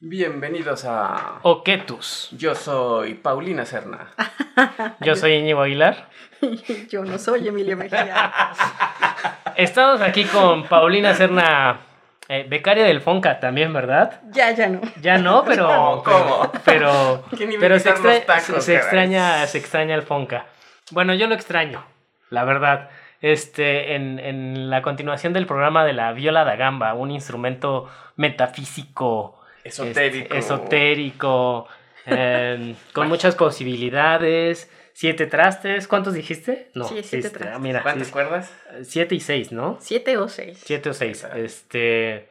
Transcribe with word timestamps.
Bienvenidos 0.00 0.84
a 0.84 1.40
Oquetus. 1.42 2.28
Yo 2.32 2.54
soy 2.54 3.14
Paulina 3.14 3.64
Serna. 3.64 4.10
Yo 5.00 5.16
soy 5.16 5.32
Íñigo 5.34 5.60
Aguilar. 5.62 6.08
Yo 6.88 7.04
no 7.04 7.18
soy 7.18 7.48
Emilio 7.48 7.76
Mejía. 7.76 8.32
Estamos 9.56 10.00
aquí 10.00 10.24
con 10.26 10.64
Paulina 10.68 11.14
Serna, 11.14 11.80
eh, 12.28 12.46
becaria 12.48 12.84
del 12.84 13.00
Fonca 13.00 13.40
también, 13.40 13.72
¿verdad? 13.72 14.20
Ya, 14.30 14.52
ya 14.52 14.68
no. 14.68 14.80
Ya 15.00 15.18
no, 15.18 15.44
pero. 15.44 15.66
¿Cómo? 15.66 16.02
¿Cómo? 16.04 16.52
Pero. 16.64 17.24
¿Quién 17.36 17.50
iba 17.50 17.58
a 17.58 17.62
pero 17.62 17.78
se, 17.80 17.90
extra- 17.90 18.24
tacos, 18.24 18.64
se- 18.64 18.76
extraña, 18.76 19.44
se 19.48 19.58
extraña 19.58 19.96
el 19.96 20.02
Fonca. 20.02 20.46
Bueno, 20.92 21.12
yo 21.14 21.26
lo 21.26 21.34
extraño, 21.34 21.84
la 22.30 22.44
verdad. 22.44 22.88
Este, 23.20 23.96
en, 23.96 24.20
en 24.20 24.70
la 24.70 24.80
continuación 24.80 25.32
del 25.32 25.46
programa 25.46 25.84
de 25.84 25.92
la 25.92 26.12
viola 26.12 26.44
da 26.44 26.54
gamba, 26.54 26.94
un 26.94 27.10
instrumento 27.10 27.90
metafísico, 28.14 29.37
Esotérico. 29.68 30.34
esotérico, 30.34 31.68
em, 32.06 32.74
con 32.92 33.08
muchas 33.08 33.34
posibilidades. 33.34 34.70
Siete 34.92 35.26
trastes, 35.26 35.86
¿cuántos 35.86 36.14
dijiste? 36.14 36.70
No, 36.74 36.84
Sí, 36.84 36.96
siete 37.02 37.28
este, 37.28 37.38
trastes. 37.38 37.60
Mira, 37.60 37.82
¿Cuántas 37.82 38.08
sí, 38.08 38.12
cuerdas? 38.12 38.52
siete 38.82 39.14
y 39.14 39.20
seis, 39.20 39.52
¿no? 39.52 39.76
¿Siete 39.80 40.18
o 40.18 40.28
seis? 40.28 40.60
Siete 40.64 40.90
o 40.90 40.92
seis. 40.94 41.18
Exacto. 41.22 41.38
Este. 41.38 42.28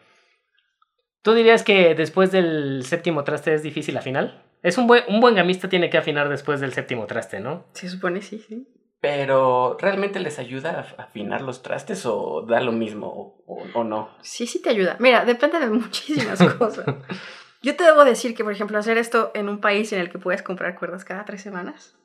¿Tú 1.22 1.34
dirías 1.34 1.64
que 1.64 1.96
después 1.96 2.32
del 2.32 2.84
séptimo 2.86 3.24
traste 3.24 3.54
es 3.54 3.64
difícil 3.64 3.96
afinar? 3.98 4.44
Es 4.64 4.78
un 4.78 4.88
buen, 4.88 5.04
un 5.08 5.22
buen 5.22 5.36
gamista 5.36 5.70
tiene 5.70 5.90
que 5.90 5.98
afinar 5.98 6.28
después 6.30 6.60
del 6.60 6.74
séptimo 6.74 7.06
traste, 7.06 7.40
¿no? 7.40 7.66
Se 7.74 7.88
supone 7.90 8.22
sí, 8.22 8.44
sí. 8.48 8.68
Pero, 9.00 9.78
¿realmente 9.80 10.20
les 10.20 10.40
ayuda 10.40 10.94
a 10.98 11.04
afinar 11.04 11.42
los 11.42 11.62
trastes 11.62 12.06
o 12.06 12.42
da 12.48 12.60
lo 12.62 12.72
mismo 12.72 13.08
o, 13.46 13.64
o- 13.76 13.84
no? 13.84 14.10
Sí, 14.22 14.48
sí 14.48 14.60
te 14.62 14.70
ayuda. 14.72 14.98
Mira, 15.00 15.24
depende 15.24 15.60
de 15.60 15.70
muchísimas 15.70 16.42
cosas. 16.58 16.86
Yo 17.62 17.76
te 17.76 17.84
debo 17.84 18.06
decir 18.06 18.34
que, 18.36 18.44
por 18.44 18.54
ejemplo, 18.54 18.78
hacer 18.78 18.98
esto 18.98 19.32
en 19.36 19.50
un 19.50 19.62
país 19.62 19.94
en 19.94 20.00
el 20.00 20.10
que 20.12 20.18
puedes 20.18 20.42
comprar 20.42 20.78
cuerdas 20.78 21.06
cada 21.06 21.26
tres 21.26 21.42
semanas 21.42 21.96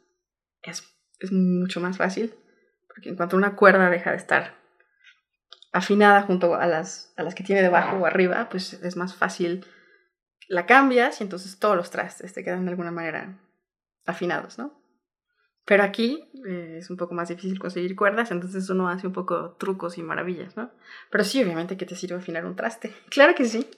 es, 0.62 0.82
es 1.20 1.32
mucho 1.32 1.80
más 1.80 1.96
fácil. 1.96 2.34
Porque 2.88 3.08
en 3.08 3.16
cuanto 3.16 3.36
una 3.38 3.56
cuerda 3.56 3.88
deja 3.88 4.10
de 4.10 4.16
estar 4.18 4.54
afinada 5.72 6.22
junto 6.22 6.54
a 6.54 6.66
las, 6.66 7.14
a 7.16 7.22
las 7.22 7.34
que 7.34 7.42
tiene 7.44 7.62
debajo 7.62 7.96
o 7.96 8.06
arriba, 8.06 8.48
pues 8.50 8.74
es 8.74 8.96
más 8.96 9.14
fácil. 9.14 9.64
La 10.48 10.66
cambias 10.66 11.20
y 11.20 11.24
entonces 11.24 11.58
todos 11.58 11.76
los 11.76 11.90
trastes 11.90 12.34
te 12.34 12.44
quedan 12.44 12.66
de 12.66 12.70
alguna 12.72 12.90
manera 12.90 13.38
afinados, 14.04 14.58
¿no? 14.58 14.81
Pero 15.64 15.84
aquí 15.84 16.28
eh, 16.46 16.76
es 16.78 16.90
un 16.90 16.96
poco 16.96 17.14
más 17.14 17.28
difícil 17.28 17.58
conseguir 17.58 17.94
cuerdas, 17.94 18.30
entonces 18.30 18.68
uno 18.68 18.88
hace 18.88 19.06
un 19.06 19.12
poco 19.12 19.56
trucos 19.58 19.96
y 19.96 20.02
maravillas, 20.02 20.56
¿no? 20.56 20.72
Pero 21.10 21.24
sí, 21.24 21.42
obviamente 21.42 21.76
que 21.76 21.86
te 21.86 21.94
sirve 21.94 22.16
afinar 22.16 22.44
un 22.44 22.56
traste. 22.56 22.92
Claro 23.10 23.34
que 23.34 23.44
sí. 23.44 23.68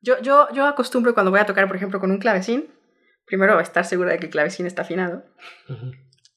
Yo, 0.00 0.20
yo, 0.20 0.48
yo 0.52 0.66
acostumbro 0.66 1.14
cuando 1.14 1.30
voy 1.30 1.40
a 1.40 1.46
tocar, 1.46 1.66
por 1.66 1.76
ejemplo, 1.76 1.98
con 1.98 2.10
un 2.10 2.18
clavecín, 2.18 2.68
primero 3.26 3.58
estar 3.58 3.84
segura 3.84 4.12
de 4.12 4.18
que 4.18 4.26
el 4.26 4.32
clavecín 4.32 4.66
está 4.66 4.82
afinado. 4.82 5.24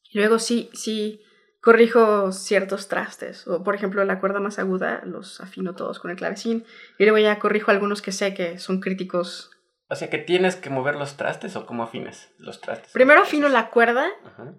Y 0.10 0.18
luego 0.18 0.40
sí, 0.40 0.70
sí 0.74 1.22
corrijo 1.62 2.32
ciertos 2.32 2.88
trastes. 2.88 3.46
O, 3.46 3.64
por 3.64 3.76
ejemplo, 3.76 4.04
la 4.06 4.22
cuerda 4.22 4.40
más 4.40 4.58
aguda 4.58 5.02
los 5.06 5.42
afino 5.42 5.76
todos 5.76 6.00
con 6.00 6.12
el 6.12 6.18
clavecín. 6.18 6.66
Y 6.98 7.04
luego 7.04 7.18
ya 7.18 7.40
corrijo 7.40 7.72
algunos 7.72 8.02
que 8.02 8.14
sé 8.14 8.34
que 8.34 8.58
son 8.58 8.80
críticos. 8.80 9.52
O 9.90 9.96
sea, 9.96 10.10
que 10.10 10.18
tienes 10.18 10.56
que 10.56 10.70
mover 10.70 10.96
los 10.96 11.16
trastes 11.18 11.56
o 11.56 11.66
cómo 11.66 11.84
afines 11.84 12.34
los 12.40 12.60
trastes. 12.62 12.92
Primero 12.92 13.22
afino 13.22 13.48
la 13.50 13.70
cuerda 13.70 14.06
Ajá. 14.26 14.54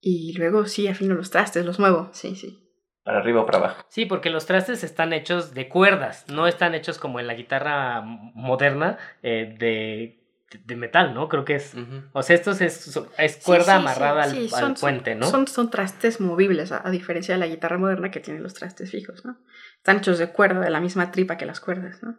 y 0.00 0.34
luego 0.36 0.66
sí 0.66 0.88
afino 0.88 1.14
los 1.14 1.30
trastes, 1.30 1.64
los 1.64 1.78
muevo. 1.78 2.10
Sí, 2.12 2.36
sí. 2.36 2.60
Para 3.02 3.18
arriba 3.18 3.42
o 3.42 3.46
para 3.46 3.58
abajo. 3.58 3.84
Sí, 3.88 4.06
porque 4.06 4.30
los 4.30 4.46
trastes 4.46 4.82
están 4.84 5.12
hechos 5.12 5.52
de 5.54 5.68
cuerdas, 5.68 6.24
no 6.28 6.46
están 6.46 6.74
hechos 6.74 6.98
como 6.98 7.20
en 7.20 7.26
la 7.26 7.34
guitarra 7.34 8.00
moderna 8.02 8.96
eh, 9.22 9.54
de, 9.58 10.22
de 10.64 10.76
metal, 10.76 11.12
¿no? 11.14 11.28
Creo 11.28 11.44
que 11.44 11.56
es. 11.56 11.74
O 12.12 12.22
sea, 12.22 12.34
esto 12.36 12.52
es, 12.52 12.60
es 13.18 13.36
cuerda 13.44 13.64
sí, 13.64 13.70
amarrada 13.72 14.24
sí, 14.24 14.36
al, 14.38 14.48
sí, 14.48 14.54
al 14.54 14.60
son- 14.60 14.74
puente, 14.74 15.14
¿no? 15.14 15.26
Son, 15.26 15.46
son 15.48 15.70
trastes 15.70 16.18
movibles, 16.20 16.72
a, 16.72 16.86
a 16.86 16.90
diferencia 16.90 17.34
de 17.34 17.40
la 17.40 17.46
guitarra 17.46 17.76
moderna 17.76 18.10
que 18.10 18.20
tiene 18.20 18.40
los 18.40 18.54
trastes 18.54 18.90
fijos, 18.90 19.24
¿no? 19.24 19.36
Están 19.76 19.98
hechos 19.98 20.18
de 20.18 20.28
cuerda, 20.30 20.60
de 20.60 20.70
la 20.70 20.80
misma 20.80 21.10
tripa 21.10 21.36
que 21.36 21.44
las 21.46 21.60
cuerdas, 21.60 22.02
¿no? 22.02 22.16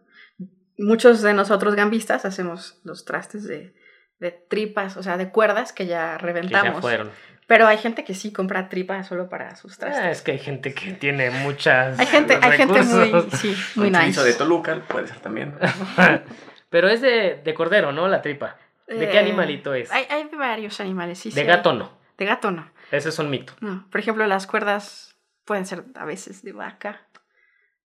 Muchos 0.78 1.22
de 1.22 1.34
nosotros 1.34 1.76
gambistas 1.76 2.26
hacemos 2.26 2.80
los 2.84 3.06
trastes 3.06 3.44
de, 3.46 3.74
de 4.20 4.32
tripas, 4.32 4.98
o 4.98 5.04
sea, 5.04 5.18
de 5.18 5.30
cuerdas 5.30 5.72
que 5.74 5.86
ya 5.86 6.18
que 6.18 6.24
reventamos. 6.26 6.76
ya 6.76 6.82
fueron. 6.82 7.12
Pero 7.48 7.68
hay 7.68 7.78
gente 7.78 8.04
que 8.04 8.16
sí 8.16 8.34
compra 8.34 8.70
tripas 8.70 9.08
solo 9.08 9.30
para 9.30 9.56
sus 9.56 9.74
Ah, 9.74 9.78
trastes. 9.82 10.18
es 10.18 10.22
que 10.24 10.32
hay 10.32 10.40
gente 10.40 10.74
que 10.74 10.94
tiene 10.94 11.30
muchas. 11.30 11.98
hay 12.00 12.08
gente, 12.08 12.40
hay 12.42 12.58
gente 12.58 12.82
muy, 12.82 13.28
sí, 13.34 13.56
muy 13.76 13.88
Un 13.90 13.94
chorizo 13.94 14.22
nice. 14.22 14.24
de 14.24 14.34
Toluca 14.34 14.80
puede 14.88 15.08
ser 15.08 15.20
también. 15.20 15.54
Pero 16.70 16.90
es 16.90 17.02
de, 17.02 17.42
de 17.44 17.54
cordero, 17.54 17.92
¿no? 17.92 18.08
La 18.08 18.22
tripa. 18.22 18.58
¿De 18.88 18.98
qué 19.10 19.16
Eh, 19.16 19.20
animalito 19.20 19.74
es? 19.74 19.92
Hay, 19.92 20.06
hay 20.10 20.28
varios 20.36 20.80
animales, 20.80 21.20
sí. 21.20 21.30
de 21.30 21.42
sí, 21.42 21.48
gato 21.48 21.70
hay. 21.72 21.78
no. 21.78 21.98
De 22.18 22.26
gato 22.26 22.52
no. 22.52 22.70
Ese 22.92 23.10
es 23.10 23.20
un 23.20 23.30
mito. 23.30 23.54
No, 23.62 23.88
por 23.92 24.00
ejemplo, 24.00 24.26
las 24.28 24.48
cuerdas 24.48 25.16
pueden 25.46 25.66
ser 25.66 25.84
a 25.96 26.06
veces 26.06 26.42
de 26.44 26.52
vaca 26.54 27.08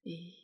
y 0.02 0.39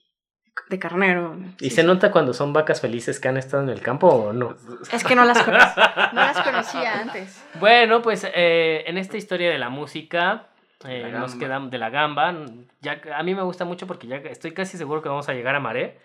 de 0.68 0.78
carnero. 0.78 1.36
¿Y 1.60 1.70
sí, 1.70 1.76
se 1.76 1.80
sí. 1.82 1.86
nota 1.86 2.10
cuando 2.10 2.32
son 2.34 2.52
vacas 2.52 2.80
felices 2.80 3.20
que 3.20 3.28
han 3.28 3.36
estado 3.36 3.62
en 3.62 3.68
el 3.68 3.80
campo 3.82 4.08
o 4.08 4.32
no? 4.32 4.56
Es 4.92 5.04
que 5.04 5.14
no 5.14 5.24
las 5.24 5.42
conocía, 5.42 6.10
no 6.12 6.20
las 6.20 6.40
conocía 6.42 7.00
antes. 7.00 7.44
Bueno, 7.60 8.02
pues 8.02 8.26
eh, 8.34 8.84
en 8.86 8.98
esta 8.98 9.16
historia 9.16 9.50
de 9.50 9.58
la 9.58 9.68
música 9.68 10.48
eh, 10.84 11.08
La 11.10 11.18
nos 11.20 11.34
quedamos 11.36 11.70
de 11.70 11.78
la 11.78 11.90
gamba. 11.90 12.34
Ya, 12.80 13.00
a 13.14 13.22
mí 13.22 13.34
me 13.34 13.42
gusta 13.42 13.64
mucho 13.64 13.86
porque 13.86 14.06
ya 14.06 14.16
estoy 14.16 14.52
casi 14.52 14.76
seguro 14.78 15.02
que 15.02 15.08
vamos 15.08 15.28
a 15.28 15.34
llegar 15.34 15.54
a 15.54 15.60
Maré. 15.60 15.98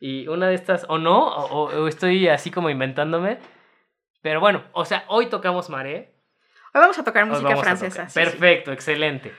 Y 0.00 0.28
una 0.28 0.46
de 0.48 0.54
estas, 0.54 0.86
o 0.88 0.98
no, 0.98 1.18
o, 1.26 1.70
o- 1.82 1.88
estoy 1.88 2.28
así 2.28 2.50
como 2.50 2.70
inventándome. 2.70 3.38
Pero 4.22 4.40
bueno, 4.40 4.62
o 4.72 4.84
sea, 4.84 5.04
hoy 5.08 5.26
tocamos 5.26 5.70
Maré. 5.70 6.14
Hoy 6.74 6.80
vamos 6.82 6.98
a 6.98 7.04
tocar 7.04 7.26
música 7.26 7.56
francesa. 7.56 8.06
tocar. 8.06 8.10
sí, 8.10 8.14
sí. 8.20 8.24
Perfecto, 8.24 8.72
excelente. 8.72 9.32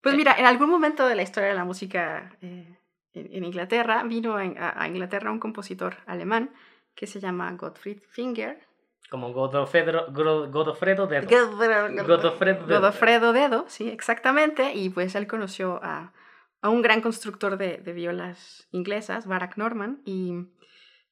Pues 0.00 0.14
mira, 0.14 0.36
en 0.38 0.46
algún 0.46 0.70
momento 0.70 1.06
de 1.08 1.16
la 1.16 1.22
historia 1.22 1.48
de 1.48 1.54
la 1.56 1.64
música 1.64 2.30
eh, 2.42 2.77
en, 3.20 3.32
en 3.32 3.44
Inglaterra, 3.44 4.02
vino 4.04 4.36
a, 4.36 4.82
a 4.82 4.88
Inglaterra 4.88 5.30
un 5.30 5.40
compositor 5.40 5.96
alemán 6.06 6.50
que 6.94 7.06
se 7.06 7.20
llama 7.20 7.52
Gottfried 7.52 8.00
Finger. 8.10 8.66
Como 9.10 9.32
Godofredo, 9.32 10.12
Godofredo 10.12 11.06
Dedo. 11.06 11.28
Godofredo 11.28 12.66
Dedo. 12.66 12.80
Godofredo 12.80 13.32
Dedo, 13.32 13.64
sí, 13.68 13.88
exactamente. 13.88 14.74
Y 14.74 14.90
pues 14.90 15.14
él 15.14 15.26
conoció 15.26 15.80
a, 15.82 16.12
a 16.60 16.68
un 16.68 16.82
gran 16.82 17.00
constructor 17.00 17.56
de, 17.56 17.78
de 17.78 17.92
violas 17.92 18.68
inglesas, 18.70 19.26
Barack 19.26 19.56
Norman, 19.56 20.02
y 20.04 20.34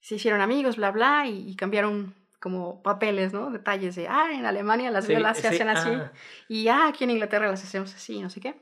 se 0.01 0.17
hicieron 0.17 0.41
amigos, 0.41 0.77
bla, 0.77 0.91
bla, 0.91 1.27
y, 1.27 1.49
y 1.49 1.57
cambiaron 1.57 2.15
como 2.39 2.83
papeles, 2.83 3.33
¿no? 3.33 3.51
Detalles 3.51 3.97
de, 3.97 4.09
ah, 4.09 4.29
en 4.33 4.45
Alemania 4.45 4.91
las 4.91 5.07
Sí, 5.07 5.13
violas 5.13 5.39
se 5.39 5.49
sí, 5.49 5.55
hacen 5.55 5.69
así, 5.69 5.91
ah. 5.91 6.13
y 6.49 6.69
ah, 6.69 6.89
aquí 6.89 7.05
en 7.05 7.11
Inglaterra 7.11 7.49
las 7.49 7.65
hacemos 7.65 7.95
así, 7.95 8.21
no 8.21 8.29
sé 8.29 8.41
qué. 8.41 8.55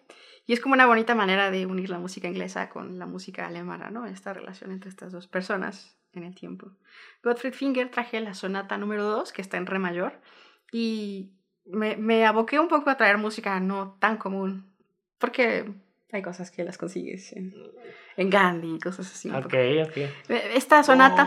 Y 0.47 0.53
es 0.53 0.61
como 0.61 0.75
una 0.75 0.87
bonita 0.87 1.15
manera 1.15 1.51
de 1.51 1.67
unir 1.67 1.91
la 1.91 1.99
música 1.99 2.29
inglesa 2.29 2.69
con 2.69 2.99
la 2.99 3.07
música 3.07 3.47
alemana, 3.47 3.91
¿no? 3.91 4.07
Esta 4.07 4.33
relación 4.33 4.73
entre 4.73 4.91
estas 4.91 5.13
dos 5.13 5.27
personas 5.27 5.97
en 6.13 6.25
el 6.25 6.35
tiempo. 6.35 6.71
Gottfried 7.23 7.55
Finger 7.55 7.91
traje 7.91 8.21
la 8.21 8.35
sonata 8.35 8.77
número 8.77 9.05
2, 9.05 9.33
que 9.33 9.43
está 9.43 9.57
en 9.57 9.67
re 9.67 9.79
mayor, 9.79 10.21
y 10.71 11.33
me, 11.65 11.97
me 11.97 12.27
aboqué 12.27 12.59
un 12.59 12.69
poco 12.69 12.91
a 12.91 12.97
traer 12.97 13.19
música 13.19 13.59
no 13.61 13.97
tan 13.99 14.19
común, 14.19 14.71
porque 15.19 15.73
hay 16.17 16.23
cosas 16.23 16.51
que 16.51 16.65
las 16.65 16.79
consigues 16.79 17.33
en, 17.33 17.55
en 18.17 18.31
Gandhi 18.31 18.77
y 18.77 18.79
cosas 18.79 19.07
así. 19.13 19.31
Ok, 19.31 19.55
ok. 19.89 19.97
Esta 20.55 20.83
sonata... 20.83 21.27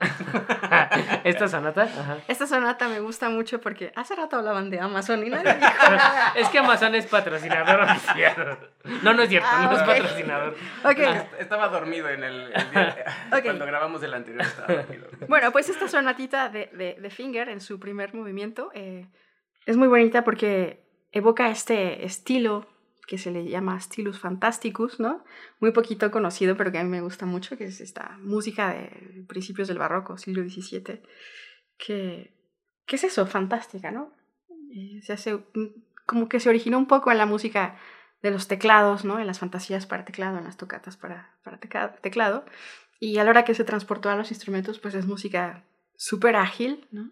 ¿Esta 1.24 1.48
sonata? 1.48 1.82
Ajá. 1.82 2.18
Esta 2.26 2.46
sonata 2.46 2.88
me 2.88 3.00
gusta 3.00 3.28
mucho 3.28 3.60
porque 3.60 3.92
hace 3.96 4.14
rato 4.16 4.36
hablaban 4.36 4.70
de 4.70 4.80
Amazon 4.80 5.26
y 5.26 5.30
nadie 5.30 5.54
dijo 5.60 5.90
nada. 5.90 6.32
Es 6.36 6.48
que 6.48 6.58
Amazon 6.58 6.94
es 6.94 7.06
patrocinador 7.06 7.80
oficial. 7.82 8.58
No, 9.02 9.12
no 9.12 9.22
es 9.22 9.28
cierto, 9.28 9.48
Ah, 9.50 9.66
no 9.70 9.76
es 9.76 9.82
ok. 9.82 9.86
patrocinador. 9.86 10.56
Ok, 10.84 10.98
Est- 10.98 11.40
Estaba 11.40 11.68
dormido 11.68 12.08
en 12.08 12.24
el, 12.24 12.52
el 12.52 12.70
día- 12.70 13.04
Ok. 13.32 13.42
Cuando 13.44 13.66
grabamos 13.66 14.02
el 14.02 14.14
anterior 14.14 14.42
estaba 14.42 14.72
dormido. 14.74 15.06
bueno, 15.28 15.52
pues 15.52 15.68
esta 15.68 15.86
sonatita 15.86 16.48
de, 16.48 16.70
de, 16.72 16.96
de 16.98 17.10
Finger 17.10 17.48
en 17.50 17.60
su 17.60 17.78
primer 17.78 18.14
movimiento 18.14 18.70
eh, 18.74 19.06
es 19.66 19.76
muy 19.76 19.88
bonita 19.88 20.24
porque 20.24 20.82
evoca 21.12 21.50
este 21.50 22.04
estilo 22.06 22.66
que 23.10 23.18
se 23.18 23.32
le 23.32 23.44
llama 23.44 23.80
Stilus 23.80 24.20
Fantasticus, 24.20 25.00
¿no? 25.00 25.24
Muy 25.58 25.72
poquito 25.72 26.12
conocido, 26.12 26.56
pero 26.56 26.70
que 26.70 26.78
a 26.78 26.84
mí 26.84 26.88
me 26.88 27.00
gusta 27.00 27.26
mucho, 27.26 27.58
que 27.58 27.64
es 27.64 27.80
esta 27.80 28.16
música 28.20 28.72
de 28.72 29.24
principios 29.26 29.66
del 29.66 29.78
barroco, 29.78 30.16
siglo 30.16 30.44
XVII, 30.44 31.02
que, 31.76 32.32
que 32.86 32.96
es 32.96 33.02
eso, 33.02 33.26
fantástica, 33.26 33.90
¿no? 33.90 34.14
Eh, 34.72 35.00
se 35.02 35.12
hace, 35.12 35.42
como 36.06 36.28
que 36.28 36.38
se 36.38 36.50
originó 36.50 36.78
un 36.78 36.86
poco 36.86 37.10
en 37.10 37.18
la 37.18 37.26
música 37.26 37.80
de 38.22 38.30
los 38.30 38.46
teclados, 38.46 39.04
¿no? 39.04 39.18
En 39.18 39.26
las 39.26 39.40
fantasías 39.40 39.86
para 39.86 40.04
teclado, 40.04 40.38
en 40.38 40.44
las 40.44 40.56
tocatas 40.56 40.96
para, 40.96 41.36
para 41.42 41.58
teclado. 41.58 42.44
Y 43.00 43.18
a 43.18 43.24
la 43.24 43.30
hora 43.30 43.44
que 43.44 43.56
se 43.56 43.64
transportó 43.64 44.08
a 44.08 44.14
los 44.14 44.30
instrumentos, 44.30 44.78
pues 44.78 44.94
es 44.94 45.06
música 45.06 45.64
súper 45.96 46.36
ágil, 46.36 46.86
¿no? 46.92 47.10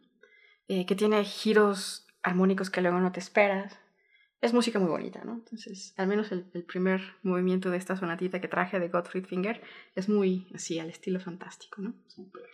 Eh, 0.69 0.87
que 0.87 0.95
tiene 0.95 1.25
giros 1.25 2.07
armónicos 2.23 2.71
que 2.71 2.83
luego 2.83 3.01
no 3.01 3.11
te 3.11 3.19
esperas. 3.19 3.77
Es 4.41 4.53
música 4.55 4.79
muy 4.79 4.89
bonita, 4.89 5.23
¿no? 5.25 5.33
Entonces, 5.33 5.95
al 5.97 6.07
menos 6.07 6.31
el, 6.31 6.47
el 6.55 6.63
primer 6.63 7.01
movimiento 7.23 7.71
de 7.71 7.77
esta 7.77 7.97
sonatita 7.97 8.41
que 8.41 8.49
traje 8.49 8.79
de 8.79 8.89
Gottfried 8.89 9.27
Finger 9.27 9.61
es 9.97 10.09
muy 10.09 10.47
así, 10.55 10.79
al 10.79 10.91
estilo 10.91 11.19
fantástico, 11.19 11.83
¿no? 11.83 11.95
Súper. 12.07 12.45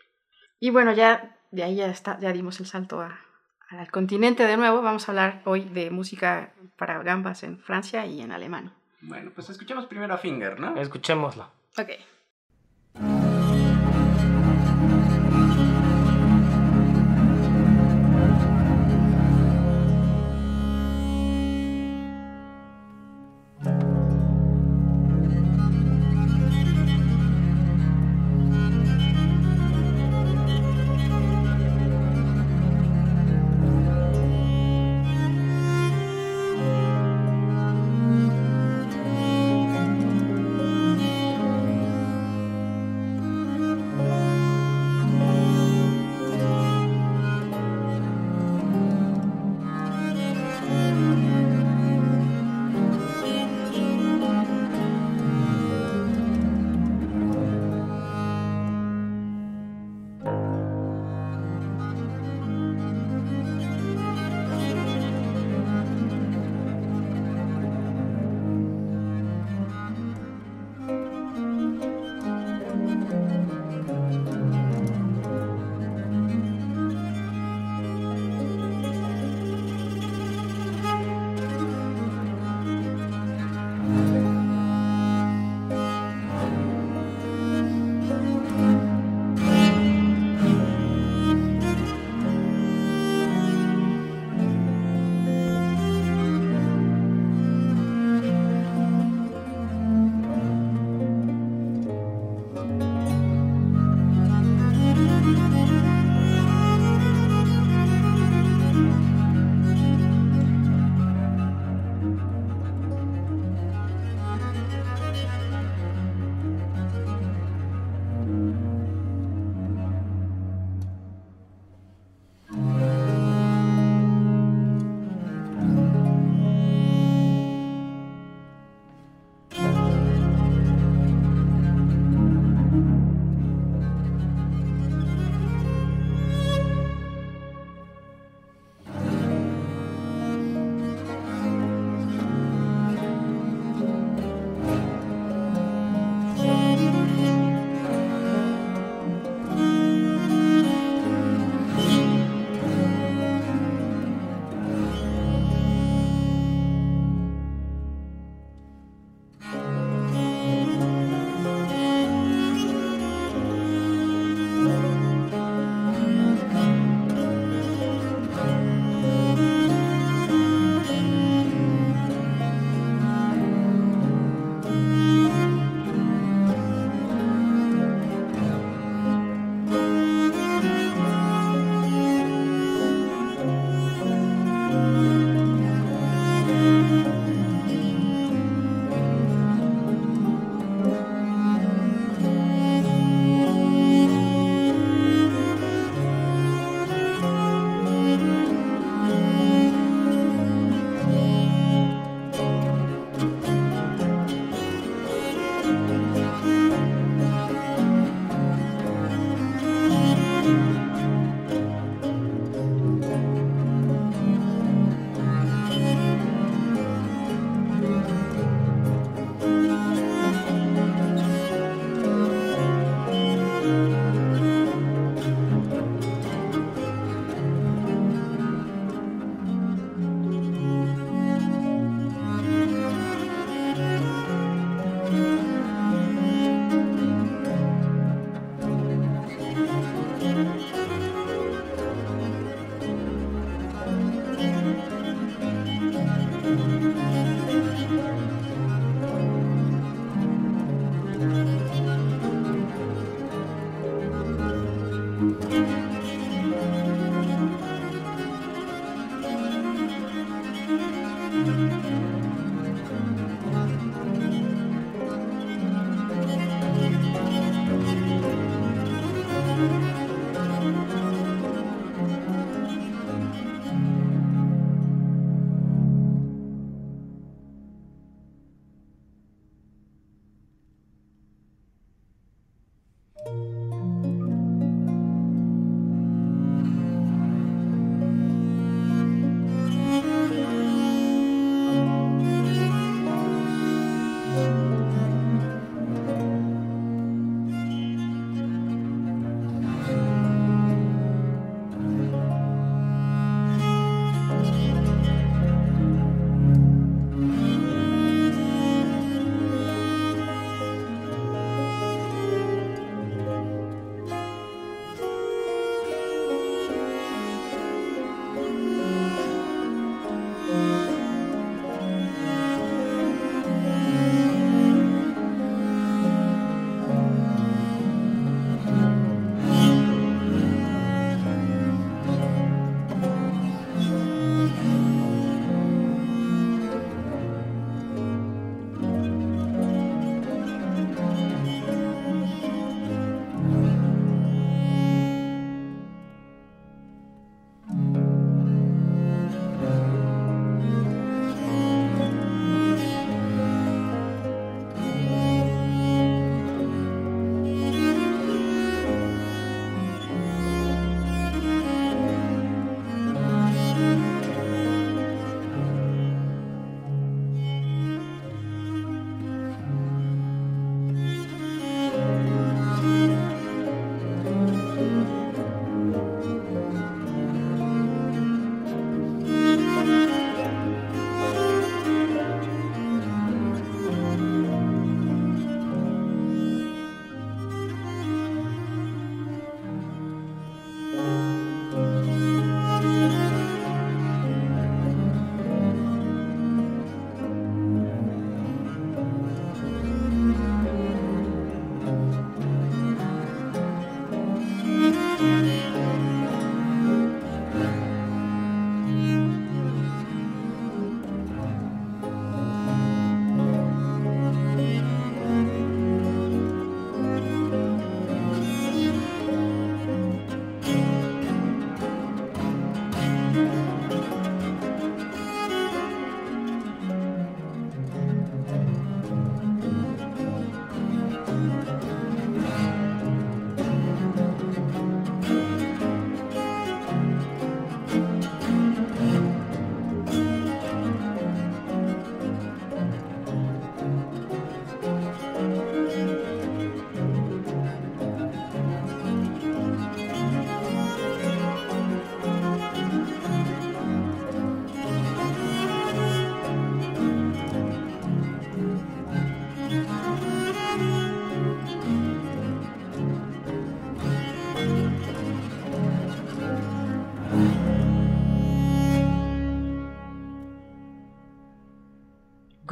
Y 0.60 0.70
bueno, 0.70 0.92
ya 0.92 1.36
de 1.50 1.62
ahí 1.62 1.76
ya, 1.76 1.88
está, 1.88 2.18
ya 2.20 2.32
dimos 2.32 2.58
el 2.60 2.66
salto 2.66 3.00
a, 3.00 3.20
al 3.68 3.90
continente 3.90 4.46
de 4.46 4.56
nuevo. 4.56 4.80
Vamos 4.80 5.08
a 5.08 5.12
hablar 5.12 5.42
hoy 5.44 5.64
de 5.64 5.90
música 5.90 6.54
para 6.76 7.02
gambas 7.02 7.42
en 7.42 7.58
Francia 7.58 8.06
y 8.06 8.22
en 8.22 8.32
alemán. 8.32 8.72
Bueno, 9.02 9.30
pues 9.34 9.50
escuchemos 9.50 9.84
primero 9.86 10.14
a 10.14 10.18
Finger, 10.18 10.58
¿no? 10.58 10.76
Escuchémoslo. 10.76 11.50
Ok. 11.76 11.90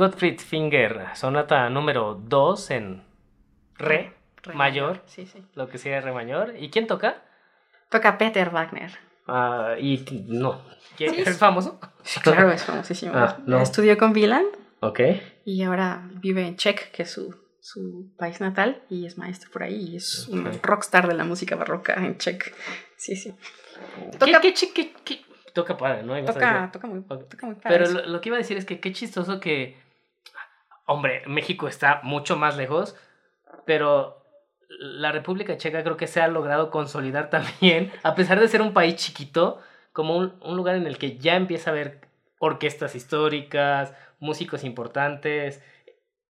Gottfried 0.03 0.41
Finger, 0.41 1.07
sonata 1.15 1.71
número 1.71 2.15
2 2.15 2.71
en 2.73 3.05
re, 3.79 4.13
Re 4.43 4.55
mayor, 4.55 5.01
Sí, 5.07 5.27
sí. 5.27 5.39
lo 5.55 5.69
que 5.69 5.79
sea 5.79 6.01
re 6.01 6.11
mayor. 6.13 6.55
¿Y 6.59 6.71
quién 6.71 6.89
toca? 6.89 7.23
Toca 7.89 8.19
Peter 8.19 8.51
Wagner. 8.51 8.91
Ah, 9.29 9.77
y 9.79 10.05
no. 10.27 10.61
¿Quién- 10.97 11.15
Sí. 11.15 11.21
¿Es 11.25 11.39
famoso? 11.39 11.79
Claro, 12.25 12.51
es 12.51 12.65
famosísimo. 12.65 13.13
Ah, 13.15 13.39
no. 13.47 13.61
Estudió 13.61 13.97
con 13.97 14.11
Wieland 14.13 14.49
Ok. 14.81 14.99
y 15.45 15.63
ahora 15.63 16.03
vive 16.15 16.49
en 16.49 16.57
Czech, 16.57 16.91
que 16.91 17.05
es 17.05 17.13
su, 17.13 17.33
su 17.61 18.13
país 18.19 18.41
natal, 18.41 18.83
y 18.91 19.07
es 19.07 19.17
maestro 19.19 19.53
por 19.53 19.63
ahí. 19.63 19.91
Y 19.93 19.97
es 19.99 20.27
un 20.27 20.51
rockstar 20.65 21.07
de 21.07 21.15
la 21.15 21.23
música 21.25 21.55
barroca 21.55 21.95
en 21.95 22.19
Czech. 22.19 22.53
Sí, 22.97 23.15
sí. 23.15 23.33
¿Qué, 24.11 24.19
Toca- 24.19 24.41
qué, 24.41 24.53
qué- 24.75 24.93
qué- 25.05 25.25
Toca 25.55 25.77
padre, 25.77 26.03
¿no? 26.03 26.15
Toca, 26.25 26.71
toca, 26.73 26.87
muy, 26.89 27.03
toca 27.03 27.47
muy 27.47 27.55
padre. 27.57 27.79
Pero 27.85 28.07
lo 28.07 28.21
que 28.23 28.31
iba 28.31 28.37
a 28.37 28.39
decir 28.39 28.57
es 28.57 28.65
que 28.65 28.81
qué 28.81 28.91
chistoso 28.93 29.39
que. 29.39 29.77
Hombre, 30.85 31.23
México 31.27 31.69
está 31.69 32.01
mucho 32.03 32.37
más 32.37 32.57
lejos, 32.57 32.97
pero 33.67 34.23
la 34.69 35.13
República 35.13 35.57
Checa 35.57 35.83
creo 35.83 35.97
que 35.97 36.07
se 36.07 36.21
ha 36.21 36.29
logrado 36.29 36.71
consolidar 36.71 37.31
también, 37.31 37.93
a 38.03 38.15
pesar 38.15 38.41
de 38.41 38.49
ser 38.49 38.63
un 38.63 38.73
país 38.73 38.97
chiquito, 38.97 39.61
como 39.93 40.17
un, 40.17 40.57
lugar 40.57 40.77
en 40.77 40.87
el 40.87 40.99
que 40.99 41.19
ya 41.19 41.37
empieza 41.37 41.71
a 41.71 41.73
haber 41.73 42.01
orquestas 42.39 42.95
históricas, 42.95 43.95
músicos 44.19 44.65
importantes, 44.65 45.63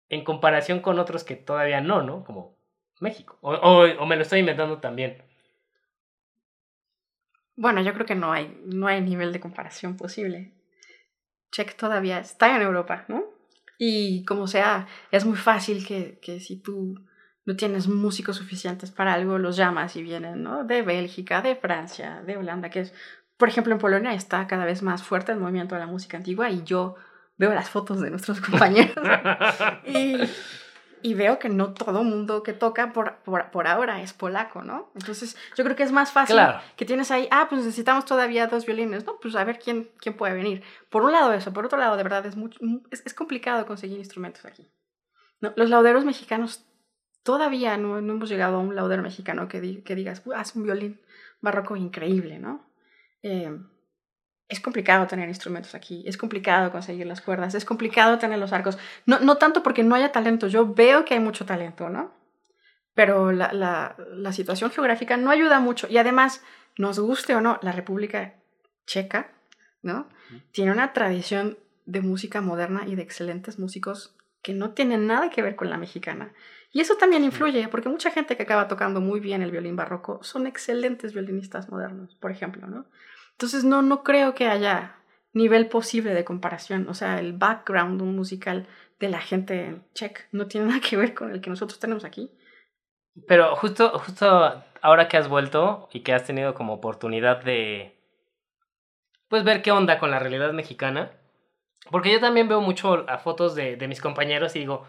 en 0.09 0.23
comparación 0.23 0.81
con 0.81 0.99
otros 0.99 1.23
que 1.23 1.35
todavía 1.35 1.81
no, 1.81 2.03
¿no? 2.03 2.23
Como 2.23 2.55
México. 2.99 3.37
O 3.41 4.05
me 4.05 4.15
lo 4.15 4.21
estoy 4.21 4.39
inventando 4.39 4.79
también. 4.79 5.23
Bueno, 7.55 7.81
yo 7.81 7.93
creo 7.93 8.05
que 8.05 8.15
no 8.15 8.31
hay, 8.31 8.59
no 8.65 8.87
hay 8.87 9.01
nivel 9.01 9.31
de 9.31 9.39
comparación 9.39 9.95
posible. 9.95 10.53
Czech 11.51 11.75
todavía 11.75 12.19
está 12.19 12.55
en 12.55 12.63
Europa, 12.63 13.05
¿no? 13.07 13.32
Y 13.85 14.23
como 14.23 14.47
sea, 14.47 14.87
es 15.11 15.25
muy 15.25 15.35
fácil 15.35 15.85
que, 15.85 16.17
que 16.21 16.39
si 16.39 16.55
tú 16.55 17.03
no 17.43 17.57
tienes 17.57 17.89
músicos 17.89 18.37
suficientes 18.37 18.91
para 18.91 19.13
algo, 19.13 19.37
los 19.37 19.57
llamas 19.57 19.97
y 19.97 20.03
vienen, 20.03 20.41
¿no? 20.41 20.63
De 20.63 20.83
Bélgica, 20.83 21.41
de 21.41 21.57
Francia, 21.57 22.23
de 22.25 22.37
Holanda, 22.37 22.69
que 22.69 22.79
es, 22.79 22.93
por 23.35 23.49
ejemplo, 23.49 23.73
en 23.73 23.79
Polonia 23.79 24.13
está 24.13 24.47
cada 24.47 24.63
vez 24.63 24.81
más 24.83 25.03
fuerte 25.03 25.33
el 25.33 25.39
movimiento 25.39 25.75
de 25.75 25.81
la 25.81 25.87
música 25.87 26.15
antigua 26.15 26.49
y 26.49 26.63
yo 26.63 26.95
veo 27.37 27.53
las 27.53 27.69
fotos 27.69 27.99
de 27.99 28.09
nuestros 28.09 28.39
compañeros 28.49 28.95
y, 29.85 30.17
y 31.03 31.13
veo 31.13 31.37
que 31.37 31.49
no 31.49 31.73
todo 31.73 32.03
mundo 32.03 32.41
que 32.41 32.53
toca 32.53 32.93
por, 32.93 33.17
por, 33.17 33.51
por 33.51 33.67
ahora 33.67 34.01
es 34.01 34.13
polaco, 34.13 34.63
¿no? 34.63 34.89
Entonces 34.95 35.35
yo 35.55 35.63
creo 35.63 35.75
que 35.75 35.83
es 35.83 35.91
más 35.91 36.11
fácil 36.11 36.35
Claro. 36.37 36.59
que 36.75 36.85
tienes 36.85 37.11
ahí, 37.11 37.27
ah, 37.29 37.45
pues 37.49 37.61
necesitamos 37.63 38.05
todavía 38.05 38.47
dos 38.47 38.65
violines, 38.65 39.05
¿no? 39.05 39.17
Pues 39.21 39.35
a 39.35 39.43
ver 39.43 39.59
quién, 39.59 39.89
quién 39.99 40.15
puede 40.15 40.33
venir. 40.33 40.63
Por 40.89 41.03
un 41.03 41.11
lado 41.11 41.33
eso, 41.33 41.53
por 41.53 41.65
otro 41.65 41.77
lado, 41.77 41.97
de 41.97 42.03
verdad, 42.03 42.25
es, 42.25 42.35
mucho, 42.35 42.59
es, 42.89 43.03
es 43.05 43.13
complicado 43.13 43.65
conseguir 43.65 43.97
instrumentos 43.99 44.45
aquí. 44.45 44.71
¿no? 45.41 45.53
Los 45.57 45.69
lauderos 45.69 46.05
mexicanos, 46.05 46.65
todavía 47.21 47.77
no, 47.77 48.01
no 48.01 48.13
hemos 48.13 48.29
llegado 48.29 48.55
a 48.57 48.59
un 48.59 48.75
laudero 48.75 49.03
mexicano 49.03 49.47
que, 49.47 49.61
di- 49.61 49.81
que 49.81 49.95
digas, 49.95 50.21
"Uh, 50.25 50.33
haz 50.33 50.55
un 50.55 50.63
violín 50.63 51.01
barroco 51.41 51.75
increíble, 51.75 52.39
¿no? 52.39 52.65
Eh, 53.21 53.57
es 54.53 54.59
complicado 54.59 55.07
tener 55.07 55.27
instrumentos 55.27 55.75
aquí, 55.75 56.03
es 56.05 56.17
complicado 56.17 56.71
conseguir 56.71 57.05
las 57.05 57.21
cuerdas, 57.21 57.55
es 57.55 57.65
complicado 57.65 58.17
tener 58.19 58.39
los 58.39 58.53
arcos. 58.53 58.77
No, 59.05 59.19
no 59.19 59.37
tanto 59.37 59.63
porque 59.63 59.83
no 59.83 59.95
haya 59.95 60.11
talento, 60.11 60.47
yo 60.47 60.73
veo 60.73 61.05
que 61.05 61.15
hay 61.15 61.19
mucho 61.19 61.45
talento, 61.45 61.89
¿no? 61.89 62.11
Pero 62.93 63.31
la, 63.31 63.51
la, 63.53 63.95
la 64.11 64.31
situación 64.31 64.69
geográfica 64.71 65.17
no 65.17 65.31
ayuda 65.31 65.59
mucho. 65.59 65.87
Y 65.89 65.97
además, 65.97 66.43
nos 66.77 66.99
guste 66.99 67.35
o 67.35 67.41
no, 67.41 67.59
la 67.61 67.71
República 67.71 68.35
Checa, 68.85 69.31
¿no? 69.81 70.07
Tiene 70.51 70.71
una 70.71 70.93
tradición 70.93 71.57
de 71.85 72.01
música 72.01 72.41
moderna 72.41 72.83
y 72.87 72.95
de 72.95 73.01
excelentes 73.01 73.59
músicos 73.59 74.15
que 74.41 74.53
no 74.53 74.71
tienen 74.71 75.07
nada 75.07 75.29
que 75.29 75.41
ver 75.41 75.55
con 75.55 75.69
la 75.69 75.77
mexicana. 75.77 76.33
Y 76.71 76.81
eso 76.81 76.95
también 76.95 77.23
influye, 77.23 77.67
porque 77.67 77.89
mucha 77.89 78.11
gente 78.11 78.35
que 78.35 78.43
acaba 78.43 78.67
tocando 78.67 78.99
muy 78.99 79.19
bien 79.19 79.41
el 79.41 79.51
violín 79.51 79.75
barroco 79.75 80.19
son 80.23 80.47
excelentes 80.47 81.13
violinistas 81.13 81.69
modernos, 81.69 82.15
por 82.15 82.31
ejemplo, 82.31 82.67
¿no? 82.67 82.85
Entonces 83.43 83.65
no, 83.65 83.81
no 83.81 84.03
creo 84.03 84.33
que 84.35 84.47
haya 84.47 84.95
nivel 85.33 85.67
posible 85.67 86.13
de 86.13 86.23
comparación. 86.23 86.87
O 86.87 86.93
sea, 86.93 87.19
el 87.19 87.33
background 87.33 88.01
musical 88.01 88.67
de 89.01 89.09
la 89.09 89.19
gente 89.19 89.65
en 89.65 89.85
Czech 89.93 90.29
no 90.31 90.47
tiene 90.47 90.67
nada 90.67 90.79
que 90.79 90.95
ver 90.95 91.13
con 91.13 91.29
el 91.29 91.41
que 91.41 91.49
nosotros 91.49 91.77
tenemos 91.77 92.05
aquí. 92.05 92.31
Pero 93.27 93.53
justo, 93.57 93.99
justo 93.99 94.63
ahora 94.81 95.09
que 95.09 95.17
has 95.17 95.27
vuelto 95.27 95.89
y 95.91 96.03
que 96.03 96.13
has 96.13 96.23
tenido 96.23 96.53
como 96.53 96.71
oportunidad 96.71 97.43
de 97.43 97.99
pues 99.27 99.43
ver 99.43 99.61
qué 99.61 99.73
onda 99.73 99.99
con 99.99 100.09
la 100.09 100.19
realidad 100.19 100.53
mexicana, 100.53 101.11
porque 101.91 102.13
yo 102.13 102.21
también 102.21 102.47
veo 102.47 102.61
mucho 102.61 103.03
a 103.09 103.17
fotos 103.17 103.55
de, 103.55 103.75
de 103.75 103.87
mis 103.89 103.99
compañeros 103.99 104.55
y 104.55 104.59
digo, 104.59 104.87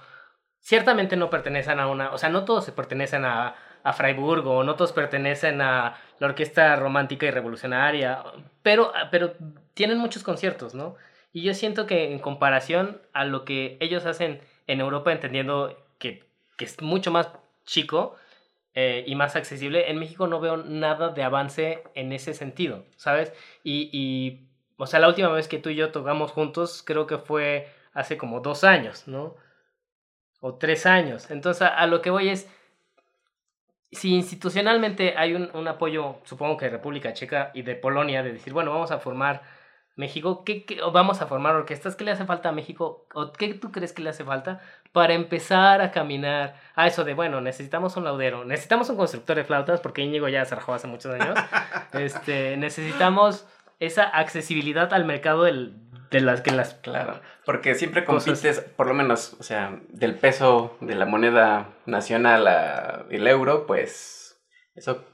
ciertamente 0.60 1.16
no 1.16 1.28
pertenecen 1.28 1.80
a 1.80 1.88
una, 1.88 2.12
o 2.12 2.18
sea, 2.18 2.28
no 2.28 2.44
todos 2.44 2.64
se 2.64 2.70
pertenecen 2.70 3.24
a, 3.24 3.56
a 3.84 3.92
Freiburgo, 3.92 4.64
no 4.64 4.74
todos 4.74 4.92
pertenecen 4.92 5.60
a 5.60 6.00
la 6.18 6.26
orquesta 6.26 6.74
romántica 6.76 7.26
y 7.26 7.30
revolucionaria, 7.30 8.24
pero, 8.62 8.92
pero 9.10 9.34
tienen 9.74 9.98
muchos 9.98 10.22
conciertos, 10.24 10.74
¿no? 10.74 10.96
Y 11.34 11.42
yo 11.42 11.52
siento 11.52 11.86
que 11.86 12.10
en 12.10 12.18
comparación 12.18 13.02
a 13.12 13.26
lo 13.26 13.44
que 13.44 13.76
ellos 13.80 14.06
hacen 14.06 14.40
en 14.66 14.80
Europa, 14.80 15.12
entendiendo 15.12 15.76
que, 15.98 16.24
que 16.56 16.64
es 16.64 16.80
mucho 16.80 17.10
más 17.10 17.28
chico 17.66 18.16
eh, 18.72 19.04
y 19.06 19.16
más 19.16 19.36
accesible, 19.36 19.90
en 19.90 19.98
México 19.98 20.26
no 20.26 20.40
veo 20.40 20.56
nada 20.56 21.10
de 21.10 21.22
avance 21.22 21.82
en 21.94 22.12
ese 22.14 22.32
sentido, 22.32 22.86
¿sabes? 22.96 23.34
Y, 23.62 23.90
y, 23.92 24.48
o 24.78 24.86
sea, 24.86 24.98
la 24.98 25.08
última 25.08 25.28
vez 25.28 25.46
que 25.46 25.58
tú 25.58 25.68
y 25.68 25.76
yo 25.76 25.92
tocamos 25.92 26.32
juntos 26.32 26.82
creo 26.86 27.06
que 27.06 27.18
fue 27.18 27.68
hace 27.92 28.16
como 28.16 28.40
dos 28.40 28.64
años, 28.64 29.06
¿no? 29.06 29.36
O 30.40 30.54
tres 30.54 30.86
años. 30.86 31.30
Entonces, 31.30 31.68
a 31.70 31.86
lo 31.86 32.00
que 32.00 32.10
voy 32.10 32.30
es, 32.30 32.48
si 33.94 34.14
institucionalmente 34.14 35.14
hay 35.16 35.34
un, 35.34 35.50
un, 35.54 35.68
apoyo, 35.68 36.16
supongo 36.24 36.56
que 36.56 36.66
de 36.66 36.72
República 36.72 37.12
Checa 37.12 37.50
y 37.54 37.62
de 37.62 37.74
Polonia, 37.74 38.22
de 38.22 38.32
decir, 38.32 38.52
bueno, 38.52 38.70
vamos 38.72 38.90
a 38.90 38.98
formar 38.98 39.42
México, 39.96 40.44
¿qué, 40.44 40.64
qué, 40.64 40.80
vamos 40.92 41.22
a 41.22 41.26
formar 41.26 41.54
orquestas, 41.54 41.94
¿qué 41.94 42.04
le 42.04 42.10
hace 42.10 42.24
falta 42.24 42.48
a 42.48 42.52
México? 42.52 43.06
¿O 43.14 43.32
qué 43.32 43.54
tú 43.54 43.70
crees 43.70 43.92
que 43.92 44.02
le 44.02 44.10
hace 44.10 44.24
falta 44.24 44.60
para 44.92 45.14
empezar 45.14 45.80
a 45.80 45.92
caminar 45.92 46.56
a 46.74 46.88
eso 46.88 47.04
de, 47.04 47.14
bueno, 47.14 47.40
necesitamos 47.40 47.96
un 47.96 48.04
laudero, 48.04 48.44
necesitamos 48.44 48.90
un 48.90 48.96
constructor 48.96 49.36
de 49.36 49.44
flautas, 49.44 49.80
porque 49.80 50.02
Íñigo 50.02 50.28
ya 50.28 50.44
se 50.44 50.54
rajó 50.56 50.74
hace 50.74 50.88
muchos 50.88 51.14
años, 51.14 51.38
este, 51.92 52.56
necesitamos 52.56 53.46
esa 53.78 54.04
accesibilidad 54.04 54.92
al 54.92 55.04
mercado 55.04 55.44
del, 55.44 55.76
de 56.10 56.20
las 56.20 56.40
que 56.40 56.50
las... 56.50 56.74
Claro, 56.74 57.20
porque 57.44 57.74
siempre 57.74 58.04
compites, 58.04 58.58
Cosas. 58.58 58.64
por 58.76 58.86
lo 58.86 58.94
menos, 58.94 59.36
o 59.38 59.42
sea, 59.42 59.80
del 59.88 60.16
peso 60.16 60.76
de 60.80 60.94
la 60.94 61.06
moneda 61.06 61.74
nacional 61.86 62.46
a 62.46 63.06
el 63.10 63.26
euro, 63.26 63.66
pues 63.66 64.40
eso 64.74 65.04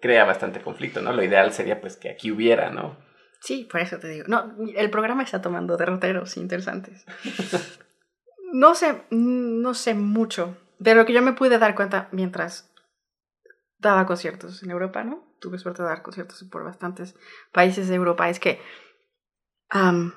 crea 0.00 0.24
bastante 0.24 0.60
conflicto, 0.60 1.00
¿no? 1.00 1.12
Lo 1.12 1.22
ideal 1.22 1.52
sería 1.52 1.80
pues 1.80 1.96
que 1.96 2.10
aquí 2.10 2.30
hubiera, 2.30 2.70
¿no? 2.70 2.96
Sí, 3.40 3.66
por 3.70 3.80
eso 3.80 3.98
te 3.98 4.08
digo. 4.08 4.24
No, 4.28 4.54
el 4.76 4.90
programa 4.90 5.22
está 5.22 5.40
tomando 5.40 5.76
derroteros 5.76 6.36
interesantes. 6.36 7.04
No 8.52 8.74
sé, 8.74 9.02
no 9.10 9.74
sé 9.74 9.94
mucho 9.94 10.56
de 10.78 10.94
lo 10.94 11.06
que 11.06 11.12
yo 11.12 11.22
me 11.22 11.34
pude 11.34 11.58
dar 11.58 11.74
cuenta 11.74 12.08
mientras 12.10 12.70
daba 13.78 14.06
conciertos 14.06 14.62
en 14.62 14.70
Europa, 14.70 15.04
¿no? 15.04 15.24
Tuve 15.40 15.58
suerte 15.58 15.82
de 15.82 15.88
dar 15.88 16.02
conciertos 16.02 16.42
por 16.50 16.64
bastantes 16.64 17.14
países 17.52 17.88
de 17.88 17.94
Europa. 17.94 18.28
Es 18.28 18.40
que, 18.40 18.60
um, 19.74 20.12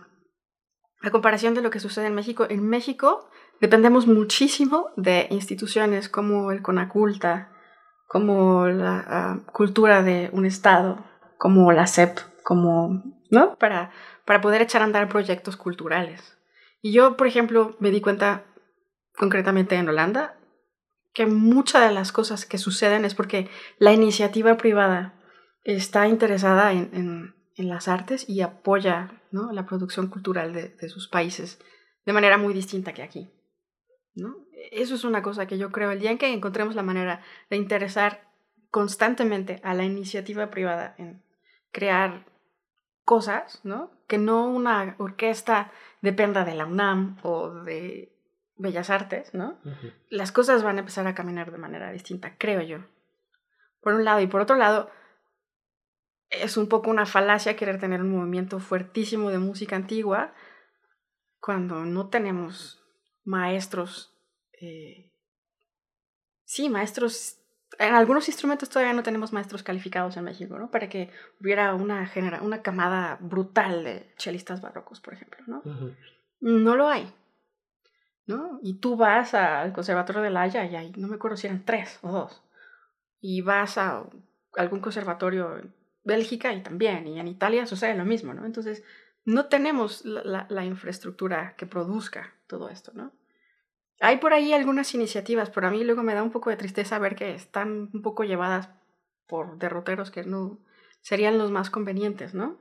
a 1.02 1.12
comparación 1.12 1.54
de 1.54 1.62
lo 1.62 1.70
que 1.70 1.80
sucede 1.80 2.08
en 2.08 2.16
México, 2.16 2.46
en 2.50 2.68
México 2.68 3.30
dependemos 3.60 4.08
muchísimo 4.08 4.92
de 4.96 5.28
instituciones 5.30 6.10
como 6.10 6.52
el 6.52 6.62
Conaculta, 6.62 7.52
como 8.08 8.68
la 8.68 9.44
uh, 9.46 9.52
cultura 9.52 10.04
de 10.04 10.30
un 10.34 10.46
estado, 10.46 11.04
como 11.38 11.72
la 11.72 11.88
SEP, 11.88 12.20
como, 12.44 13.04
¿no? 13.32 13.56
Para, 13.58 13.92
para 14.26 14.42
poder 14.42 14.62
echar 14.62 14.82
a 14.82 14.86
andar 14.86 15.10
proyectos 15.10 15.58
culturales. 15.58 16.38
Y 16.82 16.92
yo, 16.92 17.18
por 17.18 17.28
ejemplo, 17.28 17.76
me 17.80 17.92
di 17.92 18.02
cuenta 18.02 18.46
concretamente 19.18 19.76
en 19.76 19.88
Holanda 19.88 20.38
que 21.14 21.26
muchas 21.26 21.88
de 21.88 21.94
las 21.94 22.12
cosas 22.12 22.46
que 22.46 22.58
suceden 22.58 23.06
es 23.06 23.16
porque 23.16 23.50
la 23.78 23.94
iniciativa 23.94 24.58
privada 24.58 25.14
está 25.64 26.08
interesada 26.08 26.72
en, 26.74 26.90
en, 26.94 27.36
en 27.56 27.70
las 27.70 27.88
artes 27.88 28.28
y 28.28 28.42
apoya 28.42 29.22
¿no? 29.32 29.52
la 29.52 29.66
producción 29.66 30.08
cultural 30.08 30.54
de, 30.54 30.70
de, 30.70 30.90
sus 30.90 31.08
países 31.08 31.60
de 32.06 32.14
manera 32.14 32.38
muy 32.38 32.54
distinta 32.54 32.94
que 32.94 33.04
aquí. 33.04 33.30
¿no? 34.16 34.36
Eso 34.72 34.96
es 34.96 35.04
una 35.04 35.22
cosa 35.22 35.46
que 35.46 35.58
yo 35.58 35.72
creo, 35.72 35.92
el 35.92 36.00
día 36.00 36.12
en 36.12 36.18
que 36.18 36.32
encontremos 36.32 36.76
la 36.76 36.84
manera 36.84 37.22
de 37.50 37.58
interesar 37.58 38.30
constantemente 38.72 39.60
a 39.64 39.74
la 39.74 39.84
iniciativa 39.84 40.50
privada 40.50 40.96
en 40.98 41.22
crear 41.72 42.26
cosas, 43.06 43.60
¿no? 43.64 43.92
Que 44.08 44.18
no 44.18 44.48
una 44.48 44.96
orquesta 44.98 45.72
dependa 46.02 46.46
de 46.46 46.56
la 46.56 46.66
UNAM 46.66 47.18
o 47.24 47.50
de 47.50 48.12
Bellas 48.56 48.90
Artes, 48.90 49.34
¿no? 49.34 49.60
Uh 49.64 49.70
-huh. 49.70 49.94
Las 50.10 50.32
cosas 50.32 50.64
van 50.64 50.78
a 50.78 50.80
empezar 50.80 51.06
a 51.08 51.16
caminar 51.16 51.52
de 51.52 51.58
manera 51.58 51.92
distinta, 51.92 52.36
creo 52.38 52.62
yo. 52.62 52.80
Por 53.82 53.94
un 53.94 54.06
lado. 54.06 54.22
Y 54.22 54.28
por 54.28 54.42
otro 54.42 54.56
lado, 54.56 54.90
es 56.42 56.58
un 56.58 56.68
poco 56.68 56.90
una 56.90 57.06
falacia 57.06 57.56
querer 57.56 57.80
tener 57.80 58.02
un 58.02 58.12
movimiento 58.12 58.60
fuertísimo 58.60 59.30
de 59.30 59.38
música 59.38 59.76
antigua 59.76 60.34
cuando 61.40 61.86
no 61.86 62.10
tenemos 62.10 62.82
maestros, 63.24 64.18
eh, 64.60 65.12
sí, 66.46 66.70
maestros, 66.70 67.38
en 67.80 67.94
algunos 67.94 68.28
instrumentos 68.28 68.70
todavía 68.70 68.94
no 68.94 69.04
tenemos 69.04 69.34
maestros 69.34 69.64
calificados 69.64 70.16
en 70.18 70.24
México, 70.24 70.58
¿no? 70.58 70.72
Para 70.72 70.90
que 70.90 71.12
hubiera 71.40 71.74
una, 71.74 72.06
genera 72.06 72.42
una 72.42 72.62
camada 72.62 73.18
brutal 73.20 73.84
de 73.84 74.14
chelistas 74.18 74.62
barrocos, 74.62 75.00
por 75.00 75.14
ejemplo, 75.14 75.44
¿no? 75.48 75.62
No 76.40 76.76
lo 76.76 76.88
hay, 76.88 77.12
¿no? 78.26 78.60
Y 78.62 78.80
tú 78.80 78.96
vas 78.96 79.34
al 79.34 79.74
Conservatorio 79.74 80.22
de 80.22 80.30
La 80.30 80.44
Haya 80.44 80.66
y 80.66 80.76
ahí, 80.76 80.94
no 80.98 81.08
me 81.08 81.16
acuerdo 81.16 81.38
si 81.38 81.48
eran 81.48 81.66
tres 81.66 82.00
o 82.02 82.12
dos, 82.12 82.42
y 83.20 83.42
vas 83.42 83.78
a 83.78 84.06
algún 84.56 84.80
conservatorio 84.80 85.62
Bélgica 86.04 86.54
y 86.54 86.62
también, 86.62 87.08
y 87.08 87.20
en 87.20 87.28
Italia 87.28 87.66
sucede 87.66 87.96
lo 87.96 88.06
mismo, 88.06 88.34
¿no? 88.34 88.46
Entonces, 88.46 88.84
no 89.26 89.48
tenemos 89.48 90.04
la, 90.06 90.66
infraestructura 90.66 91.56
que 91.56 91.66
produzca 91.66 92.34
todo 92.48 92.70
esto, 92.70 92.92
¿no? 92.94 93.14
Hay 94.02 94.18
por 94.18 94.34
ahí 94.34 94.52
algunas 94.52 94.94
iniciativas, 94.94 95.50
pero 95.50 95.68
a 95.68 95.72
mí 95.72 95.84
luego 95.84 96.04
me 96.04 96.14
da 96.14 96.24
un 96.24 96.32
poco 96.32 96.50
de 96.50 96.58
tristeza 96.58 97.00
ver 97.00 97.16
que 97.16 97.34
están 97.34 97.90
un 97.94 98.02
poco 98.02 98.24
llevadas 98.24 98.70
por 99.28 99.58
derroteros 99.58 100.12
que 100.12 100.24
no 100.24 100.60
serían 101.02 101.38
los 101.38 101.52
más 101.52 101.70
convenientes, 101.70 102.34
¿no? 102.34 102.60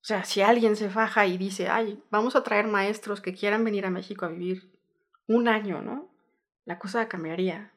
O 0.00 0.04
sea, 0.08 0.24
si 0.24 0.40
alguien 0.40 0.74
se 0.74 0.90
faja 0.90 1.26
y 1.26 1.38
dice, 1.38 1.68
ay, 1.68 2.02
vamos 2.10 2.34
a 2.34 2.42
traer 2.42 2.66
maestros 2.66 3.20
que 3.20 3.34
quieran 3.34 3.64
venir 3.64 3.86
a 3.86 3.90
México 3.90 4.24
a 4.24 4.28
vivir 4.28 4.72
un 5.26 5.48
año, 5.48 5.82
¿no? 5.82 6.10
La 6.64 6.78
cosa 6.78 7.08
cambiaría. 7.08 7.72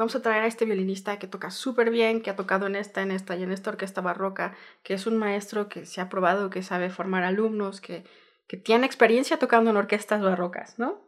Vamos 0.00 0.16
a 0.16 0.22
traer 0.22 0.44
a 0.44 0.46
este 0.46 0.64
violinista 0.64 1.18
que 1.18 1.26
toca 1.26 1.50
súper 1.50 1.90
bien, 1.90 2.22
que 2.22 2.30
ha 2.30 2.34
tocado 2.34 2.66
en 2.66 2.74
esta, 2.74 3.02
en 3.02 3.10
esta 3.10 3.36
y 3.36 3.42
en 3.42 3.52
esta 3.52 3.68
orquesta 3.68 4.00
barroca, 4.00 4.54
que 4.82 4.94
es 4.94 5.06
un 5.06 5.18
maestro 5.18 5.68
que 5.68 5.84
se 5.84 6.00
ha 6.00 6.08
probado, 6.08 6.48
que 6.48 6.62
sabe 6.62 6.88
formar 6.88 7.22
alumnos, 7.22 7.82
que, 7.82 8.04
que 8.46 8.56
tiene 8.56 8.86
experiencia 8.86 9.38
tocando 9.38 9.68
en 9.68 9.76
orquestas 9.76 10.22
barrocas, 10.22 10.78
¿no? 10.78 11.02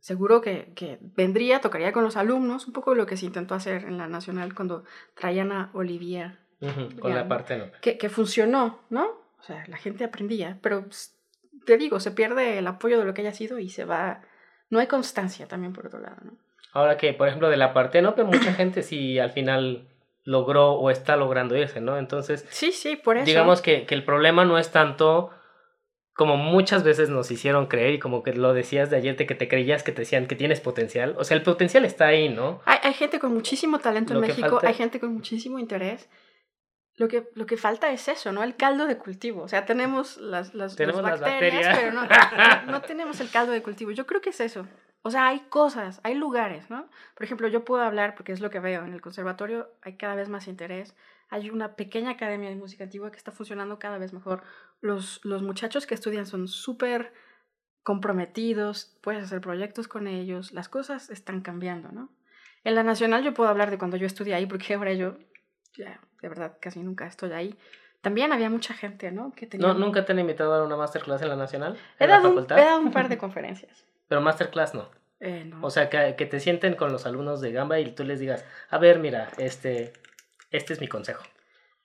Seguro 0.00 0.40
que, 0.40 0.72
que, 0.74 0.98
vendría, 1.14 1.60
tocaría 1.60 1.92
con 1.92 2.04
los 2.04 2.16
alumnos, 2.16 2.66
un 2.66 2.72
poco 2.72 2.94
lo 2.94 3.04
que 3.04 3.18
se 3.18 3.26
intentó 3.26 3.54
hacer 3.54 3.84
en 3.84 3.98
la 3.98 4.08
Nacional 4.08 4.54
cuando 4.54 4.84
traían 5.14 5.52
a 5.52 5.68
Olivier. 5.74 6.38
con 6.98 7.14
la 7.14 7.28
parte, 7.28 7.58
¿no? 7.58 7.66
Que, 7.82 7.98
que 7.98 8.08
funcionó, 8.08 8.80
¿no? 8.88 9.04
O 9.38 9.42
sea, 9.42 9.62
la 9.66 9.76
gente 9.76 10.04
aprendía, 10.04 10.58
pero 10.62 10.84
pues, 10.84 11.14
te 11.66 11.76
digo, 11.76 12.00
se 12.00 12.12
pierde 12.12 12.60
el 12.60 12.66
apoyo 12.66 12.98
de 12.98 13.04
lo 13.04 13.12
que 13.12 13.20
haya 13.20 13.34
sido 13.34 13.58
y 13.58 13.68
se 13.68 13.84
va... 13.84 14.22
No 14.70 14.78
hay 14.78 14.86
constancia 14.86 15.46
también 15.46 15.74
por 15.74 15.86
otro 15.86 16.00
lado, 16.00 16.16
¿no? 16.24 16.45
Ahora 16.76 16.98
que, 16.98 17.14
por 17.14 17.26
ejemplo, 17.26 17.48
de 17.48 17.56
la 17.56 17.72
parte 17.72 18.02
no, 18.02 18.14
pero 18.14 18.26
mucha 18.26 18.52
gente 18.54 18.82
sí 18.82 19.18
al 19.18 19.30
final 19.30 19.88
logró 20.24 20.72
o 20.72 20.90
está 20.90 21.16
logrando 21.16 21.56
irse, 21.56 21.80
¿no? 21.80 21.96
Entonces, 21.98 22.44
sí, 22.50 22.72
sí, 22.72 22.96
por 22.96 23.16
eso. 23.16 23.24
Digamos 23.24 23.62
que, 23.62 23.86
que 23.86 23.94
el 23.94 24.04
problema 24.04 24.44
no 24.44 24.58
es 24.58 24.70
tanto 24.70 25.30
como 26.12 26.36
muchas 26.36 26.82
veces 26.82 27.08
nos 27.08 27.30
hicieron 27.30 27.66
creer 27.66 27.94
y 27.94 27.98
como 27.98 28.22
que 28.22 28.32
lo 28.32 28.52
decías 28.52 28.90
de 28.90 28.96
ayer, 28.96 29.16
de 29.16 29.26
que 29.26 29.34
te 29.34 29.48
creías 29.48 29.82
que 29.82 29.92
te 29.92 30.02
decían 30.02 30.26
que 30.26 30.34
tienes 30.34 30.60
potencial. 30.60 31.14
O 31.18 31.24
sea, 31.24 31.36
el 31.36 31.42
potencial 31.42 31.84
está 31.84 32.06
ahí, 32.06 32.28
¿no? 32.28 32.60
Hay, 32.64 32.78
hay 32.82 32.94
gente 32.94 33.18
con 33.20 33.32
muchísimo 33.32 33.78
talento 33.78 34.14
en 34.14 34.20
México, 34.20 34.58
hay 34.62 34.74
gente 34.74 35.00
con 35.00 35.14
muchísimo 35.14 35.58
interés. 35.58 36.08
Lo 36.96 37.08
que, 37.08 37.28
lo 37.34 37.44
que 37.44 37.58
falta 37.58 37.92
es 37.92 38.08
eso, 38.08 38.32
¿no? 38.32 38.42
El 38.42 38.56
caldo 38.56 38.86
de 38.86 38.96
cultivo. 38.96 39.42
O 39.42 39.48
sea, 39.48 39.66
tenemos 39.66 40.16
las, 40.16 40.54
las, 40.54 40.76
tenemos 40.76 41.02
bacterias, 41.02 41.66
las 41.66 41.78
pero 41.78 41.92
no, 41.92 42.08
no 42.72 42.80
tenemos 42.86 43.20
el 43.20 43.30
caldo 43.30 43.52
de 43.52 43.62
cultivo. 43.62 43.90
Yo 43.90 44.06
creo 44.06 44.22
que 44.22 44.30
es 44.30 44.40
eso. 44.40 44.66
O 45.06 45.10
sea, 45.12 45.28
hay 45.28 45.38
cosas, 45.48 46.00
hay 46.02 46.16
lugares, 46.16 46.68
¿no? 46.68 46.88
Por 47.14 47.22
ejemplo, 47.22 47.46
yo 47.46 47.64
puedo 47.64 47.80
hablar, 47.84 48.16
porque 48.16 48.32
es 48.32 48.40
lo 48.40 48.50
que 48.50 48.58
veo, 48.58 48.84
en 48.84 48.92
el 48.92 49.00
conservatorio 49.00 49.70
hay 49.82 49.96
cada 49.96 50.16
vez 50.16 50.28
más 50.28 50.48
interés, 50.48 50.96
hay 51.28 51.48
una 51.48 51.76
pequeña 51.76 52.10
academia 52.10 52.48
de 52.48 52.56
música 52.56 52.82
antigua 52.82 53.12
que 53.12 53.16
está 53.16 53.30
funcionando 53.30 53.78
cada 53.78 53.98
vez 53.98 54.12
mejor. 54.12 54.42
Los, 54.80 55.24
los 55.24 55.42
muchachos 55.42 55.86
que 55.86 55.94
estudian 55.94 56.26
son 56.26 56.48
súper 56.48 57.12
comprometidos, 57.84 58.98
puedes 59.00 59.22
hacer 59.22 59.40
proyectos 59.40 59.86
con 59.86 60.08
ellos, 60.08 60.50
las 60.50 60.68
cosas 60.68 61.08
están 61.08 61.40
cambiando, 61.40 61.92
¿no? 61.92 62.10
En 62.64 62.74
la 62.74 62.82
nacional 62.82 63.22
yo 63.22 63.32
puedo 63.32 63.48
hablar 63.48 63.70
de 63.70 63.78
cuando 63.78 63.96
yo 63.96 64.08
estudié 64.08 64.34
ahí, 64.34 64.46
porque 64.46 64.74
ahora 64.74 64.92
yo, 64.92 65.18
ya, 65.76 66.00
de 66.20 66.28
verdad, 66.28 66.58
casi 66.60 66.82
nunca 66.82 67.06
estoy 67.06 67.30
ahí. 67.30 67.56
También 68.00 68.32
había 68.32 68.50
mucha 68.50 68.74
gente, 68.74 69.12
¿no? 69.12 69.32
Que 69.36 69.46
tenía... 69.46 69.68
¿No 69.68 69.74
¿Nunca 69.74 70.04
te 70.04 70.10
han 70.10 70.18
invitado 70.18 70.52
a 70.52 70.56
dar 70.56 70.66
una 70.66 70.76
masterclass 70.76 71.22
en 71.22 71.28
la 71.28 71.36
nacional? 71.36 71.78
He, 72.00 72.08
dado, 72.08 72.30
un, 72.30 72.42
he 72.42 72.64
dado 72.64 72.80
un 72.80 72.90
par 72.90 73.08
de 73.08 73.18
conferencias. 73.26 73.86
Pero 74.08 74.20
masterclass 74.20 74.74
no. 74.74 74.90
Eh, 75.20 75.44
no. 75.44 75.64
O 75.64 75.70
sea, 75.70 75.88
que, 75.88 76.14
que, 76.16 76.26
te 76.26 76.40
sienten 76.40 76.74
con 76.74 76.92
los 76.92 77.06
alumnos 77.06 77.40
de 77.40 77.52
Gamba 77.52 77.80
y 77.80 77.92
tú 77.92 78.04
les 78.04 78.20
digas, 78.20 78.44
a 78.68 78.78
ver, 78.78 78.98
mira, 78.98 79.30
este, 79.38 79.92
este 80.50 80.74
es 80.74 80.80
mi 80.80 80.88
consejo. 80.88 81.22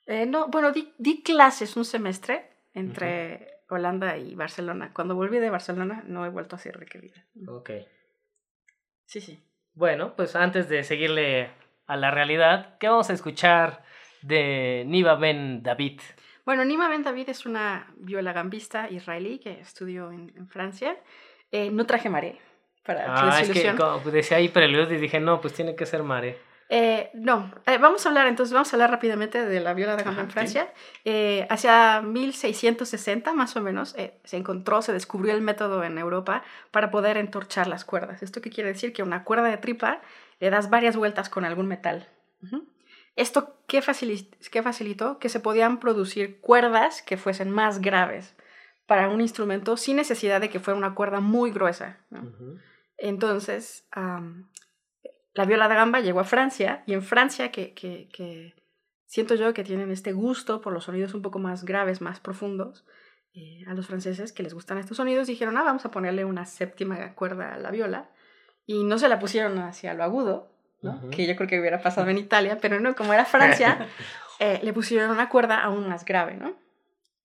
Eh, 0.06 0.26
no, 0.26 0.48
bueno, 0.48 0.72
di, 0.72 0.92
di, 0.98 1.22
clases 1.22 1.76
un 1.76 1.84
semestre 1.84 2.50
entre 2.74 3.60
Holanda 3.68 4.18
y 4.18 4.34
Barcelona. 4.34 4.92
Cuando 4.92 5.14
volví 5.14 5.38
de 5.38 5.50
Barcelona 5.50 6.02
no 6.06 6.26
he 6.26 6.28
vuelto 6.28 6.56
a 6.56 6.58
ser 6.58 6.78
requerida. 6.78 7.24
Ok. 7.48 7.70
Sí, 9.06 9.20
sí. 9.20 9.42
Bueno, 9.74 10.14
pues 10.16 10.36
antes 10.36 10.68
de 10.68 10.84
seguirle 10.84 11.50
a 11.86 11.96
la 11.96 12.10
realidad, 12.10 12.76
¿qué 12.78 12.88
vamos 12.88 13.10
a 13.10 13.14
escuchar 13.14 13.84
de 14.22 14.84
Niva 14.86 15.14
Ben 15.14 15.62
David? 15.62 16.00
Bueno, 16.44 16.64
Niva 16.64 16.88
Ben 16.88 17.04
David 17.04 17.28
es 17.28 17.46
una 17.46 17.92
violagambista 17.96 18.90
israelí 18.90 19.38
que 19.38 19.60
estudió 19.60 20.10
en, 20.10 20.32
en 20.36 20.48
Francia 20.48 20.96
eh, 21.52 21.70
no 21.70 21.86
traje 21.86 22.08
mare 22.08 22.40
para 22.84 23.04
ah, 23.06 23.40
es 23.40 23.50
que 23.50 23.74
decía 24.10 24.38
ahí 24.38 24.48
preludios 24.48 24.90
y 24.90 24.96
dije, 24.96 25.20
no, 25.20 25.40
pues 25.40 25.54
tiene 25.54 25.76
que 25.76 25.86
ser 25.86 26.02
mare. 26.02 26.36
Eh, 26.68 27.10
no, 27.12 27.52
eh, 27.66 27.78
vamos 27.78 28.04
a 28.04 28.08
hablar 28.08 28.26
entonces, 28.26 28.52
vamos 28.52 28.72
a 28.72 28.76
hablar 28.76 28.90
rápidamente 28.90 29.44
de 29.44 29.60
la 29.60 29.74
viola 29.74 29.94
de 29.94 30.02
gamba 30.02 30.22
en 30.22 30.30
Francia. 30.30 30.72
hacia 31.48 32.00
1660 32.00 33.34
más 33.34 33.54
o 33.54 33.60
menos 33.60 33.94
se 34.24 34.36
encontró, 34.36 34.82
se 34.82 34.92
descubrió 34.92 35.34
el 35.34 35.42
método 35.42 35.84
en 35.84 35.98
Europa 35.98 36.42
para 36.70 36.90
poder 36.90 37.18
entorchar 37.18 37.68
las 37.68 37.84
cuerdas. 37.84 38.22
¿Esto 38.22 38.40
qué 38.40 38.50
quiere 38.50 38.72
decir? 38.72 38.92
Que 38.92 39.02
una 39.02 39.22
cuerda 39.22 39.48
de 39.48 39.58
tripa 39.58 40.00
le 40.40 40.50
das 40.50 40.70
varias 40.70 40.96
vueltas 40.96 41.28
con 41.28 41.44
algún 41.44 41.68
metal. 41.68 42.08
¿Esto 43.14 43.54
qué 43.68 43.82
facilitó? 43.82 45.18
Que 45.18 45.28
se 45.28 45.38
podían 45.38 45.78
producir 45.78 46.40
cuerdas 46.40 47.02
que 47.02 47.16
fuesen 47.16 47.50
más 47.50 47.80
graves 47.80 48.34
para 48.92 49.08
un 49.08 49.22
instrumento 49.22 49.78
sin 49.78 49.96
necesidad 49.96 50.38
de 50.38 50.50
que 50.50 50.60
fuera 50.60 50.76
una 50.76 50.94
cuerda 50.94 51.20
muy 51.20 51.50
gruesa. 51.50 51.96
Entonces, 52.98 53.88
la 55.32 55.46
viola 55.46 55.66
da 55.66 55.74
gamba 55.74 56.00
llegó 56.00 56.20
a 56.20 56.24
Francia 56.24 56.82
y 56.86 56.92
en 56.92 57.00
Francia, 57.00 57.50
que, 57.50 57.72
que, 57.72 58.10
que, 58.12 58.54
siento 59.06 59.34
yo 59.34 59.54
que 59.54 59.64
tienen 59.64 59.90
este 59.90 60.12
gusto 60.12 60.60
por 60.60 60.74
los 60.74 60.84
sonidos 60.84 61.14
un 61.14 61.22
poco 61.22 61.38
más 61.38 61.64
graves, 61.64 62.02
más 62.02 62.20
profundos, 62.20 62.84
eh, 63.32 63.64
a 63.66 63.72
los 63.72 63.86
franceses 63.86 64.30
que 64.30 64.42
les 64.42 64.52
gustan 64.52 64.76
estos 64.76 64.98
sonidos, 64.98 65.26
dijeron, 65.26 65.56
ah, 65.56 65.62
vamos 65.62 65.86
a 65.86 65.90
ponerle 65.90 66.26
una 66.26 66.44
séptima 66.44 67.14
cuerda 67.14 67.54
a 67.54 67.56
la 67.56 67.70
viola. 67.70 68.10
Y 68.66 68.84
no 68.84 68.98
se 68.98 69.08
la 69.08 69.18
pusieron 69.18 69.58
hacia 69.58 69.94
lo 69.94 70.04
agudo, 70.04 70.52
¿no? 70.82 71.08
que 71.08 71.26
yo 71.26 71.34
creo 71.34 71.48
que 71.48 71.58
hubiera 71.58 71.80
pasado 71.80 72.10
en 72.10 72.18
Italia, 72.18 72.58
pero 72.60 72.78
no, 72.78 72.94
como 72.94 73.14
era 73.14 73.24
Francia, 73.24 73.88
eh, 74.38 74.60
le 74.62 74.74
pusieron 74.74 75.10
una 75.10 75.30
cuerda 75.30 75.62
aún 75.62 75.88
más 75.88 76.04
grave, 76.04 76.34
¿no? 76.34 76.60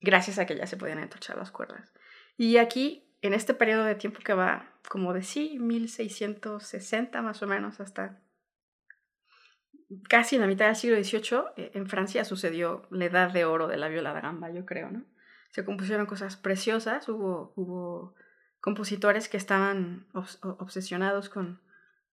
Gracias 0.02 0.40
a 0.40 0.46
que 0.46 0.56
ya 0.56 0.68
se 0.68 0.78
podían 0.78 1.00
entorchar 1.00 1.38
las 1.38 1.52
cuerdas. 1.52 1.94
Y 2.38 2.58
aquí, 2.58 3.10
en 3.22 3.34
este 3.34 3.54
periodo 3.54 3.84
de 3.84 3.96
tiempo 3.96 4.20
que 4.24 4.34
va, 4.34 4.72
como 4.88 5.14
de 5.14 5.24
sí, 5.24 5.58
1660 5.60 7.22
más 7.22 7.42
o 7.42 7.48
menos, 7.48 7.80
hasta 7.80 8.22
casi 10.10 10.36
en 10.36 10.42
la 10.42 10.48
mitad 10.48 10.66
del 10.66 10.76
siglo 10.76 11.02
XVIII, 11.02 11.44
eh, 11.56 11.72
en 11.74 11.88
Francia 11.88 12.26
sucedió 12.26 12.88
la 12.92 13.06
edad 13.06 13.32
de 13.32 13.46
oro 13.46 13.68
de 13.68 13.78
la 13.78 13.88
viola 13.88 14.14
da 14.14 14.22
gamba, 14.22 14.52
yo 14.52 14.66
creo, 14.66 14.92
¿no? 14.92 15.06
Se 15.52 15.64
compusieron 15.64 16.06
cosas 16.06 16.36
preciosas, 16.36 17.08
hubo, 17.10 17.54
hubo 17.56 18.14
compositores 18.60 19.30
que 19.30 19.38
estaban 19.38 20.06
obsesionados 20.14 21.30
con, 21.30 21.62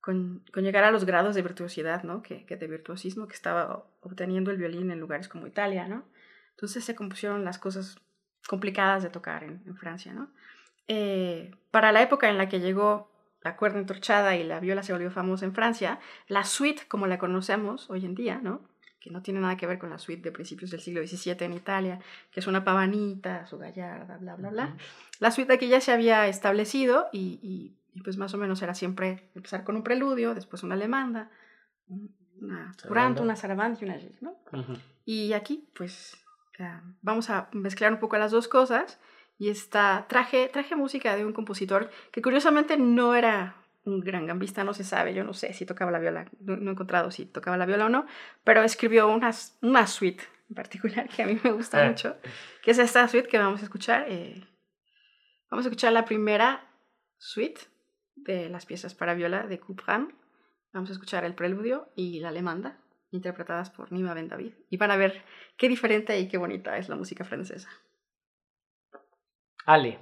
con, 0.01 0.45
llegar 0.55 0.85
a 0.85 0.93
los 0.93 1.05
grados 1.05 1.35
de 1.35 1.43
virtuosidad, 1.43 2.05
¿no? 2.05 2.23
Que, 2.23 2.47
que 2.47 2.57
de 2.57 2.69
virtuosismo 2.69 3.27
que 3.27 3.35
estaba 3.35 3.87
obteniendo 4.01 4.51
el 4.51 4.57
violín 4.57 4.91
en 4.91 5.01
lugares 5.01 5.29
como 5.29 5.47
Italia, 5.47 5.89
¿no? 5.89 6.05
Entonces 6.57 6.85
se 6.85 6.95
compusieron 6.95 7.45
las 7.45 7.59
cosas 7.59 7.97
complicadas 8.47 9.03
de 9.03 9.11
tocar 9.11 9.45
en, 9.45 9.77
Francia, 9.77 10.13
¿no? 10.13 10.29
Eh, 10.89 11.55
para 11.71 11.93
la 11.93 12.03
época 12.03 12.29
en 12.29 12.39
la 12.39 12.49
que 12.49 12.61
llegó 12.61 13.11
la 13.43 13.57
cuerda 13.57 13.79
entorchada 13.79 14.37
y 14.37 14.45
la 14.45 14.61
viola 14.61 14.83
se 14.83 14.93
volvió 14.93 15.11
famosa 15.11 15.45
en 15.45 15.55
Francia, 15.55 15.99
la 16.29 16.45
suite, 16.45 16.85
como 16.89 17.07
la 17.07 17.19
conocemos 17.19 17.91
hoy 17.91 18.05
en 18.05 18.15
día, 18.15 18.41
¿no? 18.43 18.63
que 19.05 19.11
no 19.11 19.21
tiene 19.21 19.39
nada 19.39 19.59
que 19.59 19.67
ver 19.67 19.79
con 19.79 19.91
la 19.91 19.99
suite 19.99 20.23
de 20.23 20.33
principios 20.33 20.71
del 20.71 20.81
siglo 20.81 21.07
XVII 21.07 21.37
en 21.41 21.53
Italia, 21.53 22.01
que 22.31 22.41
es 22.41 22.47
una 22.47 22.65
pavanita, 22.65 23.47
su 23.47 23.59
gallarda, 23.59 24.17
bla, 24.17 24.35
bla, 24.35 24.49
bla. 24.49 24.77
La 25.21 25.31
suite 25.31 25.53
aquí 25.53 25.69
ya 25.69 25.83
se 25.83 25.93
había 25.93 26.27
establecido 26.27 27.09
y, 27.13 27.39
y, 27.93 28.01
pues 28.01 28.17
más 28.17 28.33
o 28.33 28.39
menos 28.39 28.63
era 28.63 28.73
siempre 28.73 29.29
empezar 29.35 29.63
con 29.63 29.77
un 29.77 29.83
preludio, 29.83 30.35
después 30.35 30.63
una 30.63 30.75
alemanda, 30.75 31.31
una 32.41 32.75
curante, 32.89 33.21
una 33.21 33.37
sarabande 33.37 33.81
y 33.83 33.85
una 33.85 33.99
¿no? 34.23 34.39
Y 35.05 35.35
aquí, 35.35 35.69
pues 35.77 36.17
vamos 37.03 37.31
a 37.31 37.49
mezclar 37.53 37.93
un 37.93 38.01
poco 38.01 38.17
las 38.17 38.31
dos 38.31 38.49
cosas. 38.49 39.01
Y 39.37 39.51
está, 39.51 40.07
traje, 40.09 40.49
traje 40.49 40.77
música 40.77 41.17
de 41.17 41.25
un 41.25 41.33
compositor 41.33 41.91
que 42.13 42.23
curiosamente 42.23 42.77
no 42.77 43.17
era 43.17 43.57
un 43.85 44.01
gran 44.01 44.27
gambista, 44.27 44.63
no 44.63 44.75
se 44.75 44.85
sabe, 44.85 45.13
yo 45.13 45.25
no 45.25 45.35
sé 45.35 45.53
si 45.53 45.67
tocaba 45.67 45.91
la 45.91 45.99
viola, 45.99 46.31
no, 46.41 46.55
he 46.55 46.73
encontrado 46.73 47.11
si 47.11 47.27
tocaba 47.27 47.57
la 47.57 47.67
viola 47.67 47.87
o 47.87 47.89
no, 47.89 48.07
pero 48.45 48.63
escribió 48.63 49.09
una, 49.09 49.33
una 49.61 49.87
suite 49.89 50.23
en 50.49 50.55
particular 50.55 51.09
que 51.09 51.23
a 51.25 51.27
mí 51.27 51.39
me 51.43 51.53
gusta 51.53 51.85
ah. 51.85 51.89
mucho, 51.89 52.17
que 52.63 52.71
es 52.71 52.79
esta 52.79 53.07
suite 53.09 53.29
que 53.29 53.39
vamos 53.39 53.61
a 53.61 53.65
escuchar. 53.65 54.07
Eh, 54.09 54.43
Vamos 55.55 55.67
a 55.67 55.69
escuchar 55.69 55.93
la 55.93 56.05
primera 56.05 56.69
suite 57.17 57.61
de 58.17 58.49
las 58.49 58.67
piezas 58.67 58.93
para 58.93 59.15
viola 59.15 59.47
de 59.47 59.61
Couperin. 59.61 60.13
Vamos 60.73 60.91
a 60.91 60.95
escuchar 60.95 61.25
el 61.25 61.37
preludio 61.37 61.93
y 61.95 62.19
la 62.19 62.31
alemanda, 62.31 62.81
interpretadas 63.15 63.71
por 63.71 63.93
Nima 63.93 64.15
Ben 64.15 64.29
David. 64.29 64.53
Y 64.71 64.77
van 64.77 64.91
a 64.91 64.97
ver 64.97 65.23
qué 65.57 65.69
diferente 65.69 66.19
y 66.19 66.29
qué 66.29 66.37
bonita 66.37 66.77
es 66.77 66.89
la 66.89 66.97
música 66.97 67.25
francesa. 67.25 67.69
Ale. 69.67 69.99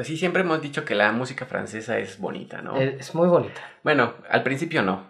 Pues 0.00 0.08
sí, 0.08 0.16
siempre 0.16 0.40
hemos 0.40 0.62
dicho 0.62 0.86
que 0.86 0.94
la 0.94 1.12
música 1.12 1.44
francesa 1.44 1.98
es 1.98 2.18
bonita, 2.18 2.62
¿no? 2.62 2.74
Es 2.74 3.14
muy 3.14 3.28
bonita. 3.28 3.60
Bueno, 3.82 4.14
al 4.30 4.42
principio 4.42 4.80
no. 4.80 5.04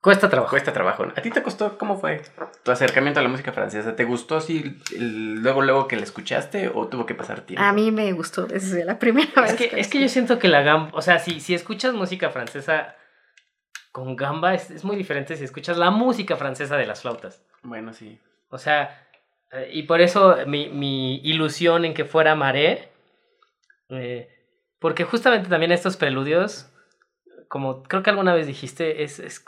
Cuesta 0.00 0.30
trabajo. 0.30 0.52
Cuesta 0.52 0.72
trabajo. 0.72 1.04
¿A 1.14 1.20
ti 1.20 1.28
te 1.28 1.42
costó? 1.42 1.76
¿Cómo 1.76 2.00
fue 2.00 2.22
tu 2.62 2.70
acercamiento 2.70 3.20
a 3.20 3.22
la 3.22 3.28
música 3.28 3.52
francesa? 3.52 3.94
¿Te 3.94 4.04
gustó 4.04 4.38
así 4.38 4.80
luego, 4.96 5.60
luego 5.60 5.86
que 5.86 5.96
la 5.96 6.04
escuchaste 6.04 6.70
o 6.74 6.88
tuvo 6.88 7.04
que 7.04 7.14
pasar 7.14 7.42
tiempo? 7.42 7.62
A 7.62 7.74
mí 7.74 7.92
me 7.92 8.10
gustó 8.14 8.46
desde 8.46 8.86
la 8.86 8.98
primera 8.98 9.42
vez. 9.42 9.52
Que, 9.52 9.70
es 9.78 9.88
que 9.88 10.00
yo 10.00 10.08
siento 10.08 10.38
que 10.38 10.48
la 10.48 10.62
gamba, 10.62 10.90
o 10.94 11.02
sea, 11.02 11.18
si, 11.18 11.38
si 11.38 11.52
escuchas 11.52 11.92
música 11.92 12.30
francesa 12.30 12.96
con 13.92 14.16
gamba, 14.16 14.54
es, 14.54 14.82
muy 14.82 14.96
diferente 14.96 15.36
si 15.36 15.44
escuchas 15.44 15.76
la 15.76 15.90
música 15.90 16.36
francesa 16.36 16.78
de 16.78 16.86
las 16.86 17.02
flautas. 17.02 17.44
Bueno, 17.62 17.92
sí. 17.92 18.18
O 18.48 18.56
sea, 18.56 19.06
eh, 19.52 19.68
y 19.74 19.82
por 19.82 20.00
eso 20.00 20.38
mi, 20.46 20.70
mi, 20.70 21.16
ilusión 21.16 21.84
en 21.84 21.92
que 21.92 22.06
fuera 22.06 22.34
Maré, 22.34 22.96
eh, 23.90 24.28
porque 24.78 25.04
justamente 25.04 25.48
también 25.48 25.72
estos 25.72 25.96
preludios 25.96 26.72
como 27.48 27.82
creo 27.82 28.02
que 28.02 28.10
alguna 28.10 28.34
vez 28.34 28.46
dijiste, 28.46 29.02
es, 29.02 29.18
es, 29.18 29.44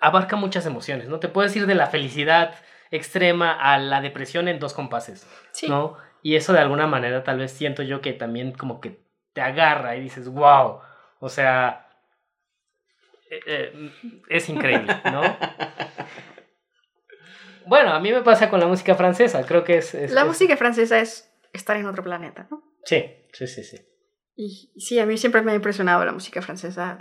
abarca 0.00 0.36
muchas 0.36 0.66
emociones, 0.66 1.08
¿no? 1.08 1.18
Te 1.18 1.28
puedes 1.28 1.56
ir 1.56 1.66
de 1.66 1.74
la 1.74 1.88
felicidad 1.88 2.54
extrema 2.90 3.52
a 3.52 3.78
la 3.78 4.00
depresión 4.00 4.46
en 4.46 4.60
dos 4.60 4.74
compases, 4.74 5.26
sí. 5.52 5.68
¿no? 5.68 5.96
Y 6.22 6.36
eso 6.36 6.52
de 6.52 6.60
alguna 6.60 6.86
manera 6.86 7.24
tal 7.24 7.38
vez 7.38 7.52
siento 7.52 7.82
yo 7.82 8.00
que 8.00 8.12
también 8.12 8.52
como 8.52 8.80
que 8.80 9.00
te 9.32 9.40
agarra 9.40 9.96
y 9.96 10.00
dices, 10.00 10.28
wow, 10.28 10.80
o 11.18 11.28
sea, 11.28 11.88
eh, 13.30 13.40
eh, 13.46 13.92
es 14.28 14.48
increíble, 14.48 14.94
¿no? 15.10 15.22
bueno, 17.66 17.92
a 17.92 18.00
mí 18.00 18.12
me 18.12 18.22
pasa 18.22 18.48
con 18.48 18.60
la 18.60 18.66
música 18.66 18.94
francesa, 18.94 19.44
creo 19.44 19.64
que 19.64 19.78
es... 19.78 20.10
la 20.12 20.24
música 20.24 20.56
francesa 20.56 21.00
es 21.00 21.30
estar 21.52 21.76
en 21.76 21.86
otro 21.86 22.04
planeta, 22.04 22.46
¿no? 22.50 22.62
Sí, 22.84 23.04
sí, 23.32 23.46
sí, 23.46 23.64
sí. 23.64 23.76
Y 24.36 24.72
sí, 24.80 24.98
a 24.98 25.06
mí 25.06 25.16
siempre 25.16 25.42
me 25.42 25.52
ha 25.52 25.56
impresionado 25.56 26.04
la 26.04 26.12
música 26.12 26.42
francesa. 26.42 26.98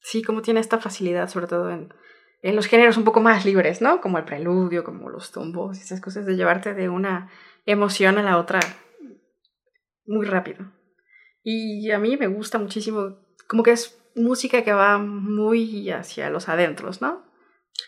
Sí, 0.00 0.22
como 0.22 0.42
tiene 0.42 0.60
esta 0.60 0.78
facilidad, 0.78 1.28
sobre 1.28 1.46
todo 1.46 1.70
en, 1.70 1.94
en 2.42 2.56
los 2.56 2.66
géneros 2.66 2.96
un 2.96 3.04
poco 3.04 3.20
más 3.20 3.44
libres, 3.44 3.80
¿no? 3.80 4.00
Como 4.00 4.18
el 4.18 4.24
preludio, 4.24 4.84
como 4.84 5.08
los 5.08 5.32
tumbos, 5.32 5.78
esas 5.78 6.00
cosas 6.00 6.26
de 6.26 6.36
llevarte 6.36 6.74
de 6.74 6.88
una 6.88 7.30
emoción 7.64 8.18
a 8.18 8.22
la 8.22 8.38
otra 8.38 8.60
muy 10.06 10.26
rápido. 10.26 10.72
Y 11.42 11.90
a 11.90 11.98
mí 11.98 12.16
me 12.16 12.26
gusta 12.26 12.58
muchísimo, 12.58 13.18
como 13.48 13.62
que 13.62 13.72
es 13.72 13.98
música 14.14 14.62
que 14.62 14.72
va 14.72 14.98
muy 14.98 15.90
hacia 15.90 16.30
los 16.30 16.48
adentros, 16.48 17.00
¿no? 17.00 17.24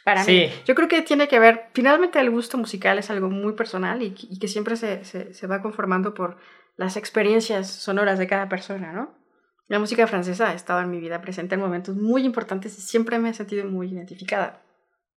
Para 0.05 0.25
sí. 0.25 0.33
mí. 0.33 0.63
Yo 0.65 0.75
creo 0.75 0.89
que 0.89 1.03
tiene 1.03 1.29
que 1.29 1.39
ver, 1.39 1.69
finalmente 1.73 2.21
el 2.21 2.31
gusto 2.31 2.59
musical 2.59 2.99
es 2.99 3.11
algo 3.11 3.29
muy 3.29 3.55
personal 3.55 4.03
y, 4.03 4.15
y 4.31 4.39
que 4.39 4.49
siempre 4.49 4.77
se, 4.77 5.05
se, 5.05 5.35
se, 5.35 5.47
va 5.47 5.63
conformando 5.63 6.15
por 6.15 6.37
las 6.77 6.97
experiencias 6.97 7.71
sonoras 7.71 8.19
de 8.19 8.27
cada 8.27 8.49
persona, 8.49 8.93
¿no? 8.93 9.15
La 9.69 9.81
música 9.81 10.07
francesa 10.07 10.51
ha 10.51 10.55
estado 10.55 10.81
en 10.81 10.91
mi 10.91 11.01
vida 11.01 11.21
presente 11.21 11.57
en 11.57 11.61
momentos 11.61 11.97
muy 11.97 12.25
importantes 12.25 12.79
y 12.79 12.83
siempre 12.83 13.19
me 13.19 13.31
he 13.31 13.35
sentido 13.35 13.65
muy 13.65 13.89
identificada. 13.93 14.63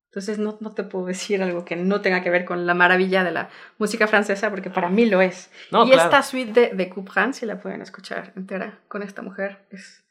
Entonces 0.09 0.39
no, 0.39 0.57
no 0.59 0.71
te 0.71 0.83
puedo 0.83 1.05
decir 1.05 1.43
algo 1.43 1.65
que 1.65 1.75
no 1.75 2.01
tenga 2.01 2.23
que 2.23 2.31
ver 2.31 2.45
con 2.45 2.65
la 2.65 2.73
maravilla 2.73 3.23
de 3.23 3.31
la 3.31 3.49
música 3.77 4.07
francesa, 4.07 4.49
porque 4.49 4.71
para 4.71 4.89
mí 4.89 5.05
lo 5.05 5.21
es. 5.21 5.51
y 5.71 5.91
esta 5.91 6.23
suite 6.23 6.51
de, 6.51 6.75
de 6.75 6.89
Couperin, 6.89 7.33
si 7.33 7.45
la 7.45 7.61
pueden 7.61 7.83
escuchar 7.83 8.33
entera 8.35 8.79
con 8.87 9.03
esta 9.03 9.21
mujer, 9.21 9.67
es... 9.69 10.03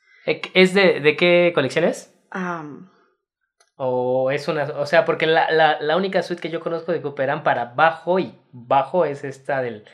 ¿Es 0.54 0.74
de, 0.74 1.00
de 1.00 1.16
qué 1.16 1.50
colección 1.54 1.84
es? 1.84 2.14
O 3.78 4.30
es 4.30 4.48
una... 4.48 4.64
O 4.64 4.86
sea, 4.86 5.04
porque 5.04 5.26
la, 5.26 5.50
la, 5.50 5.80
la 5.80 5.96
única 5.96 6.22
suite 6.22 6.42
que 6.42 6.50
yo 6.50 6.60
conozco 6.60 6.92
de 6.92 7.00
Couperin 7.00 7.42
para 7.42 7.66
bajo 7.66 8.18
y 8.18 8.34
bajo 8.52 9.04
es 9.04 9.24
esta 9.24 9.62
del 9.62 9.84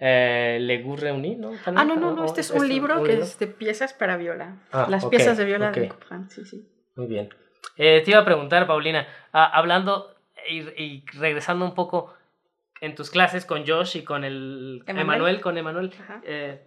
eh, 0.00 0.58
Le 0.60 0.82
Goût 0.82 0.98
Reuni, 0.98 1.36
¿no? 1.36 1.52
Ah, 1.66 1.84
no, 1.84 1.94
no, 1.94 2.12
no, 2.12 2.24
este 2.24 2.40
es 2.40 2.50
un 2.50 2.66
libro 2.66 3.02
que 3.02 3.12
es 3.12 3.38
de 3.38 3.46
piezas 3.46 3.92
para 3.92 4.16
viola. 4.16 4.56
Ah, 4.72 4.86
Las 4.88 5.04
piezas 5.04 5.36
de 5.36 5.44
viola 5.44 5.70
de 5.70 5.88
Couperin, 5.88 6.30
sí, 6.30 6.44
sí. 6.44 6.68
Muy 6.96 7.06
bien. 7.06 7.28
Eh, 7.76 8.02
te 8.02 8.12
iba 8.12 8.20
a 8.20 8.24
preguntar, 8.24 8.66
Paulina, 8.66 9.06
ah, 9.32 9.50
hablando 9.52 10.14
y, 10.48 11.04
regresando 11.18 11.64
un 11.64 11.74
poco 11.74 12.14
en 12.80 12.94
tus 12.94 13.10
clases 13.10 13.44
con 13.44 13.66
Josh 13.66 13.98
y 13.98 14.04
con 14.04 14.24
el 14.24 14.82
Emanuel, 14.86 15.40
con 15.40 15.58
Emanuel, 15.58 15.92
eh, 16.24 16.66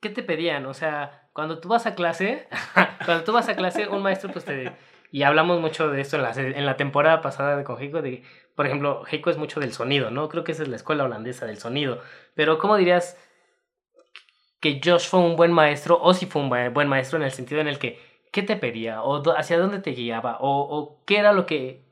¿qué 0.00 0.10
te 0.10 0.22
pedían? 0.22 0.66
O 0.66 0.74
sea, 0.74 1.28
cuando 1.32 1.60
tú 1.60 1.68
vas 1.68 1.86
a 1.86 1.94
clase, 1.94 2.48
cuando 3.04 3.24
tú 3.24 3.32
vas 3.32 3.48
a 3.48 3.56
clase, 3.56 3.88
un 3.88 4.02
maestro 4.02 4.32
pues 4.32 4.44
te... 4.44 4.72
Y 5.12 5.24
hablamos 5.24 5.60
mucho 5.60 5.90
de 5.90 6.00
esto 6.00 6.16
en 6.16 6.22
la, 6.22 6.32
en 6.32 6.64
la 6.64 6.78
temporada 6.78 7.20
pasada 7.20 7.62
con 7.64 7.78
de 7.78 8.24
por 8.56 8.66
ejemplo, 8.66 9.04
Heiko 9.10 9.28
es 9.28 9.36
mucho 9.36 9.60
del 9.60 9.74
sonido, 9.74 10.10
¿no? 10.10 10.28
Creo 10.30 10.42
que 10.42 10.52
esa 10.52 10.62
es 10.62 10.68
la 10.68 10.76
escuela 10.76 11.04
holandesa 11.04 11.44
del 11.44 11.58
sonido. 11.58 12.00
Pero 12.34 12.58
¿cómo 12.58 12.78
dirías 12.78 13.18
que 14.60 14.80
Josh 14.82 15.06
fue 15.08 15.20
un 15.20 15.36
buen 15.36 15.52
maestro 15.52 15.98
o 16.00 16.14
si 16.14 16.24
fue 16.24 16.40
un 16.40 16.48
buen 16.48 16.88
maestro 16.88 17.18
en 17.18 17.24
el 17.24 17.30
sentido 17.32 17.60
en 17.60 17.68
el 17.68 17.78
que, 17.78 18.00
¿qué 18.32 18.42
te 18.42 18.56
pedía? 18.56 19.02
¿O 19.02 19.22
hacia 19.36 19.58
dónde 19.58 19.80
te 19.80 19.90
guiaba? 19.90 20.38
¿O, 20.40 20.60
o 20.62 21.04
qué 21.04 21.18
era 21.18 21.34
lo 21.34 21.44
que 21.44 21.84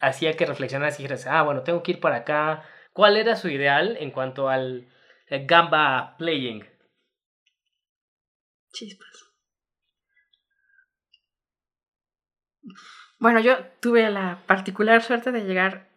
hacía 0.00 0.36
que 0.36 0.44
reflexionaras 0.44 0.98
y 0.98 1.02
dijeras, 1.02 1.26
ah, 1.26 1.42
bueno, 1.42 1.62
tengo 1.62 1.82
que 1.82 1.92
ir 1.92 2.00
para 2.00 2.16
acá? 2.16 2.64
¿Cuál 2.92 3.16
era 3.16 3.36
su 3.36 3.48
ideal 3.48 3.96
en 4.00 4.10
cuanto 4.10 4.50
al 4.50 4.86
gamba 5.30 6.16
playing? 6.18 6.66
Chispas. 8.72 9.29
Bueno, 13.18 13.40
yo 13.40 13.58
tuve 13.80 14.08
la 14.10 14.42
particular 14.46 15.02
suerte 15.02 15.32
de 15.32 15.44
llegar 15.44 15.90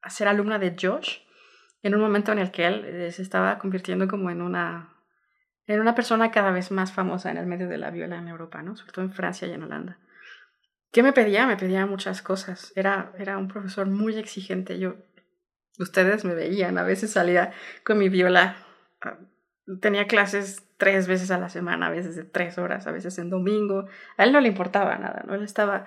a 0.00 0.10
ser 0.10 0.28
alumna 0.28 0.58
de 0.58 0.76
Josh 0.80 1.18
en 1.82 1.94
un 1.94 2.00
momento 2.00 2.32
en 2.32 2.38
el 2.38 2.50
que 2.50 2.66
él 2.66 2.84
eh, 2.84 3.12
se 3.12 3.22
estaba 3.22 3.58
convirtiendo 3.58 4.08
como 4.08 4.30
en 4.30 4.40
una, 4.40 4.94
en 5.66 5.80
una 5.80 5.94
persona 5.94 6.30
cada 6.30 6.50
vez 6.50 6.70
más 6.70 6.92
famosa 6.92 7.30
en 7.30 7.38
el 7.38 7.46
medio 7.46 7.68
de 7.68 7.78
la 7.78 7.90
viola 7.90 8.16
en 8.16 8.28
Europa, 8.28 8.62
¿no? 8.62 8.76
sobre 8.76 8.92
todo 8.92 9.04
en 9.04 9.12
Francia 9.12 9.48
y 9.48 9.52
en 9.52 9.62
Holanda. 9.62 9.98
¿Qué 10.92 11.02
me 11.02 11.12
pedía? 11.12 11.46
Me 11.46 11.56
pedía 11.56 11.86
muchas 11.86 12.20
cosas. 12.20 12.72
Era, 12.76 13.12
era 13.18 13.38
un 13.38 13.48
profesor 13.48 13.86
muy 13.86 14.16
exigente. 14.16 14.78
Yo, 14.78 14.96
ustedes 15.78 16.24
me 16.24 16.34
veían, 16.34 16.76
a 16.76 16.82
veces 16.82 17.12
salía 17.12 17.52
con 17.82 17.98
mi 17.98 18.10
viola. 18.10 18.56
Ah, 19.00 19.18
tenía 19.80 20.06
clases 20.06 20.62
tres 20.76 21.08
veces 21.08 21.30
a 21.30 21.38
la 21.38 21.48
semana, 21.48 21.86
a 21.86 21.90
veces 21.90 22.14
de 22.14 22.24
tres 22.24 22.58
horas, 22.58 22.86
a 22.86 22.92
veces 22.92 23.16
en 23.18 23.30
domingo. 23.30 23.86
A 24.18 24.24
él 24.24 24.32
no 24.32 24.40
le 24.40 24.48
importaba 24.48 24.96
nada, 24.98 25.24
¿no? 25.26 25.34
Él 25.34 25.44
estaba, 25.44 25.86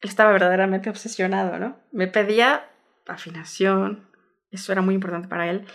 estaba 0.00 0.32
verdaderamente 0.32 0.90
obsesionado, 0.90 1.58
¿no? 1.58 1.78
Me 1.92 2.06
pedía 2.06 2.70
afinación, 3.06 4.08
eso 4.50 4.72
era 4.72 4.82
muy 4.82 4.94
importante 4.94 5.28
para 5.28 5.50
él. 5.50 5.66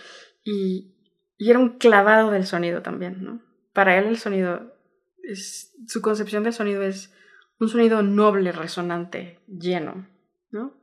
Y, 0.44 0.94
y 1.38 1.50
era 1.50 1.58
un 1.58 1.78
clavado 1.78 2.30
del 2.30 2.46
sonido 2.46 2.82
también, 2.82 3.22
¿no? 3.22 3.40
Para 3.72 3.96
él 3.98 4.06
el 4.06 4.18
sonido, 4.18 4.74
es, 5.22 5.74
su 5.86 6.02
concepción 6.02 6.44
del 6.44 6.52
sonido 6.52 6.82
es 6.82 7.14
un 7.58 7.68
sonido 7.68 8.02
noble, 8.02 8.52
resonante, 8.52 9.40
lleno, 9.46 10.08
¿no? 10.50 10.74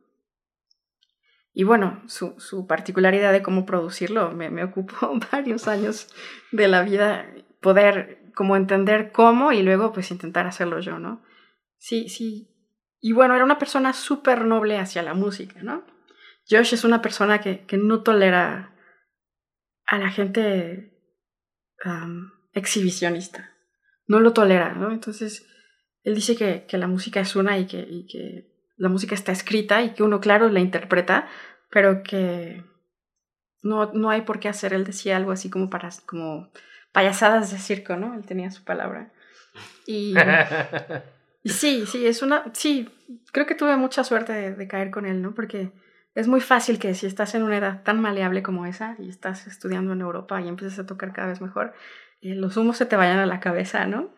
Y 1.53 1.63
bueno, 1.63 2.01
su, 2.07 2.35
su 2.39 2.67
particularidad 2.67 3.33
de 3.33 3.41
cómo 3.41 3.65
producirlo 3.65 4.31
me, 4.31 4.49
me 4.49 4.63
ocupó 4.63 5.11
varios 5.31 5.67
años 5.67 6.07
de 6.51 6.67
la 6.67 6.83
vida 6.83 7.25
poder 7.61 8.31
como 8.33 8.55
entender 8.55 9.11
cómo 9.11 9.51
y 9.51 9.61
luego 9.61 9.91
pues 9.91 10.11
intentar 10.11 10.47
hacerlo 10.47 10.79
yo, 10.79 10.99
¿no? 10.99 11.21
Sí, 11.77 12.07
sí. 12.07 12.49
Y 13.01 13.13
bueno, 13.13 13.35
era 13.35 13.45
una 13.45 13.59
persona 13.59 13.93
súper 13.93 14.45
noble 14.45 14.77
hacia 14.77 15.01
la 15.01 15.13
música, 15.13 15.61
¿no? 15.63 15.85
Josh 16.49 16.73
es 16.73 16.83
una 16.83 17.01
persona 17.01 17.39
que, 17.39 17.65
que 17.65 17.77
no 17.77 18.01
tolera 18.01 18.75
a 19.85 19.97
la 19.97 20.09
gente 20.09 20.99
exhibicionista. 22.53 23.55
No 24.07 24.19
lo 24.19 24.33
tolera, 24.33 24.73
¿no? 24.73 24.91
Entonces, 24.91 25.47
él 26.03 26.15
dice 26.15 26.35
que, 26.35 26.65
que 26.67 26.77
la 26.77 26.87
música 26.87 27.19
es 27.19 27.35
una 27.35 27.57
y 27.57 27.67
que, 27.67 27.79
y 27.79 28.07
que, 28.07 28.49
la 28.77 28.89
música 28.89 29.13
está 29.13 29.33
escrita 29.33 29.81
y 29.81 29.93
que 29.93 30.03
uno, 30.03 30.21
claro, 30.21 30.47
la 30.49 30.61
interpreta, 30.61 31.27
pero 31.69 32.01
que 32.01 32.63
no, 33.61 33.91
no 33.91 34.09
hay 34.09 34.21
por 34.21 34.39
qué 34.39 34.47
hacer. 34.47 34.73
Él 34.73 34.85
decía 34.85 35.17
algo 35.17 35.31
así 35.31 35.49
como 35.49 35.69
para 35.69 35.89
como 36.05 36.49
payasadas 36.93 37.51
de 37.51 37.57
circo, 37.57 37.97
¿no? 37.97 38.15
Él 38.15 38.25
tenía 38.25 38.51
su 38.51 38.63
palabra. 38.63 39.11
Y, 39.85 40.13
y 40.13 40.15
sí, 41.49 41.85
sí, 41.85 42.05
es 42.05 42.21
una. 42.21 42.43
Sí, 42.53 42.89
creo 43.31 43.45
que 43.45 43.55
tuve 43.55 43.75
mucha 43.77 44.03
suerte 44.03 44.33
de, 44.33 44.53
de 44.53 44.67
caer 44.67 44.91
con 44.91 45.05
él, 45.05 45.21
¿no? 45.21 45.33
Porque 45.33 45.71
es 46.15 46.27
muy 46.27 46.41
fácil 46.41 46.79
que 46.79 46.93
si 46.95 47.05
estás 47.05 47.35
en 47.35 47.43
una 47.43 47.57
edad 47.57 47.83
tan 47.83 48.01
maleable 48.01 48.43
como 48.43 48.65
esa 48.65 48.95
y 48.99 49.09
estás 49.09 49.47
estudiando 49.47 49.93
en 49.93 50.01
Europa 50.01 50.41
y 50.41 50.47
empiezas 50.47 50.79
a 50.79 50.85
tocar 50.85 51.13
cada 51.13 51.29
vez 51.29 51.41
mejor, 51.41 51.73
eh, 52.21 52.35
los 52.35 52.57
humos 52.57 52.77
se 52.77 52.85
te 52.85 52.95
vayan 52.95 53.19
a 53.19 53.25
la 53.25 53.39
cabeza, 53.39 53.85
¿no? 53.85 54.09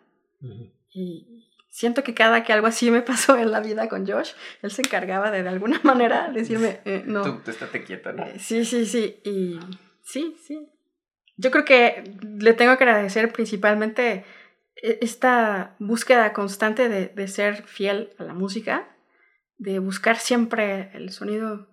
Y 0.94 1.46
siento 1.70 2.04
que 2.04 2.14
cada 2.14 2.44
que 2.44 2.54
algo 2.54 2.68
así 2.68 2.90
me 2.90 3.02
pasó 3.02 3.38
en 3.38 3.52
la 3.52 3.60
vida 3.60 3.88
con 3.88 4.08
Josh, 4.08 4.32
él 4.62 4.72
se 4.72 4.82
encargaba 4.82 5.32
de 5.32 5.44
de 5.44 5.50
alguna 5.50 5.80
manera 5.84 6.32
decirme, 6.32 6.80
eh, 6.86 7.04
no. 7.06 7.24
Tú, 7.24 7.42
tú 7.44 7.52
estate 7.52 7.84
quieta, 7.84 8.14
¿no? 8.14 8.26
Eh, 8.26 8.40
sí, 8.40 8.66
sí, 8.66 8.86
sí. 8.86 9.20
Y 9.24 9.60
sí, 10.02 10.36
sí. 10.42 10.68
Yo 11.38 11.50
creo 11.52 11.66
que 11.66 12.04
le 12.22 12.54
tengo 12.54 12.78
que 12.78 12.84
agradecer 12.84 13.32
principalmente 13.32 14.26
esta 14.76 15.76
búsqueda 15.80 16.34
constante 16.34 16.90
de, 16.90 17.08
de 17.08 17.28
ser 17.28 17.64
fiel 17.64 18.14
a 18.18 18.24
la 18.24 18.34
música, 18.34 18.96
de 19.58 19.80
buscar 19.80 20.18
siempre 20.18 20.92
el 20.94 21.12
sonido 21.12 21.68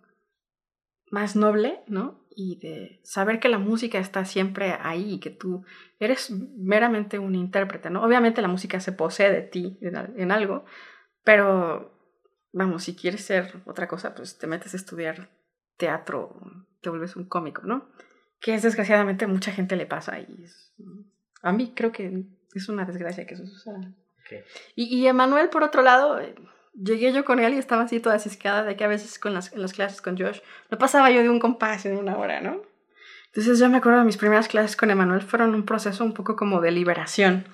más 1.11 1.36
noble, 1.36 1.80
¿no? 1.86 2.18
y 2.40 2.55
de 2.61 3.01
saber 3.03 3.40
que 3.40 3.49
la 3.49 3.59
música 3.59 3.99
está 3.99 4.24
siempre 4.24 4.78
ahí 4.80 5.14
y 5.14 5.18
que 5.18 5.30
tú 5.30 5.64
eres 5.99 6.30
meramente 6.30 7.18
un 7.18 7.34
intérprete, 7.34 7.90
¿no? 7.90 8.05
Obviamente 8.05 8.40
la 8.40 8.46
música 8.46 8.78
se 8.78 8.92
posee 8.92 9.32
de 9.32 9.42
ti 9.42 9.76
en 9.80 10.30
algo, 10.30 10.64
pero 11.24 11.99
vamos, 12.53 12.84
si 12.84 12.94
quieres 12.94 13.24
ser 13.24 13.61
otra 13.66 13.88
cosa, 13.88 14.14
pues 14.14 14.38
te 14.38 14.46
metes 14.46 14.72
a 14.72 14.76
estudiar 14.76 15.30
teatro, 15.76 16.40
te 16.80 16.90
vuelves 16.90 17.16
un 17.16 17.24
cómico, 17.24 17.62
¿no? 17.62 17.88
Que 18.38 18.55
es 18.55 18.62
desgraciadamente 18.62 19.26
mucha 19.26 19.51
gente 19.51 19.74
le 19.74 19.86
pasa 19.86 20.20
y 20.20 20.28
a 21.42 21.51
mí 21.51 21.72
creo 21.74 21.90
que 21.90 22.24
es 22.55 22.68
una 22.68 22.84
desgracia 22.84 23.26
que 23.26 23.34
eso 23.34 23.46
suceda. 23.46 23.80
Y, 24.76 24.84
y 24.94 25.07
Emanuel, 25.07 25.49
por 25.49 25.62
otro 25.62 25.82
lado, 25.82 26.20
eh, 26.20 26.34
llegué 26.74 27.12
yo 27.12 27.24
con 27.24 27.40
él 27.40 27.55
y 27.55 27.59
estaba 27.59 27.82
así 27.82 28.01
toda 28.01 28.18
ciscada 28.18 28.62
de 28.62 28.76
que 28.76 28.84
a 28.84 28.88
veces 28.88 29.18
con 29.18 29.34
las, 29.34 29.53
en 29.53 29.62
las 29.62 29.72
clases 29.72 30.01
con 30.01 30.18
Josh 30.18 30.40
no 30.70 30.78
pasaba 30.78 31.11
yo 31.11 31.22
de 31.22 31.28
un 31.28 31.40
compás 31.40 31.86
en 31.86 31.96
una 31.96 32.16
hora, 32.18 32.40
¿no? 32.40 32.62
Entonces 33.26 33.59
yo 33.59 33.68
me 33.68 33.78
acuerdo 33.78 33.99
de 34.01 34.05
mis 34.05 34.16
primeras 34.16 34.49
clases 34.49 34.76
con 34.76 34.90
Emanuel 34.90 35.22
fueron 35.22 35.55
un 35.55 35.64
proceso 35.64 36.05
un 36.05 36.14
poco 36.14 36.36
como 36.36 36.61
de 36.61 36.70
liberación, 36.70 37.46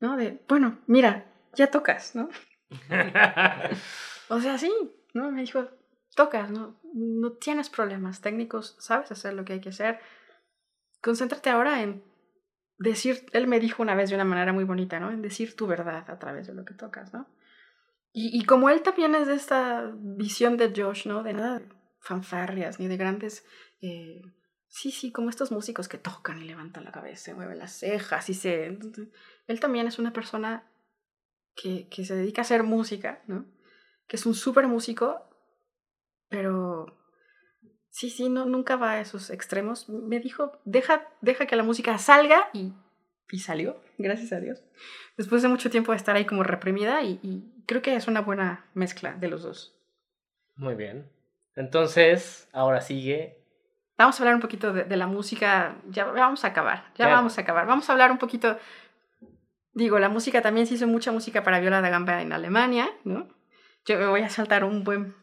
¿no? 0.00 0.16
De, 0.16 0.42
bueno, 0.48 0.78
mira, 0.86 1.26
ya 1.54 1.68
tocas, 1.68 2.14
¿no? 2.14 2.28
o 4.28 4.40
sea, 4.40 4.58
sí, 4.58 4.72
¿no? 5.14 5.30
Me 5.30 5.42
dijo, 5.42 5.68
tocas, 6.16 6.50
¿no? 6.50 6.80
No 6.94 7.32
tienes 7.32 7.70
problemas 7.70 8.20
técnicos, 8.20 8.76
sabes 8.80 9.12
hacer 9.12 9.34
lo 9.34 9.44
que 9.44 9.54
hay 9.54 9.60
que 9.60 9.70
hacer. 9.70 10.00
Concéntrate 11.00 11.50
ahora 11.50 11.82
en 11.82 12.02
decir, 12.78 13.26
él 13.32 13.46
me 13.46 13.60
dijo 13.60 13.82
una 13.82 13.94
vez 13.94 14.10
de 14.10 14.16
una 14.16 14.24
manera 14.24 14.52
muy 14.52 14.64
bonita, 14.64 15.00
¿no? 15.00 15.16
Decir 15.16 15.56
tu 15.56 15.66
verdad 15.66 16.08
a 16.08 16.18
través 16.18 16.46
de 16.46 16.54
lo 16.54 16.64
que 16.64 16.74
tocas, 16.74 17.12
¿no? 17.12 17.28
Y, 18.12 18.38
y 18.38 18.44
como 18.44 18.68
él 18.68 18.82
también 18.82 19.14
es 19.14 19.26
de 19.26 19.34
esta 19.34 19.90
visión 19.94 20.56
de 20.56 20.72
Josh, 20.74 21.06
¿no? 21.06 21.22
De 21.22 21.32
nada 21.32 21.62
fanfarrias 22.02 22.78
ni 22.78 22.88
de 22.88 22.96
grandes... 22.96 23.46
Eh, 23.80 24.22
sí, 24.68 24.90
sí, 24.90 25.12
como 25.12 25.30
estos 25.30 25.50
músicos 25.50 25.88
que 25.88 25.98
tocan 25.98 26.42
y 26.42 26.44
levantan 26.44 26.84
la 26.84 26.92
cabeza, 26.92 27.34
mueven 27.34 27.58
las 27.58 27.72
cejas 27.72 28.28
y 28.28 28.34
se... 28.34 28.78
Él 29.46 29.60
también 29.60 29.86
es 29.86 29.98
una 29.98 30.12
persona 30.12 30.70
que, 31.54 31.88
que 31.88 32.04
se 32.04 32.16
dedica 32.16 32.42
a 32.42 32.44
hacer 32.44 32.64
música, 32.64 33.22
¿no? 33.26 33.46
Que 34.06 34.16
es 34.16 34.26
un 34.26 34.34
súper 34.34 34.66
músico, 34.66 35.28
pero 36.28 37.01
sí, 37.92 38.10
sí, 38.10 38.28
no, 38.28 38.46
nunca 38.46 38.76
va 38.76 38.92
a 38.92 39.00
esos 39.00 39.30
extremos. 39.30 39.88
Me 39.88 40.18
dijo, 40.18 40.58
deja, 40.64 41.06
deja 41.20 41.46
que 41.46 41.54
la 41.54 41.62
música 41.62 41.96
salga 41.98 42.48
y, 42.52 42.72
y 43.30 43.38
salió, 43.38 43.80
gracias 43.98 44.32
a 44.32 44.40
Dios. 44.40 44.62
Después 45.16 45.42
de 45.42 45.48
mucho 45.48 45.70
tiempo 45.70 45.92
de 45.92 45.98
estar 45.98 46.16
ahí 46.16 46.24
como 46.24 46.42
reprimida 46.42 47.02
y, 47.02 47.20
y 47.22 47.44
creo 47.66 47.82
que 47.82 47.94
es 47.94 48.08
una 48.08 48.22
buena 48.22 48.66
mezcla 48.74 49.12
de 49.12 49.28
los 49.28 49.42
dos. 49.42 49.78
Muy 50.56 50.74
bien. 50.74 51.10
Entonces, 51.54 52.48
ahora 52.52 52.80
sigue. 52.80 53.38
Vamos 53.98 54.18
a 54.18 54.22
hablar 54.22 54.34
un 54.34 54.40
poquito 54.40 54.72
de, 54.72 54.84
de 54.84 54.96
la 54.96 55.06
música. 55.06 55.76
Ya 55.88 56.06
vamos 56.06 56.44
a 56.44 56.48
acabar. 56.48 56.92
Ya 56.96 57.08
vamos 57.08 57.36
a 57.36 57.42
acabar. 57.42 57.66
Vamos 57.66 57.88
a 57.88 57.92
hablar 57.92 58.10
un 58.10 58.18
poquito. 58.18 58.58
Digo, 59.74 59.98
la 59.98 60.08
música 60.08 60.40
también 60.40 60.66
se 60.66 60.74
hizo 60.74 60.86
mucha 60.86 61.12
música 61.12 61.42
para 61.42 61.60
viola 61.60 61.82
da 61.82 61.90
gamba 61.90 62.22
en 62.22 62.32
Alemania, 62.32 62.90
¿no? 63.04 63.28
Yo 63.84 63.98
me 63.98 64.06
voy 64.06 64.22
a 64.22 64.28
saltar 64.28 64.64
un 64.64 64.82
buen 64.82 65.14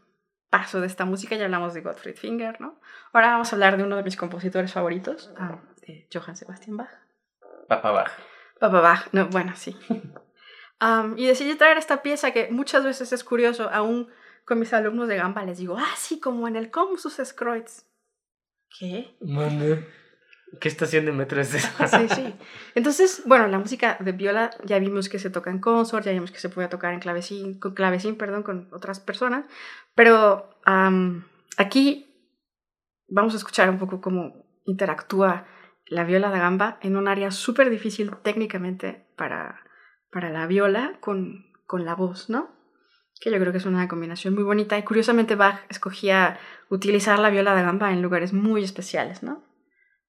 paso 0.50 0.82
de 0.82 0.88
esta 0.88 1.06
música, 1.06 1.36
ya 1.36 1.46
hablamos 1.46 1.74
de 1.74 1.82
Gottfried 1.82 2.16
Finger, 2.16 2.60
¿no? 2.60 2.80
Ahora 3.14 3.32
vamos 3.32 3.52
a 3.52 3.56
hablar 3.56 3.78
de 3.78 3.84
uno 3.84 3.96
de 3.96 4.04
mis 4.04 4.18
compositores 4.18 4.74
favoritos, 4.74 5.32
ah, 5.38 5.60
de 5.86 6.08
Johann 6.14 6.36
Sebastian 6.36 6.78
Bach. 6.78 6.90
Papa 7.68 7.92
Bach. 7.92 8.12
Papa 8.60 8.82
Bach, 8.82 9.08
no, 9.12 9.28
bueno, 9.28 9.54
sí. 9.56 9.78
Um, 10.82 11.18
y 11.18 11.28
decidí 11.28 11.56
traer 11.56 11.78
esta 11.78 12.02
pieza 12.02 12.32
que 12.32 12.48
muchas 12.52 12.86
veces 12.86 13.12
es 13.12 13.26
curioso, 13.26 13.70
aún 13.70 14.08
con 14.46 14.60
mis 14.60 14.74
alumnos 14.74 15.10
de 15.10 15.18
Gamba 15.18 15.44
les 15.44 15.58
digo, 15.58 15.76
ah, 15.78 15.94
sí, 15.98 16.22
como 16.22 16.48
en 16.48 16.56
el 16.56 16.72
Comsus 16.72 17.20
Scroids. 17.22 17.86
¿Qué? 18.70 19.18
Mande. 19.20 19.86
¿Qué 20.60 20.68
estación 20.68 21.06
de 21.06 21.12
metro 21.12 21.40
es 21.42 21.54
esa? 21.54 21.88
Sí, 21.88 22.08
sí. 22.10 22.36
Entonces, 22.76 23.24
bueno, 23.26 23.48
la 23.48 23.60
música 23.60 23.98
de 24.00 24.12
viola 24.12 24.50
ya 24.66 24.80
vimos 24.80 25.08
que 25.10 25.20
se 25.20 25.30
toca 25.30 25.52
en 25.52 25.60
consort, 25.60 26.06
ya 26.06 26.12
vimos 26.12 26.32
que 26.32 26.40
se 26.40 26.50
puede 26.50 26.68
tocar 26.68 26.94
en 26.94 27.00
clavecín, 27.00 27.60
con 27.60 27.74
clavecín, 27.74 28.16
perdón, 28.16 28.44
con 28.44 28.68
otras 28.72 29.00
personas, 29.00 29.46
pero 29.96 30.50
um, 30.66 31.24
aquí 31.58 32.10
vamos 33.08 33.34
a 33.34 33.38
escuchar 33.38 33.70
un 33.70 33.78
poco 33.78 34.02
cómo 34.02 34.46
interactúa 34.66 35.46
la 35.86 36.04
viola 36.04 36.30
da 36.30 36.40
gamba 36.40 36.78
en 36.82 36.96
un 36.96 37.08
área 37.08 37.32
súper 37.32 37.70
difícil 37.70 38.12
técnicamente 38.22 39.08
para, 39.16 39.62
para 40.12 40.30
la 40.30 40.46
viola 40.46 40.98
con, 41.00 41.46
con 41.66 41.86
la 41.86 41.96
voz, 41.96 42.30
¿no? 42.30 42.50
Que 43.20 43.32
yo 43.32 43.40
creo 43.40 43.52
que 43.52 43.58
es 43.58 43.66
una 43.66 43.88
combinación 43.88 44.36
muy 44.36 44.44
bonita 44.44 44.78
y 44.78 44.84
curiosamente 44.84 45.36
Bach 45.36 45.62
escogía 45.70 46.40
utilizar 46.70 47.20
la 47.20 47.30
viola 47.30 47.54
da 47.54 47.64
gamba 47.64 47.92
en 47.92 48.02
lugares 48.02 48.34
muy 48.34 48.64
especiales, 48.64 49.24
¿no? 49.24 49.49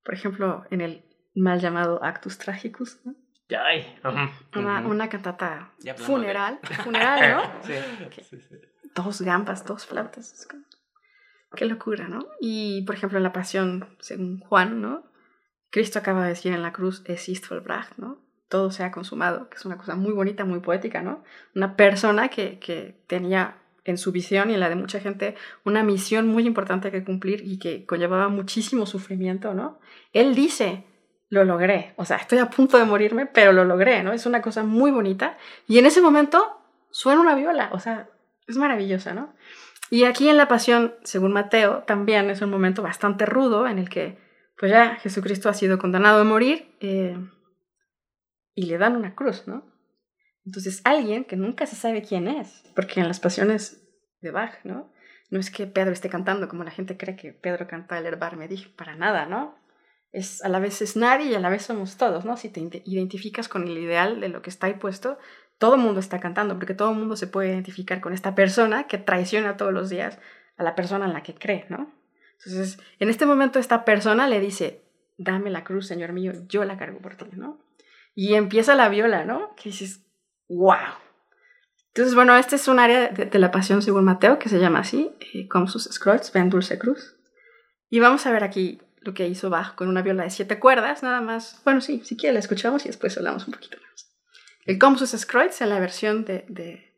Por 0.04 0.14
ejemplo, 0.14 0.64
en 0.70 0.80
el 0.80 1.04
mal 1.34 1.60
llamado 1.60 2.02
Actus 2.02 2.38
Tragicus, 2.38 2.98
¿no? 3.04 3.14
Ay. 3.58 3.98
Una, 4.54 4.80
una 4.86 5.08
cantata 5.08 5.72
funeral, 5.96 6.60
funeral, 6.84 7.30
¿no? 7.36 7.42
Sí, 7.64 7.72
Ok. 8.06 8.12
sí, 8.22 8.40
sí. 8.40 8.56
dos 8.94 9.20
gambas, 9.22 9.64
dos 9.64 9.86
flautas. 9.86 10.32
es 10.32 10.46
como- 10.46 10.64
Qué 11.56 11.64
locura, 11.66 12.06
¿no? 12.06 12.26
Y 12.40 12.82
por 12.82 12.94
ejemplo, 12.94 13.18
en 13.18 13.24
la 13.24 13.32
pasión, 13.32 13.96
según 13.98 14.38
Juan, 14.40 14.80
¿no? 14.80 15.04
Cristo 15.70 15.98
acaba 15.98 16.22
de 16.22 16.28
decir 16.30 16.52
en 16.52 16.62
la 16.62 16.72
cruz, 16.72 17.02
es 17.06 17.28
ist 17.28 17.48
vollbracht, 17.48 17.96
¿no? 17.98 18.18
Todo 18.48 18.70
se 18.70 18.84
ha 18.84 18.92
consumado, 18.92 19.48
que 19.50 19.56
es 19.56 19.64
una 19.64 19.76
cosa 19.76 19.96
muy 19.96 20.12
bonita, 20.12 20.44
muy 20.44 20.60
poética, 20.60 21.02
¿no? 21.02 21.24
Una 21.54 21.74
persona 21.76 22.28
que, 22.28 22.58
que 22.60 23.02
tenía 23.08 23.56
en 23.90 23.98
su 23.98 24.12
visión 24.12 24.50
y 24.50 24.54
en 24.54 24.60
la 24.60 24.68
de 24.68 24.76
mucha 24.76 25.00
gente 25.00 25.34
una 25.64 25.82
misión 25.82 26.26
muy 26.28 26.46
importante 26.46 26.90
que 26.90 27.04
cumplir 27.04 27.42
y 27.44 27.58
que 27.58 27.84
conllevaba 27.84 28.28
muchísimo 28.28 28.86
sufrimiento, 28.86 29.52
¿no? 29.52 29.78
Él 30.12 30.34
dice, 30.34 30.84
lo 31.28 31.44
logré, 31.44 31.94
o 31.96 32.04
sea, 32.04 32.16
estoy 32.16 32.38
a 32.38 32.50
punto 32.50 32.78
de 32.78 32.84
morirme, 32.84 33.26
pero 33.26 33.52
lo 33.52 33.64
logré, 33.64 34.02
¿no? 34.02 34.12
Es 34.12 34.26
una 34.26 34.42
cosa 34.42 34.64
muy 34.64 34.90
bonita. 34.90 35.36
Y 35.68 35.78
en 35.78 35.86
ese 35.86 36.00
momento 36.00 36.60
suena 36.90 37.20
una 37.20 37.34
viola, 37.34 37.70
o 37.72 37.78
sea, 37.78 38.08
es 38.48 38.56
maravillosa, 38.56 39.14
¿no? 39.14 39.32
Y 39.90 40.04
aquí 40.04 40.28
en 40.28 40.36
la 40.36 40.48
pasión, 40.48 40.94
según 41.02 41.32
Mateo, 41.32 41.84
también 41.86 42.30
es 42.30 42.42
un 42.42 42.50
momento 42.50 42.82
bastante 42.82 43.26
rudo 43.26 43.66
en 43.66 43.78
el 43.78 43.88
que, 43.88 44.18
pues 44.58 44.70
ya 44.72 44.96
Jesucristo 44.96 45.48
ha 45.48 45.54
sido 45.54 45.78
condenado 45.78 46.20
a 46.20 46.24
morir 46.24 46.74
eh, 46.80 47.16
y 48.54 48.66
le 48.66 48.78
dan 48.78 48.96
una 48.96 49.14
cruz, 49.14 49.44
¿no? 49.46 49.69
Entonces 50.46 50.80
alguien 50.84 51.24
que 51.24 51.36
nunca 51.36 51.66
se 51.66 51.76
sabe 51.76 52.02
quién 52.02 52.28
es, 52.28 52.62
porque 52.74 53.00
en 53.00 53.08
las 53.08 53.20
pasiones 53.20 53.82
de 54.20 54.30
Bach, 54.30 54.54
¿no? 54.64 54.92
No 55.30 55.38
es 55.38 55.50
que 55.50 55.66
Pedro 55.66 55.92
esté 55.92 56.08
cantando 56.08 56.48
como 56.48 56.64
la 56.64 56.70
gente 56.70 56.96
cree 56.96 57.14
que 57.16 57.32
Pedro 57.32 57.68
canta 57.68 57.98
el 57.98 58.06
Herbar 58.06 58.36
Medich, 58.36 58.74
para 58.74 58.96
nada, 58.96 59.26
¿no? 59.26 59.54
Es, 60.12 60.42
a 60.42 60.48
la 60.48 60.58
vez 60.58 60.82
es 60.82 60.96
nadie 60.96 61.30
y 61.30 61.34
a 61.34 61.40
la 61.40 61.50
vez 61.50 61.62
somos 61.62 61.96
todos, 61.96 62.24
¿no? 62.24 62.36
Si 62.36 62.48
te 62.48 62.60
ide- 62.60 62.82
identificas 62.84 63.48
con 63.48 63.68
el 63.68 63.78
ideal 63.78 64.20
de 64.20 64.28
lo 64.28 64.42
que 64.42 64.50
está 64.50 64.66
ahí 64.66 64.74
puesto, 64.74 65.18
todo 65.58 65.76
el 65.76 65.80
mundo 65.82 66.00
está 66.00 66.18
cantando, 66.18 66.58
porque 66.58 66.74
todo 66.74 66.90
el 66.90 66.98
mundo 66.98 67.14
se 67.16 67.28
puede 67.28 67.50
identificar 67.50 68.00
con 68.00 68.12
esta 68.12 68.34
persona 68.34 68.88
que 68.88 68.98
traiciona 68.98 69.56
todos 69.56 69.72
los 69.72 69.88
días 69.88 70.18
a 70.56 70.64
la 70.64 70.74
persona 70.74 71.04
en 71.06 71.12
la 71.12 71.22
que 71.22 71.34
cree, 71.34 71.66
¿no? 71.68 71.92
Entonces, 72.38 72.78
en 72.98 73.08
este 73.10 73.26
momento 73.26 73.58
esta 73.58 73.84
persona 73.84 74.26
le 74.26 74.40
dice, 74.40 74.82
dame 75.16 75.50
la 75.50 75.62
cruz, 75.62 75.86
Señor 75.86 76.12
mío, 76.12 76.32
yo 76.48 76.64
la 76.64 76.76
cargo 76.78 76.98
por 76.98 77.14
ti, 77.14 77.26
¿no? 77.36 77.60
Y 78.14 78.34
empieza 78.34 78.74
la 78.74 78.88
viola, 78.88 79.24
¿no? 79.24 79.54
Que 79.54 79.68
dices, 79.68 80.06
wow. 80.50 80.76
Entonces, 81.88 82.14
bueno, 82.14 82.36
este 82.36 82.56
es 82.56 82.68
un 82.68 82.78
área 82.78 83.08
de, 83.08 83.24
de 83.24 83.38
la 83.38 83.50
pasión 83.50 83.82
según 83.82 84.04
Mateo, 84.04 84.38
que 84.38 84.48
se 84.48 84.58
llama 84.58 84.80
así, 84.80 85.10
eh, 85.34 85.48
Cum 85.48 85.66
sus 85.66 85.84
Scrolls, 85.84 86.32
ven 86.32 86.50
dulce 86.50 86.78
cruz. 86.78 87.16
Y 87.88 87.98
vamos 87.98 88.26
a 88.26 88.32
ver 88.32 88.44
aquí 88.44 88.80
lo 89.00 89.14
que 89.14 89.26
hizo 89.26 89.50
Bach 89.50 89.74
con 89.74 89.88
una 89.88 90.02
viola 90.02 90.24
de 90.24 90.30
siete 90.30 90.58
cuerdas, 90.58 91.02
nada 91.02 91.20
más. 91.20 91.60
Bueno, 91.64 91.80
sí, 91.80 92.02
si 92.04 92.16
quiere 92.16 92.34
la 92.34 92.40
escuchamos 92.40 92.84
y 92.84 92.88
después 92.88 93.16
hablamos 93.16 93.46
un 93.46 93.54
poquito 93.54 93.78
más. 93.90 94.14
El 94.66 94.78
Cum 94.78 94.96
sus 94.96 95.10
Scrolls 95.10 95.60
en 95.62 95.70
la 95.70 95.80
versión 95.80 96.24
de, 96.24 96.44
de, 96.48 96.94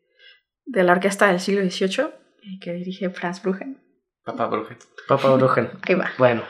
de 0.65 0.83
la 0.83 0.91
orquesta 0.91 1.27
del 1.27 1.39
siglo 1.39 1.61
XVIII, 1.67 2.05
eh, 2.43 2.59
que 2.61 2.73
dirige 2.73 3.09
Franz 3.09 3.41
Bruchen. 3.41 3.81
Papa 4.23 4.47
Brujen. 4.47 4.77
Papá 5.07 5.35
Brujen. 5.35 5.69
Ahí 5.81 5.95
va. 5.95 6.11
Bueno. 6.17 6.43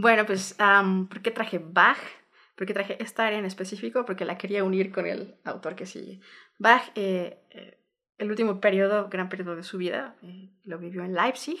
Bueno, 0.00 0.24
pues, 0.24 0.56
¿por 1.10 1.20
qué 1.20 1.30
traje 1.30 1.58
Bach? 1.58 1.98
¿Por 2.56 2.66
qué 2.66 2.72
traje 2.72 3.02
esta 3.02 3.26
área 3.26 3.38
en 3.38 3.44
específico? 3.44 4.06
Porque 4.06 4.24
la 4.24 4.38
quería 4.38 4.64
unir 4.64 4.92
con 4.92 5.06
el 5.06 5.34
autor 5.44 5.74
que 5.74 5.84
sigue. 5.84 6.20
Bach, 6.58 6.90
eh, 6.94 7.38
eh, 7.50 7.78
el 8.16 8.30
último 8.30 8.62
periodo, 8.62 9.10
gran 9.10 9.28
periodo 9.28 9.56
de 9.56 9.62
su 9.62 9.76
vida, 9.76 10.16
eh, 10.22 10.48
lo 10.64 10.78
vivió 10.78 11.04
en 11.04 11.12
Leipzig, 11.12 11.58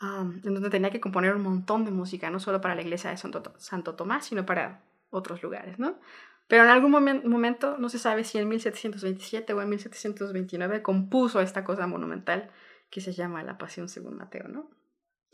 en 0.00 0.42
donde 0.42 0.70
tenía 0.70 0.90
que 0.90 1.00
componer 1.00 1.36
un 1.36 1.42
montón 1.42 1.84
de 1.84 1.92
música, 1.92 2.30
no 2.30 2.40
solo 2.40 2.60
para 2.60 2.74
la 2.74 2.82
iglesia 2.82 3.10
de 3.10 3.16
Santo, 3.16 3.54
Santo 3.58 3.94
Tomás, 3.94 4.26
sino 4.26 4.44
para 4.44 4.82
otros 5.10 5.40
lugares, 5.40 5.78
¿no? 5.78 6.00
Pero 6.48 6.64
en 6.64 6.70
algún 6.70 6.90
momento, 6.90 7.78
no 7.78 7.88
se 7.88 8.00
sabe 8.00 8.24
si 8.24 8.38
en 8.38 8.48
1727 8.48 9.52
o 9.52 9.62
en 9.62 9.68
1729, 9.68 10.82
compuso 10.82 11.40
esta 11.40 11.62
cosa 11.62 11.86
monumental 11.86 12.50
que 12.90 13.00
se 13.00 13.12
llama 13.12 13.44
La 13.44 13.56
Pasión 13.56 13.88
según 13.88 14.16
Mateo, 14.16 14.48
¿no? 14.48 14.68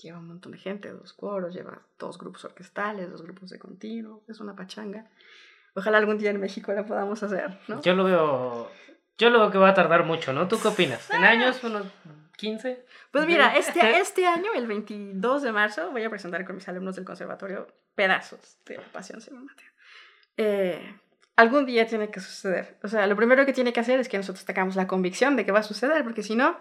Lleva 0.03 0.18
un 0.18 0.28
montón 0.28 0.53
de 0.53 0.59
gente, 0.59 0.90
dos 0.90 1.12
coros, 1.12 1.55
lleva 1.55 1.82
dos 1.98 2.18
grupos 2.18 2.44
orquestales, 2.44 3.11
dos 3.11 3.22
grupos 3.22 3.50
de 3.50 3.59
continuo, 3.59 4.22
es 4.28 4.40
una 4.40 4.55
pachanga. 4.55 5.07
Ojalá 5.74 5.98
algún 5.98 6.18
día 6.18 6.30
en 6.30 6.40
México 6.40 6.72
la 6.72 6.84
podamos 6.84 7.22
hacer, 7.22 7.59
¿no? 7.68 7.80
Yo 7.82 7.94
lo 7.94 8.05
veo, 8.05 8.70
yo 9.16 9.30
lo 9.30 9.40
veo 9.40 9.50
que 9.50 9.59
va 9.59 9.70
a 9.70 9.74
tardar 9.74 10.05
mucho, 10.05 10.32
¿no? 10.32 10.48
¿Tú 10.48 10.61
qué 10.61 10.68
opinas? 10.68 11.11
¿En 11.11 11.24
años, 11.24 11.62
unos 11.64 11.86
15? 12.36 12.84
Pues 13.11 13.26
mira, 13.26 13.57
este, 13.57 13.80
este 14.00 14.26
año, 14.26 14.53
el 14.55 14.66
22 14.66 15.42
de 15.42 15.53
marzo, 15.53 15.90
voy 15.90 16.05
a 16.05 16.11
presentar 16.11 16.44
con 16.44 16.57
mis 16.57 16.68
alumnos 16.68 16.96
del 16.96 17.05
conservatorio 17.05 17.68
pedazos 17.94 18.59
de 18.66 18.80
Pasión 18.92 19.20
Según 19.20 19.46
Mateo. 19.46 19.68
Eh, 20.36 20.96
algún 21.36 21.64
día 21.64 21.86
tiene 21.86 22.11
que 22.11 22.20
suceder. 22.20 22.78
O 22.82 22.88
sea, 22.88 23.07
lo 23.07 23.16
primero 23.16 23.46
que 23.46 23.53
tiene 23.53 23.72
que 23.72 23.80
hacer 23.80 24.00
es 24.00 24.09
que 24.09 24.16
nosotros 24.16 24.44
tengamos 24.44 24.76
la 24.76 24.86
convicción 24.86 25.36
de 25.36 25.44
que 25.44 25.53
va 25.53 25.61
a 25.61 25.64
suceder, 25.64 26.03
porque 26.05 26.22
si 26.22 26.34
no, 26.34 26.59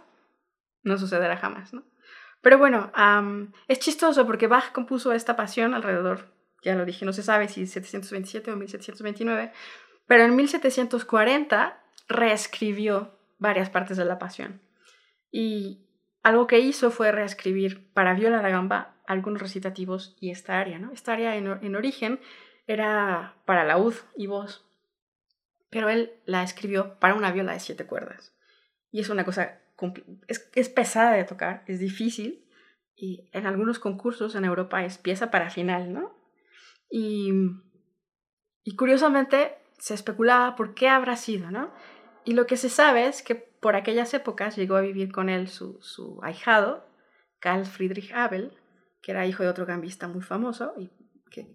no 0.84 0.98
sucederá 0.98 1.38
jamás, 1.38 1.74
¿no? 1.74 1.84
Pero 2.42 2.58
bueno, 2.58 2.92
es 3.68 3.80
chistoso 3.80 4.26
porque 4.26 4.48
Bach 4.48 4.72
compuso 4.72 5.14
esta 5.14 5.36
pasión 5.36 5.74
alrededor, 5.74 6.34
ya 6.64 6.76
lo 6.76 6.86
dije, 6.86 7.06
no 7.06 7.14
se 7.14 7.24
sabe 7.24 7.48
si 7.48 7.68
727 7.68 8.52
o 8.52 8.56
1729, 8.56 9.52
pero 10.08 10.26
en 10.26 10.36
1740 10.36 11.82
reescribió 12.08 13.18
varias 13.38 13.70
partes 13.70 13.98
de 13.98 14.06
la 14.06 14.20
pasión. 14.20 14.62
Y 15.32 15.86
algo 16.24 16.48
que 16.48 16.60
hizo 16.60 16.92
fue 16.92 17.12
reescribir 17.12 17.92
para 17.94 18.14
viola 18.14 18.42
da 18.42 18.50
gamba 18.50 18.96
algunos 19.08 19.42
recitativos 19.42 20.16
y 20.20 20.32
esta 20.32 20.60
área, 20.60 20.80
¿no? 20.80 20.92
Esta 20.92 21.14
área 21.14 21.36
en, 21.36 21.48
en 21.48 21.76
origen 21.76 22.20
era 22.68 23.36
para 23.46 23.64
laúd 23.64 23.96
y 24.16 24.28
voz, 24.28 24.66
pero 25.70 25.90
él 25.90 26.12
la 26.26 26.44
escribió 26.44 27.00
para 27.00 27.14
una 27.14 27.32
viola 27.32 27.54
de 27.54 27.60
siete 27.60 27.86
cuerdas. 27.86 28.36
Y 28.92 29.00
es 29.00 29.10
una 29.10 29.24
cosa, 29.24 29.61
es, 30.28 30.50
es 30.56 30.70
pesada 30.70 31.14
de 31.14 31.24
tocar, 31.24 31.64
es 31.68 31.80
difícil, 31.80 32.46
y 32.96 33.30
en 33.32 33.48
algunos 33.48 33.80
concursos 33.80 34.36
en 34.36 34.46
Europa 34.46 34.84
es 34.86 34.98
pieza 34.98 35.32
para 35.32 35.50
final, 35.50 35.94
¿no? 35.94 36.16
Y, 36.90 37.32
y 38.64 38.76
curiosamente 38.76 39.56
se 39.80 39.94
especulaba 39.94 40.56
por 40.56 40.74
qué 40.74 40.88
habrá 40.88 41.16
sido, 41.16 41.50
¿no? 41.52 41.74
Y 42.26 42.34
lo 42.34 42.46
que 42.46 42.58
se 42.58 42.70
sabe 42.70 43.08
es 43.08 43.24
que 43.24 43.36
por 43.36 43.76
aquellas 43.76 44.14
épocas 44.14 44.56
llegó 44.56 44.76
a 44.76 44.82
vivir 44.82 45.12
con 45.12 45.30
él 45.30 45.48
su, 45.48 45.80
su 45.82 46.20
ahijado, 46.22 46.88
Carl 47.40 47.66
Friedrich 47.66 48.12
Abel, 48.14 48.58
que 49.02 49.12
era 49.12 49.26
hijo 49.26 49.42
de 49.42 49.50
otro 49.50 49.66
gambista 49.66 50.08
muy 50.08 50.22
famoso 50.22 50.74
y 50.78 50.92
que 51.32 51.48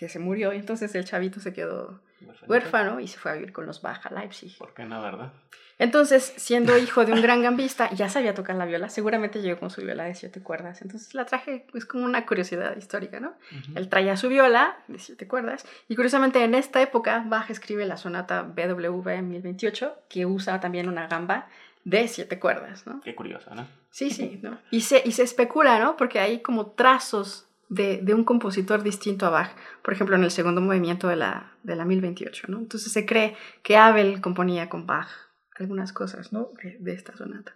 que 0.00 0.08
se 0.08 0.18
murió 0.18 0.52
y 0.52 0.56
entonces 0.56 0.94
el 0.94 1.04
chavito 1.04 1.40
se 1.40 1.52
quedó 1.52 2.02
huérfano 2.46 3.00
y 3.00 3.08
se 3.08 3.18
fue 3.18 3.30
a 3.30 3.34
vivir 3.34 3.52
con 3.52 3.66
los 3.66 3.82
Bach 3.82 4.06
a 4.06 4.10
Leipzig. 4.10 4.56
¿Por 4.58 4.74
qué 4.74 4.84
no, 4.84 5.00
verdad? 5.02 5.32
Entonces, 5.80 6.34
siendo 6.36 6.76
hijo 6.78 7.04
de 7.06 7.12
un 7.12 7.22
gran 7.22 7.42
gambista, 7.42 7.90
ya 7.90 8.08
sabía 8.10 8.34
tocar 8.34 8.56
la 8.56 8.66
viola, 8.66 8.90
seguramente 8.90 9.40
llegó 9.40 9.58
con 9.58 9.70
su 9.70 9.80
viola 9.80 10.04
de 10.04 10.14
siete 10.14 10.42
cuerdas. 10.42 10.82
Entonces 10.82 11.14
la 11.14 11.24
traje, 11.24 11.66
es 11.72 11.86
como 11.86 12.04
una 12.04 12.26
curiosidad 12.26 12.76
histórica, 12.76 13.18
¿no? 13.18 13.32
Él 13.74 13.88
traía 13.88 14.16
su 14.16 14.28
viola 14.28 14.76
de 14.88 14.98
siete 14.98 15.26
cuerdas 15.26 15.64
y 15.88 15.96
curiosamente 15.96 16.44
en 16.44 16.54
esta 16.54 16.82
época 16.82 17.24
Bach 17.26 17.50
escribe 17.50 17.86
la 17.86 17.96
sonata 17.96 18.42
BWV 18.42 19.22
1028, 19.22 20.02
que 20.08 20.26
usa 20.26 20.60
también 20.60 20.88
una 20.88 21.06
gamba 21.06 21.48
de 21.84 22.08
siete 22.08 22.38
cuerdas, 22.38 22.86
¿no? 22.86 23.00
Qué 23.00 23.14
curioso, 23.14 23.54
¿no? 23.54 23.66
Sí, 23.90 24.10
sí, 24.10 24.38
¿no? 24.42 24.58
Y 24.70 24.82
se, 24.82 25.02
y 25.04 25.12
se 25.12 25.22
especula, 25.22 25.78
¿no? 25.78 25.96
Porque 25.96 26.20
hay 26.20 26.40
como 26.40 26.72
trazos 26.72 27.46
de, 27.70 28.14
un 28.14 28.24
compositor 28.24 28.82
distinto 28.82 29.26
a 29.26 29.30
Bach, 29.30 29.50
por 29.82 29.94
ejemplo, 29.94 30.16
en 30.16 30.24
el 30.24 30.30
segundo 30.30 30.60
movimiento 30.60 31.08
de 31.08 31.16
la, 31.16 31.52
de 31.62 31.76
la 31.76 31.84
1028, 31.84 32.48
¿no? 32.48 32.58
Entonces 32.58 32.92
se 32.92 33.06
cree 33.06 33.36
que 33.62 33.76
Abel 33.76 34.20
componía 34.20 34.68
con 34.68 34.86
Bach 34.86 35.08
algunas 35.54 35.92
cosas, 35.92 36.32
¿no? 36.32 36.50
De, 36.80 36.92
esta 36.92 37.16
sonata. 37.16 37.54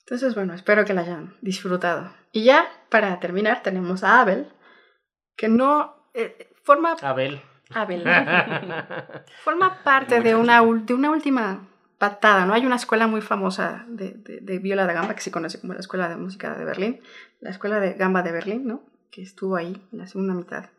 Entonces, 0.00 0.34
bueno, 0.34 0.52
espero 0.54 0.84
que 0.84 0.94
la 0.94 1.02
hayan 1.02 1.36
disfrutado. 1.40 2.12
Y 2.32 2.44
ya, 2.44 2.66
para 2.90 3.18
terminar, 3.20 3.62
tenemos 3.62 4.02
a 4.02 4.20
Abel, 4.20 4.52
que 5.36 5.48
no 5.48 6.10
eh, 6.14 6.50
forma... 6.64 6.96
Abel. 7.00 7.40
Abel. 7.70 8.04
forma 9.44 9.82
parte 9.84 10.20
de 10.20 10.34
una, 10.34 10.60
de 10.62 10.94
una 10.94 11.10
última 11.10 11.68
patada, 11.98 12.46
¿no? 12.46 12.54
Hay 12.54 12.66
una 12.66 12.76
escuela 12.76 13.06
muy 13.06 13.20
famosa 13.20 13.84
de, 13.88 14.12
de, 14.12 14.40
de, 14.40 14.58
viola 14.58 14.86
de 14.86 14.94
gamba 14.94 15.14
que 15.14 15.22
se 15.22 15.30
conoce 15.30 15.60
como 15.60 15.72
la 15.72 15.80
Escuela 15.80 16.08
de 16.08 16.16
Música 16.16 16.54
de 16.54 16.64
Berlín, 16.64 17.00
la 17.40 17.50
Escuela 17.50 17.80
de 17.80 17.94
Gamba 17.94 18.22
de 18.22 18.32
Berlín, 18.32 18.66
¿no? 18.66 18.82
Que 19.10 19.22
estuvo 19.22 19.56
ahí 19.56 19.82
en 19.92 19.98
la 19.98 20.06
segunda 20.06 20.34
mitad 20.34 20.70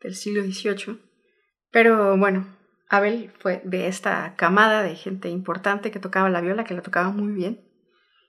del 0.00 0.14
siglo 0.14 0.42
XVIII. 0.42 1.00
Pero 1.70 2.16
bueno, 2.16 2.46
Abel 2.88 3.30
fue 3.38 3.62
de 3.64 3.86
esta 3.86 4.34
camada 4.36 4.82
de 4.82 4.96
gente 4.96 5.28
importante 5.28 5.90
que 5.90 6.00
tocaba 6.00 6.30
la 6.30 6.40
viola, 6.40 6.64
que 6.64 6.74
la 6.74 6.82
tocaba 6.82 7.10
muy 7.10 7.32
bien. 7.32 7.60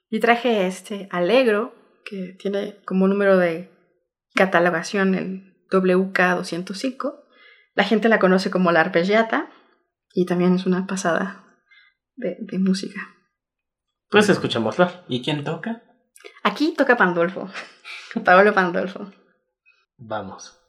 Y 0.09 0.19
traje 0.19 0.67
este 0.67 1.07
Alegro, 1.11 1.73
que 2.05 2.35
tiene 2.37 2.77
como 2.85 3.07
número 3.07 3.37
de 3.37 3.71
catalogación 4.35 5.15
el 5.15 5.67
WK205. 5.71 7.23
La 7.73 7.83
gente 7.83 8.09
la 8.09 8.19
conoce 8.19 8.51
como 8.51 8.71
la 8.71 8.81
arpeggiata 8.81 9.49
y 10.13 10.25
también 10.25 10.55
es 10.55 10.65
una 10.65 10.85
pasada 10.85 11.45
de, 12.15 12.37
de 12.39 12.59
música. 12.59 12.99
Pues 14.09 14.27
escuchémosla. 14.29 15.05
¿Y 15.07 15.23
quién 15.23 15.43
toca? 15.43 15.83
Aquí 16.43 16.73
toca 16.77 16.97
Pandolfo, 16.97 17.49
Paolo 18.25 18.53
Pandolfo. 18.53 19.11
Vamos. 20.01 20.60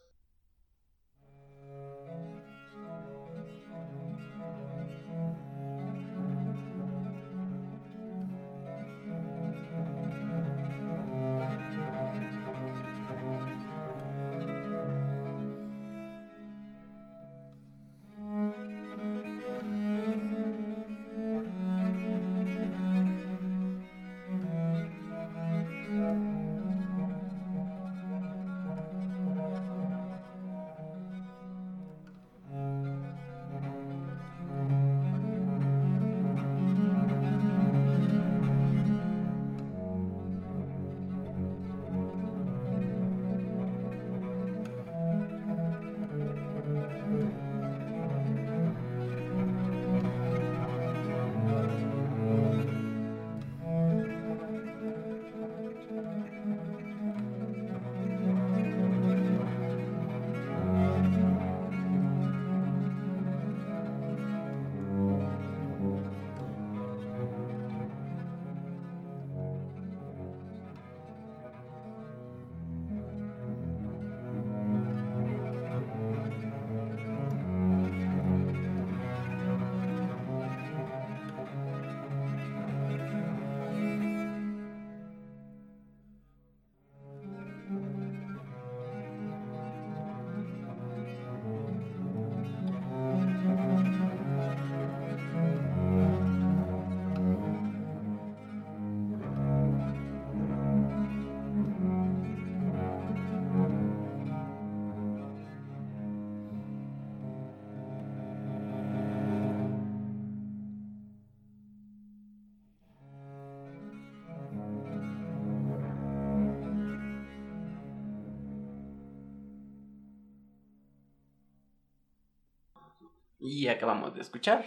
Y 123.53 123.67
acabamos 123.67 124.15
de 124.15 124.21
escuchar. 124.21 124.65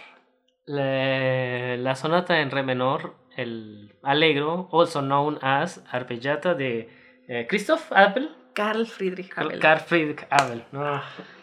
La, 0.65 1.97
sonata 1.97 2.41
en 2.41 2.53
re 2.53 2.63
menor, 2.63 3.17
el 3.37 3.93
Allegro, 4.05 4.69
also 4.73 5.01
known 5.01 5.41
as 5.43 5.83
Arpeggiata 5.91 6.55
de 6.55 6.89
eh, 7.27 7.47
Christoph 7.49 7.91
Abel. 7.91 8.31
Carl 8.55 8.87
Friedrich 8.87 9.37
Abel. 9.37 9.59
Carl 9.59 9.81
Friedrich 9.81 10.25
Abel. 10.31 10.63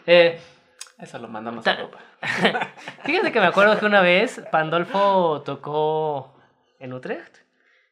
Eh, 0.06 0.40
Eso 0.98 1.18
lo 1.18 1.28
mandamos 1.28 1.66
a 1.66 1.74
Europa. 1.74 1.98
Fíjate 3.04 3.30
que 3.30 3.40
me 3.40 3.46
acuerdo 3.46 3.78
que 3.78 3.84
una 3.84 4.00
vez 4.00 4.42
Pandolfo 4.50 5.42
tocó 5.42 6.34
en 6.78 6.94
Utrecht 6.94 7.36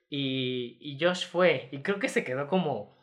y, 0.08 0.78
y 0.80 0.98
Josh 0.98 1.26
fue 1.26 1.68
y 1.72 1.82
creo 1.82 1.98
que 1.98 2.08
se 2.08 2.24
quedó 2.24 2.48
como 2.48 2.96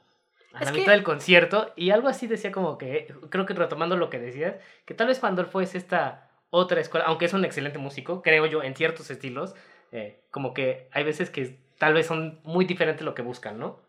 a 0.54 0.66
la 0.66 0.72
mitad 0.72 0.94
del 0.94 1.04
concierto 1.04 1.74
y 1.76 1.92
algo 1.92 2.08
así 2.08 2.26
decía 2.26 2.52
como 2.52 2.80
que, 2.80 3.14
creo 3.30 3.46
que 3.46 3.54
retomando 3.54 3.96
lo 3.98 4.10
que 4.10 4.20
decías, 4.20 4.56
que 4.86 4.96
tal 4.96 5.08
vez 5.08 5.20
Pandolfo 5.20 5.62
es 5.62 5.76
esta 5.76 6.29
otra 6.50 6.82
escuela, 6.82 7.06
aunque 7.06 7.26
es 7.26 7.34
un 7.34 7.46
excelente 7.46 7.78
músico, 7.78 8.22
creo 8.22 8.46
yo, 8.46 8.64
en 8.64 8.76
ciertos 8.76 9.10
estilos, 9.12 9.54
eh, 9.92 10.24
como 10.32 10.54
que 10.54 10.90
hay 10.92 11.04
veces 11.04 11.30
que 11.30 11.60
tal 11.78 11.94
vez 11.94 12.08
son 12.08 12.40
muy 12.44 12.66
diferentes 12.66 13.06
lo 13.06 13.16
que 13.16 13.22
buscan, 13.22 13.60
¿no? 13.60 13.82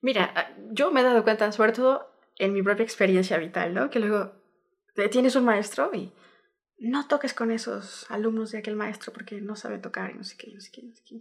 Mira, 0.00 0.32
ah, 0.34 0.50
yo 0.70 0.90
me 0.90 1.00
he 1.00 1.04
dado 1.04 1.24
cuenta, 1.24 1.50
sobre 1.52 1.72
todo 1.72 2.10
en 2.38 2.52
mi 2.52 2.62
propia 2.62 2.84
experiencia 2.84 3.38
vital, 3.38 3.74
¿no? 3.74 3.90
Que 3.90 3.98
luego 3.98 4.32
tienes 5.10 5.36
un 5.36 5.44
maestro 5.44 5.90
y 5.94 6.12
no 6.78 7.06
toques 7.08 7.34
con 7.34 7.50
esos 7.50 8.10
alumnos 8.10 8.52
de 8.52 8.58
aquel 8.58 8.76
maestro 8.76 9.12
porque 9.12 9.40
no 9.40 9.56
sabe 9.56 9.78
tocar 9.78 10.10
y 10.10 10.14
no 10.14 10.24
sé 10.24 10.36
qué, 10.36 10.52
no 10.52 10.60
sé 10.60 10.70
qué, 10.70 10.82
no 10.82 10.94
sé 10.94 11.02
qué. 11.06 11.20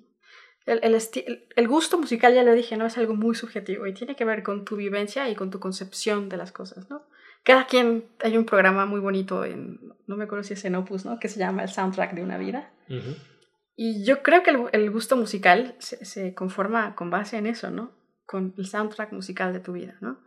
El, 0.65 0.79
el, 0.83 1.47
el, 1.55 1.67
gusto 1.67 1.97
musical, 1.99 2.33
ya 2.33 2.43
lo 2.43 2.53
dije, 2.53 2.75
¿no? 2.75 2.87
Es 2.87 2.97
algo 2.97 3.15
muy 3.15 3.35
subjetivo 3.35 3.85
y 3.85 3.93
tiene 3.93 4.15
que 4.15 4.25
ver 4.25 4.41
con 4.41 4.65
tu 4.65 4.75
vivencia 4.75 5.29
y 5.29 5.35
con 5.35 5.51
tu 5.51 5.59
concepción 5.59 6.27
de 6.27 6.37
las 6.37 6.51
cosas, 6.51 6.89
¿no? 6.89 7.05
Cada 7.45 7.67
quien, 7.67 8.05
hay 8.21 8.37
un 8.37 8.45
programa 8.45 8.85
muy 8.85 8.99
bonito 8.99 9.45
en, 9.45 9.79
no 10.07 10.17
me 10.17 10.25
acuerdo 10.25 10.43
si 10.43 10.53
es 10.53 10.65
en 10.65 10.75
Opus, 10.75 11.05
¿no? 11.05 11.19
Que 11.19 11.29
se 11.29 11.39
llama 11.39 11.63
El 11.63 11.69
Soundtrack 11.69 12.13
de 12.13 12.23
una 12.23 12.37
vida. 12.37 12.73
Y 13.77 14.03
yo 14.03 14.23
creo 14.23 14.43
que 14.43 14.51
el, 14.73 14.91
gusto 14.91 15.15
musical 15.15 15.75
se, 15.79 16.03
se, 16.03 16.33
conforma 16.33 16.95
con 16.95 17.09
base 17.09 17.37
en 17.37 17.45
eso, 17.45 17.69
¿no? 17.71 17.91
Con 18.25 18.53
el 18.57 18.65
soundtrack 18.65 19.11
musical 19.11 19.53
de 19.53 19.59
tu 19.59 19.73
vida, 19.73 19.95
¿no? 20.01 20.19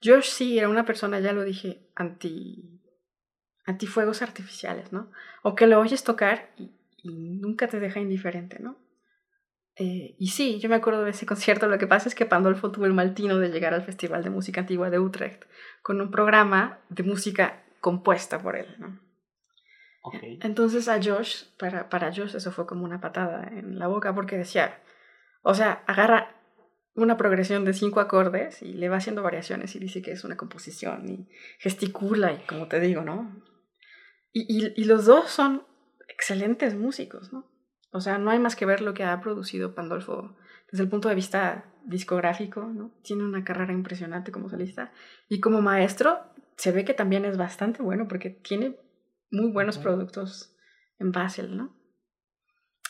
Yo 0.00 0.20
sí 0.22 0.58
era 0.58 0.68
una 0.68 0.84
persona, 0.84 1.20
ya 1.20 1.32
lo 1.32 1.42
dije, 1.42 1.88
anti 1.94 2.76
antifuegos 3.66 4.22
artificiales, 4.22 4.92
¿no? 4.92 5.10
O 5.42 5.54
que 5.54 5.66
lo 5.66 5.80
oyes 5.80 6.04
tocar 6.04 6.50
y, 6.56 6.72
nunca 7.04 7.68
te 7.68 7.78
deja 7.78 8.00
indiferente, 8.00 8.58
¿no? 8.58 8.76
Eh, 9.76 10.16
y 10.18 10.28
sí, 10.28 10.58
yo 10.58 10.68
me 10.68 10.76
acuerdo 10.76 11.04
de 11.04 11.10
ese 11.10 11.26
concierto, 11.26 11.68
lo 11.68 11.78
que 11.78 11.86
pasa 11.86 12.08
es 12.08 12.14
que 12.14 12.26
Pandolfo 12.26 12.70
tuvo 12.70 12.86
el 12.86 12.94
maltino 12.94 13.38
de 13.38 13.50
llegar 13.50 13.74
al 13.74 13.84
Festival 13.84 14.24
de 14.24 14.30
Música 14.30 14.62
Antigua 14.62 14.88
de 14.90 14.98
Utrecht 14.98 15.44
con 15.82 16.00
un 16.00 16.10
programa 16.10 16.80
de 16.88 17.02
música 17.02 17.62
compuesta 17.80 18.40
por 18.40 18.56
él, 18.56 18.74
¿no? 18.78 19.00
Okay. 20.02 20.38
Entonces 20.42 20.88
a 20.88 21.02
Josh, 21.02 21.44
para, 21.58 21.88
para 21.88 22.12
Josh 22.14 22.36
eso 22.36 22.52
fue 22.52 22.66
como 22.66 22.84
una 22.84 23.00
patada 23.00 23.48
en 23.48 23.78
la 23.78 23.88
boca 23.88 24.14
porque 24.14 24.38
decía, 24.38 24.80
o 25.42 25.52
sea, 25.52 25.82
agarra 25.86 26.36
una 26.96 27.16
progresión 27.16 27.64
de 27.64 27.74
cinco 27.74 28.00
acordes 28.00 28.62
y 28.62 28.72
le 28.72 28.88
va 28.88 28.96
haciendo 28.96 29.22
variaciones 29.22 29.76
y 29.76 29.78
dice 29.78 30.02
que 30.02 30.12
es 30.12 30.24
una 30.24 30.36
composición 30.36 31.08
y 31.08 31.28
gesticula 31.58 32.32
y 32.32 32.38
como 32.46 32.68
te 32.68 32.80
digo, 32.80 33.02
¿no? 33.02 33.42
Y, 34.32 34.84
los 34.84 35.06
dos 35.06 35.30
son 35.30 35.66
excelentes 36.08 36.74
músicos, 36.74 37.32
¿no? 37.32 37.46
O 37.90 38.00
sea, 38.00 38.18
no 38.18 38.30
hay 38.30 38.38
más 38.38 38.56
que 38.56 38.66
ver 38.66 38.80
lo 38.80 38.94
que 38.94 39.04
ha 39.04 39.20
producido 39.20 39.74
Pandolfo 39.74 40.36
desde 40.70 40.84
el 40.84 40.90
punto 40.90 41.08
de 41.08 41.14
vista 41.14 41.64
discográfico, 41.84 42.62
¿no? 42.62 42.90
Tiene 43.02 43.24
una 43.24 43.44
carrera 43.44 43.72
impresionante 43.72 44.32
como 44.32 44.48
solista. 44.48 44.92
Y 45.28 45.40
como 45.40 45.62
maestro, 45.62 46.20
se 46.56 46.72
ve 46.72 46.84
que 46.84 46.94
también 46.94 47.24
es 47.24 47.36
bastante 47.36 47.82
bueno 47.82 48.08
porque 48.08 48.30
tiene 48.30 48.76
muy 49.30 49.50
buenos 49.50 49.78
productos 49.78 50.54
en 50.98 51.12
Basel, 51.12 51.56
¿no? 51.56 51.76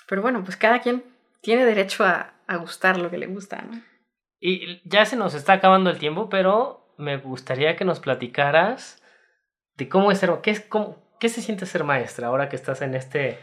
Pero 0.09 0.23
bueno, 0.23 0.43
pues 0.45 0.57
cada 0.57 0.81
quien 0.81 1.05
tiene 1.43 1.65
derecho 1.65 2.05
a, 2.05 2.35
a 2.47 2.57
gustar 2.57 2.99
lo 2.99 3.11
que 3.11 3.19
le 3.19 3.27
gusta, 3.27 3.63
¿no? 3.63 3.83
Y 4.41 4.81
ya 4.89 5.05
se 5.05 5.17
nos 5.17 5.35
está 5.35 5.55
acabando 5.55 5.91
el 5.91 5.99
tiempo, 5.99 6.29
pero 6.29 6.95
me 6.99 7.17
gustaría 7.19 7.77
que 7.77 7.85
nos 7.85 8.01
platicaras 8.01 9.03
de 9.77 9.89
cómo 9.89 10.11
es 10.11 10.19
ser, 10.19 10.31
qué 10.43 10.51
es, 10.51 10.61
cómo, 10.61 11.07
¿Qué 11.19 11.29
se 11.29 11.41
siente 11.41 11.65
ser 11.67 11.85
maestra 11.85 12.29
ahora 12.29 12.49
que 12.49 12.57
estás 12.57 12.83
en 12.83 12.95
este... 12.95 13.39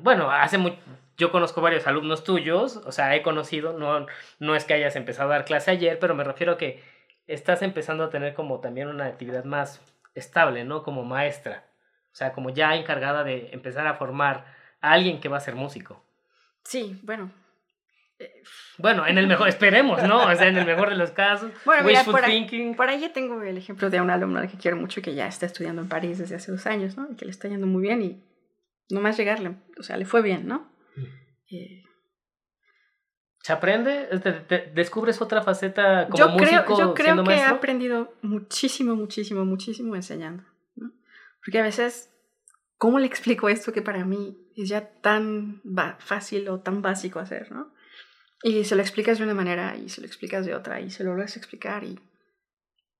bueno, 0.00 0.30
hace 0.30 0.58
mucho, 0.58 0.76
yo 1.16 1.30
conozco 1.30 1.60
varios 1.60 1.86
alumnos 1.86 2.24
tuyos, 2.24 2.76
o 2.76 2.92
sea, 2.92 3.14
he 3.14 3.22
conocido, 3.22 3.72
no, 3.72 4.06
no 4.38 4.56
es 4.56 4.64
que 4.64 4.74
hayas 4.74 4.96
empezado 4.96 5.30
a 5.30 5.36
dar 5.36 5.44
clase 5.44 5.70
ayer, 5.70 5.98
pero 5.98 6.14
me 6.14 6.24
refiero 6.24 6.52
a 6.52 6.58
que 6.58 6.82
estás 7.26 7.62
empezando 7.62 8.04
a 8.04 8.10
tener 8.10 8.34
como 8.34 8.60
también 8.60 8.88
una 8.88 9.06
actividad 9.06 9.44
más 9.44 9.80
estable, 10.14 10.64
¿no? 10.64 10.82
Como 10.82 11.04
maestra. 11.04 11.64
O 12.12 12.14
sea, 12.16 12.32
como 12.32 12.50
ya 12.50 12.74
encargada 12.74 13.24
de 13.24 13.50
empezar 13.52 13.86
a 13.86 13.94
formar 13.94 14.46
a 14.80 14.92
alguien 14.92 15.20
que 15.20 15.28
va 15.28 15.36
a 15.36 15.40
ser 15.40 15.54
músico. 15.54 16.02
Sí, 16.64 16.98
bueno, 17.02 17.30
bueno, 18.78 19.06
en 19.06 19.18
el 19.18 19.26
mejor, 19.26 19.48
esperemos, 19.48 20.02
¿no? 20.02 20.24
O 20.24 20.34
sea, 20.34 20.48
en 20.48 20.56
el 20.56 20.66
mejor 20.66 20.90
de 20.90 20.96
los 20.96 21.10
casos. 21.10 21.50
Bueno, 21.64 21.84
mira, 21.84 22.04
por, 22.04 22.24
ahí, 22.24 22.74
por 22.74 22.88
ahí 22.88 23.08
tengo 23.12 23.42
el 23.42 23.56
ejemplo 23.56 23.90
de 23.90 24.00
un 24.00 24.10
alumno 24.10 24.40
al 24.40 24.50
que 24.50 24.56
quiero 24.56 24.76
mucho 24.76 25.02
que 25.02 25.14
ya 25.14 25.26
está 25.26 25.46
estudiando 25.46 25.82
en 25.82 25.88
París 25.88 26.18
desde 26.18 26.36
hace 26.36 26.52
dos 26.52 26.66
años, 26.66 26.96
¿no? 26.96 27.08
Y 27.10 27.16
que 27.16 27.24
le 27.24 27.30
está 27.30 27.48
yendo 27.48 27.66
muy 27.66 27.82
bien 27.82 28.02
y 28.02 28.22
nomás 28.90 29.16
llegarle, 29.16 29.56
o 29.78 29.82
sea, 29.82 29.96
le 29.96 30.04
fue 30.04 30.22
bien, 30.22 30.46
¿no? 30.46 30.70
Mm. 30.96 31.54
Eh, 31.54 31.82
¿Se 33.42 33.52
aprende? 33.52 34.08
¿Descubres 34.74 35.20
otra 35.22 35.40
faceta 35.40 36.08
como 36.08 36.18
yo 36.18 36.28
músico 36.30 36.64
creo, 36.64 36.78
Yo 36.78 36.94
creo 36.94 37.22
que 37.22 37.34
he 37.34 37.44
aprendido 37.44 38.12
muchísimo, 38.22 38.96
muchísimo, 38.96 39.44
muchísimo 39.44 39.94
enseñando, 39.94 40.42
¿no? 40.74 40.92
Porque 41.44 41.60
a 41.60 41.62
veces, 41.62 42.10
¿cómo 42.76 42.98
le 42.98 43.06
explico 43.06 43.48
esto 43.48 43.72
que 43.72 43.82
para 43.82 44.04
mí 44.04 44.36
es 44.56 44.68
ya 44.68 44.88
tan 45.00 45.62
fácil 46.00 46.48
o 46.48 46.58
tan 46.58 46.82
básico 46.82 47.20
hacer, 47.20 47.52
¿no? 47.52 47.72
Y 48.42 48.64
se 48.64 48.74
lo 48.74 48.82
explicas 48.82 49.18
de 49.18 49.24
una 49.24 49.34
manera 49.34 49.76
y 49.76 49.90
se 49.90 50.00
lo 50.00 50.08
explicas 50.08 50.44
de 50.44 50.56
otra 50.56 50.80
y 50.80 50.90
se 50.90 51.04
lo 51.04 51.12
a 51.12 51.24
explicar 51.24 51.84
y 51.84 52.00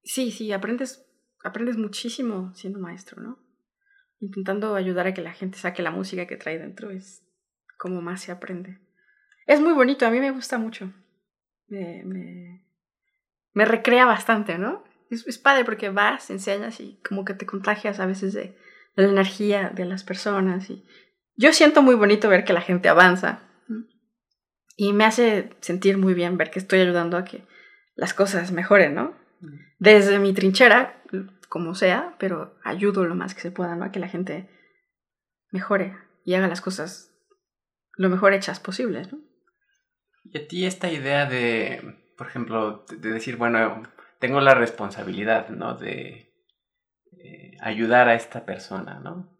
sí, 0.05 0.31
sí, 0.31 0.53
aprendes, 0.53 1.05
aprendes 1.43 1.77
muchísimo 1.77 2.55
siendo 2.55 2.79
maestro, 2.79 3.21
¿no? 3.21 3.46
Intentando 4.21 4.75
ayudar 4.75 5.07
a 5.07 5.15
que 5.15 5.23
la 5.23 5.33
gente 5.33 5.59
saque 5.59 5.83
la 5.83 5.91
música 5.91 6.27
que 6.27 6.37
trae 6.37 6.59
dentro 6.59 6.91
es 6.91 7.23
como 7.79 8.01
más 8.01 8.23
se 8.23 8.33
aprende. 8.33 8.79
Es 9.47 9.61
muy 9.61 9.73
bonito, 9.73 10.07
a 10.07 10.11
mí 10.11 10.21
me 10.21 10.31
gusta 10.31 10.59
mucho. 10.59 10.93
Me, 11.69 12.03
me, 12.05 12.67
me 13.53 13.65
recrea 13.65 14.07
bastante, 14.07 14.59
¿no? 14.59 14.85
Es, 15.11 15.27
es, 15.27 15.39
padre 15.39 15.65
porque 15.65 15.91
vas, 15.91 16.31
enseñas 16.31 16.81
y 16.81 17.01
como 17.07 17.25
que 17.25 17.35
te 17.35 17.47
contagias 17.47 18.01
a 18.01 18.07
veces 18.07 18.33
de, 18.33 18.57
de 18.97 19.03
la 19.03 19.11
energía 19.11 19.71
de 19.75 19.85
las 19.85 20.03
personas. 20.03 20.69
Y 20.71 20.85
yo 21.37 21.53
siento 21.53 21.83
muy 21.83 21.95
bonito 21.95 22.29
ver 22.29 22.45
que 22.45 22.53
la 22.53 22.63
gente 22.63 22.89
avanza 22.89 23.47
y 24.77 24.93
me 24.93 25.05
hace 25.05 25.51
sentir 25.61 25.97
muy 25.97 26.15
bien 26.15 26.37
ver 26.37 26.51
que 26.51 26.59
estoy 26.59 26.81
ayudando 26.81 27.17
a 27.17 27.25
que 27.25 27.43
las 27.95 28.13
cosas 28.13 28.53
mejoren, 28.53 28.95
¿no? 28.95 29.17
Mm. 29.41 29.57
Desde 29.79 30.19
mi 30.19 30.35
trinchera, 30.35 30.96
como 31.57 31.75
sea, 31.75 32.17
pero 32.19 32.59
ayudo 32.63 33.07
lo 33.07 33.15
más 33.15 33.35
que 33.35 33.41
se 33.41 33.51
pueda, 33.51 33.77
¿no? 33.77 33.87
A 33.87 33.91
que 33.91 33.99
la 33.99 34.09
gente 34.09 34.51
mejore 35.51 35.97
y 36.23 36.35
haga 36.35 36.49
las 36.49 36.61
cosas 36.61 37.17
lo 37.95 38.11
mejor 38.11 38.35
hechas 38.35 38.61
posibles. 38.61 39.09
Y 40.23 40.37
a 40.37 40.47
ti 40.47 40.67
esta 40.67 40.93
idea 40.93 41.25
de, 41.25 42.13
por 42.19 42.27
ejemplo, 42.27 42.85
de 42.91 43.11
decir, 43.11 43.39
bueno, 43.39 43.85
tengo 44.19 44.43
la 44.43 44.55
responsabilidad, 44.55 45.49
¿no? 45.49 45.79
De 45.79 46.31
eh, 47.13 47.57
ayudar 47.63 48.11
a 48.11 48.17
esta 48.17 48.45
persona, 48.45 49.01
¿no? 49.01 49.35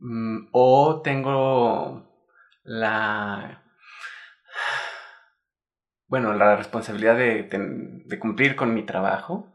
Mm, 0.00 0.48
o 0.52 1.02
tengo 1.02 2.26
la 2.64 3.62
bueno, 6.08 6.32
la 6.32 6.56
responsabilidad 6.56 7.14
de, 7.18 8.18
cumplir 8.18 8.56
con 8.56 8.72
mi 8.72 8.84
trabajo. 8.84 9.52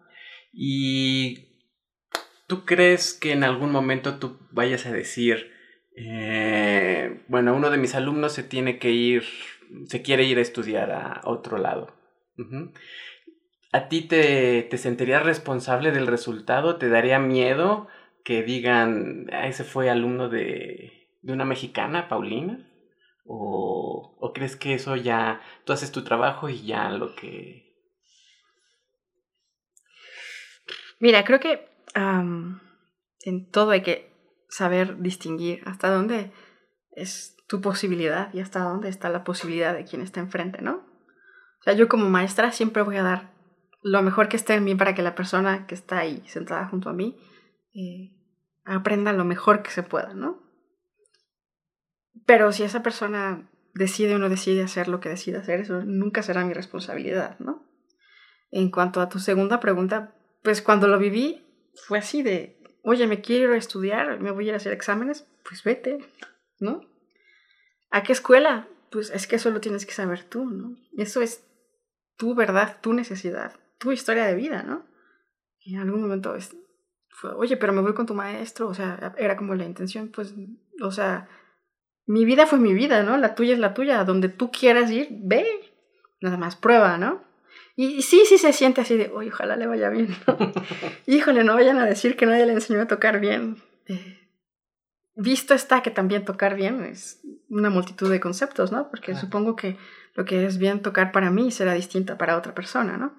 Y 0.54 1.51
tú 2.52 2.66
crees 2.66 3.14
que 3.14 3.32
en 3.32 3.46
algún 3.46 3.72
momento 3.72 4.20
tú 4.20 4.38
vayas 4.52 4.86
a 4.86 4.92
decir, 4.92 5.54
eh, 5.96 7.24
bueno, 7.30 7.56
uno 7.56 7.70
de 7.70 7.78
mis 7.78 7.96
alumnos 7.96 8.34
se 8.34 8.44
tiene 8.44 8.78
que 8.78 8.92
ir, 8.92 9.24
se 9.86 10.02
quiere 10.02 10.26
ir 10.26 10.38
a 10.38 10.42
estudiar 10.42 10.92
a 10.92 11.22
otro 11.24 11.58
lado. 11.58 11.96
¿A 13.72 13.88
ti 13.88 14.02
te, 14.02 14.64
te 14.64 14.78
sentirías 14.78 15.24
responsable 15.24 15.92
del 15.92 16.08
resultado? 16.08 16.76
¿Te 16.76 16.90
daría 16.90 17.20
miedo 17.20 17.88
que 18.26 18.44
digan, 18.44 19.30
ah, 19.32 19.48
ese 19.48 19.64
fue 19.64 19.90
alumno 19.90 20.28
de, 20.28 21.08
de 21.22 21.32
una 21.32 21.46
mexicana, 21.46 22.10
Paulina? 22.10 22.70
¿O, 23.26 24.34
crees 24.36 24.58
que 24.58 24.74
eso 24.74 24.98
ya, 24.98 25.40
tú 25.64 25.72
haces 25.72 25.94
tu 25.94 26.04
trabajo 26.04 26.50
y 26.50 26.66
ya 26.66 26.90
lo 26.90 27.16
que... 27.16 27.72
Mira, 31.00 31.24
creo 31.24 31.40
que 31.40 31.71
en 31.96 33.50
todo 33.52 33.72
hay 33.72 33.82
que 33.82 34.12
saber 34.50 35.00
distinguir 35.02 35.62
hasta 35.66 35.90
dónde 35.90 36.32
es 36.92 37.36
tu 37.48 37.62
posibilidad 37.62 38.34
y 38.34 38.40
hasta 38.40 38.60
dónde 38.60 38.90
está 38.90 39.10
la 39.10 39.24
posibilidad 39.24 39.74
de 39.74 39.86
quien 39.86 40.02
está 40.02 40.20
enfrente, 40.20 40.62
¿no? 40.62 40.76
O 41.60 41.64
sea, 41.64 41.74
yo 41.74 41.88
como 41.88 42.10
maestra 42.10 42.52
siempre 42.52 42.82
voy 42.82 42.98
a 42.98 43.04
dar 43.04 43.34
lo 43.82 44.02
mejor 44.04 44.30
que 44.30 44.38
esté 44.38 44.54
en 44.54 44.64
mí 44.64 44.76
para 44.76 44.96
que 44.96 45.02
la 45.02 45.16
persona 45.16 45.68
que 45.68 45.76
está 45.76 46.00
ahí 46.00 46.24
sentada 46.28 46.68
junto 46.68 46.90
a 46.90 46.94
mí 46.94 47.18
eh, 47.74 48.16
aprenda 48.66 49.14
lo 49.14 49.26
mejor 49.26 49.64
que 49.64 49.72
se 49.72 49.84
pueda, 49.84 50.14
¿no? 50.14 50.42
Pero 52.26 52.52
si 52.52 52.64
esa 52.64 52.84
persona 52.84 53.50
decide 53.74 54.16
o 54.16 54.20
no 54.20 54.30
decide 54.30 54.64
hacer 54.64 54.88
lo 54.88 55.00
que 55.00 55.10
decide 55.10 55.38
hacer, 55.38 55.62
eso 55.62 55.84
nunca 55.84 56.24
será 56.24 56.46
mi 56.46 56.54
responsabilidad, 56.54 57.40
¿no? 57.40 57.66
En 58.52 58.70
cuanto 58.70 59.02
a 59.02 59.10
tu 59.10 59.20
segunda 59.20 59.60
pregunta, 59.60 60.16
pues 60.44 60.62
cuando 60.62 60.88
lo 60.88 61.00
viví 61.00 61.51
fue 61.76 62.00
así 62.00 62.24
de, 62.24 62.58
oye, 62.84 63.08
me 63.08 63.22
quiero 63.22 63.56
estudiar, 63.56 64.20
me 64.20 64.32
voy 64.32 64.46
a 64.46 64.48
ir 64.50 64.54
a 64.54 64.58
hacer 64.58 64.74
exámenes, 64.74 65.28
pues 65.48 65.64
vete, 65.64 66.00
¿no? 66.60 66.82
¿A 67.90 68.04
qué 68.04 68.14
escuela? 68.14 68.68
Pues 68.90 69.10
es 69.10 69.28
que 69.28 69.38
eso 69.38 69.50
lo 69.52 69.62
tienes 69.62 69.86
que 69.86 69.94
saber 69.94 70.24
tú, 70.24 70.46
¿no? 70.46 70.78
Eso 70.98 71.22
es 71.22 71.46
tu 72.18 72.36
verdad, 72.36 72.78
tu 72.82 72.94
necesidad, 72.94 73.60
tu 73.78 73.92
historia 73.92 74.26
de 74.26 74.36
vida, 74.36 74.64
¿no? 74.64 74.86
Y 75.60 75.76
en 75.76 75.82
algún 75.82 76.02
momento 76.02 76.36
es, 76.36 76.56
fue, 77.10 77.32
oye, 77.34 77.58
pero 77.58 77.74
me 77.74 77.82
voy 77.82 77.94
con 77.94 78.06
tu 78.06 78.14
maestro, 78.14 78.68
o 78.68 78.74
sea, 78.74 79.14
era 79.18 79.38
como 79.38 79.56
la 79.56 79.66
intención, 79.66 80.10
pues, 80.10 80.34
o 80.82 80.92
sea, 80.92 81.30
mi 82.06 82.26
vida 82.26 82.48
fue 82.48 82.60
mi 82.60 82.74
vida, 82.74 83.04
¿no? 83.04 83.18
La 83.18 83.36
tuya 83.36 83.54
es 83.54 83.60
la 83.60 83.74
tuya, 83.74 84.04
donde 84.04 84.30
tú 84.30 84.52
quieras 84.52 84.90
ir, 84.92 85.08
ve, 85.12 85.46
nada 86.20 86.38
más 86.38 86.56
prueba, 86.56 86.98
¿no? 86.98 87.24
Y 87.84 88.04
sí, 88.04 88.26
sí 88.28 88.38
se 88.38 88.54
siente 88.54 88.82
así 88.82 88.96
de, 88.96 89.10
oye, 89.12 89.32
ojalá 89.32 89.56
le 89.56 89.66
vaya 89.66 89.90
bien. 89.90 90.16
Híjole, 91.08 91.44
no 91.44 91.56
vayan 91.56 91.80
a 91.80 91.86
decir 91.88 92.16
que 92.16 92.28
nadie 92.28 92.46
le 92.46 92.54
enseñó 92.54 92.80
a 92.80 92.86
tocar 92.86 93.20
bien. 93.20 93.58
Eh, 93.88 94.20
visto 95.16 95.56
está 95.56 95.82
que 95.82 95.90
también 95.90 96.24
tocar 96.24 96.56
bien 96.56 96.84
es 96.84 97.22
una 97.50 97.72
multitud 97.72 98.12
de 98.12 98.20
conceptos, 98.20 98.72
¿no? 98.72 98.92
Porque 98.92 99.16
supongo 99.16 99.56
que 99.56 99.80
lo 100.14 100.26
que 100.26 100.46
es 100.46 100.60
bien 100.60 100.84
tocar 100.84 101.12
para 101.12 101.32
mí 101.32 101.50
será 101.50 101.74
distinta 101.74 102.20
para 102.20 102.38
otra 102.38 102.54
persona, 102.54 102.98
¿no? 102.98 103.18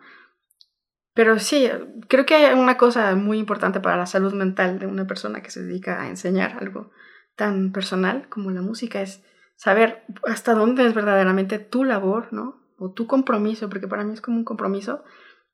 Pero 1.13 1.41
sí, 1.41 1.69
creo 2.07 2.25
que 2.25 2.37
hay 2.37 2.55
una 2.57 2.77
cosa 2.77 3.17
muy 3.17 3.39
importante 3.39 3.81
para 3.81 3.97
la 3.97 4.07
salud 4.07 4.33
mental 4.33 4.79
de 4.79 4.87
una 4.87 5.09
persona 5.09 5.43
que 5.43 5.51
se 5.51 5.65
dedica 5.65 6.01
a 6.01 6.09
enseñar 6.09 6.59
algo 6.61 6.93
tan 7.35 7.73
personal 7.73 8.29
como 8.29 8.53
la 8.53 8.63
música 8.63 9.03
es 9.03 9.25
saber 9.57 10.05
hasta 10.23 10.55
dónde 10.55 10.87
es 10.87 10.95
verdaderamente 10.95 11.59
tu 11.59 11.83
labor, 11.83 12.33
¿no? 12.33 12.62
O 12.83 12.91
tu 12.91 13.07
compromiso, 13.07 13.69
porque 13.69 13.87
para 13.87 14.03
mí 14.03 14.13
es 14.13 14.21
como 14.21 14.39
un 14.39 14.45
compromiso, 14.45 15.05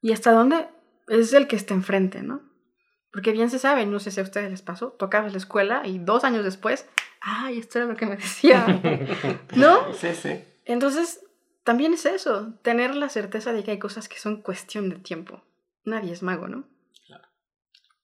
y 0.00 0.12
hasta 0.12 0.32
dónde 0.32 0.66
es 1.08 1.34
el 1.34 1.46
que 1.46 1.56
está 1.56 1.74
enfrente, 1.74 2.22
¿no? 2.22 2.40
Porque 3.12 3.32
bien 3.32 3.50
se 3.50 3.58
sabe, 3.58 3.84
no 3.84 4.00
sé 4.00 4.10
si 4.10 4.20
a 4.20 4.22
ustedes 4.22 4.50
les 4.50 4.62
pasó, 4.62 4.92
tocabas 4.92 5.32
la 5.32 5.38
escuela 5.38 5.82
y 5.84 5.98
dos 5.98 6.24
años 6.24 6.42
después, 6.42 6.88
ay, 7.20 7.58
esto 7.58 7.78
era 7.78 7.86
lo 7.86 7.96
que 7.96 8.06
me 8.06 8.16
decía, 8.16 8.64
¿no? 9.54 9.92
Sí, 9.92 10.14
sí. 10.14 10.42
Entonces, 10.64 11.22
también 11.64 11.92
es 11.92 12.06
eso, 12.06 12.54
tener 12.62 12.94
la 12.94 13.10
certeza 13.10 13.52
de 13.52 13.62
que 13.62 13.72
hay 13.72 13.78
cosas 13.78 14.08
que 14.08 14.18
son 14.18 14.40
cuestión 14.40 14.88
de 14.88 14.96
tiempo. 14.96 15.42
Nadie 15.84 16.12
es 16.12 16.22
mago, 16.22 16.48
¿no? 16.48 16.64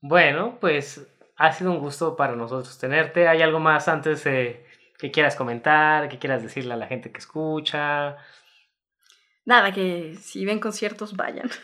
Bueno, 0.03 0.59
pues 0.61 1.07
ha 1.37 1.53
sido 1.53 1.71
un 1.71 1.79
gusto 1.79 2.15
para 2.15 2.37
nosotros 2.37 2.79
tenerte. 2.79 3.27
¿Hay 3.27 3.41
algo 3.41 3.59
más 3.59 3.89
antes 3.89 4.23
que 4.23 5.11
quieras 5.11 5.35
comentar, 5.35 6.11
que 6.11 6.19
quieras 6.19 6.43
decirle 6.43 6.75
a 6.75 6.77
la 6.77 6.89
gente 6.89 7.11
que 7.11 7.21
escucha? 7.21 8.19
Nada, 9.45 9.73
que 9.73 10.17
si 10.21 10.45
ven 10.45 10.61
conciertos, 10.61 11.17
vayan. 11.17 11.51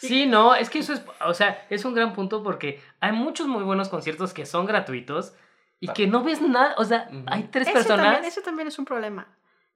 Sí, 0.00 0.24
no, 0.24 0.54
es 0.54 0.70
que 0.70 0.78
eso 0.78 0.94
es, 0.94 1.04
o 1.26 1.34
sea, 1.34 1.66
es 1.68 1.84
un 1.84 1.92
gran 1.92 2.14
punto 2.14 2.42
porque 2.42 2.80
hay 3.00 3.12
muchos 3.12 3.46
muy 3.46 3.62
buenos 3.62 3.90
conciertos 3.90 4.32
que 4.32 4.46
son 4.46 4.64
gratuitos 4.64 5.34
y 5.78 5.88
que 5.88 6.06
no 6.06 6.24
ves 6.24 6.40
nada, 6.40 6.74
o 6.78 6.86
sea, 6.86 7.10
hay 7.26 7.44
tres 7.50 7.68
personas. 7.68 8.06
También, 8.06 8.24
eso 8.24 8.40
también 8.40 8.68
es 8.68 8.78
un 8.78 8.86
problema. 8.86 9.26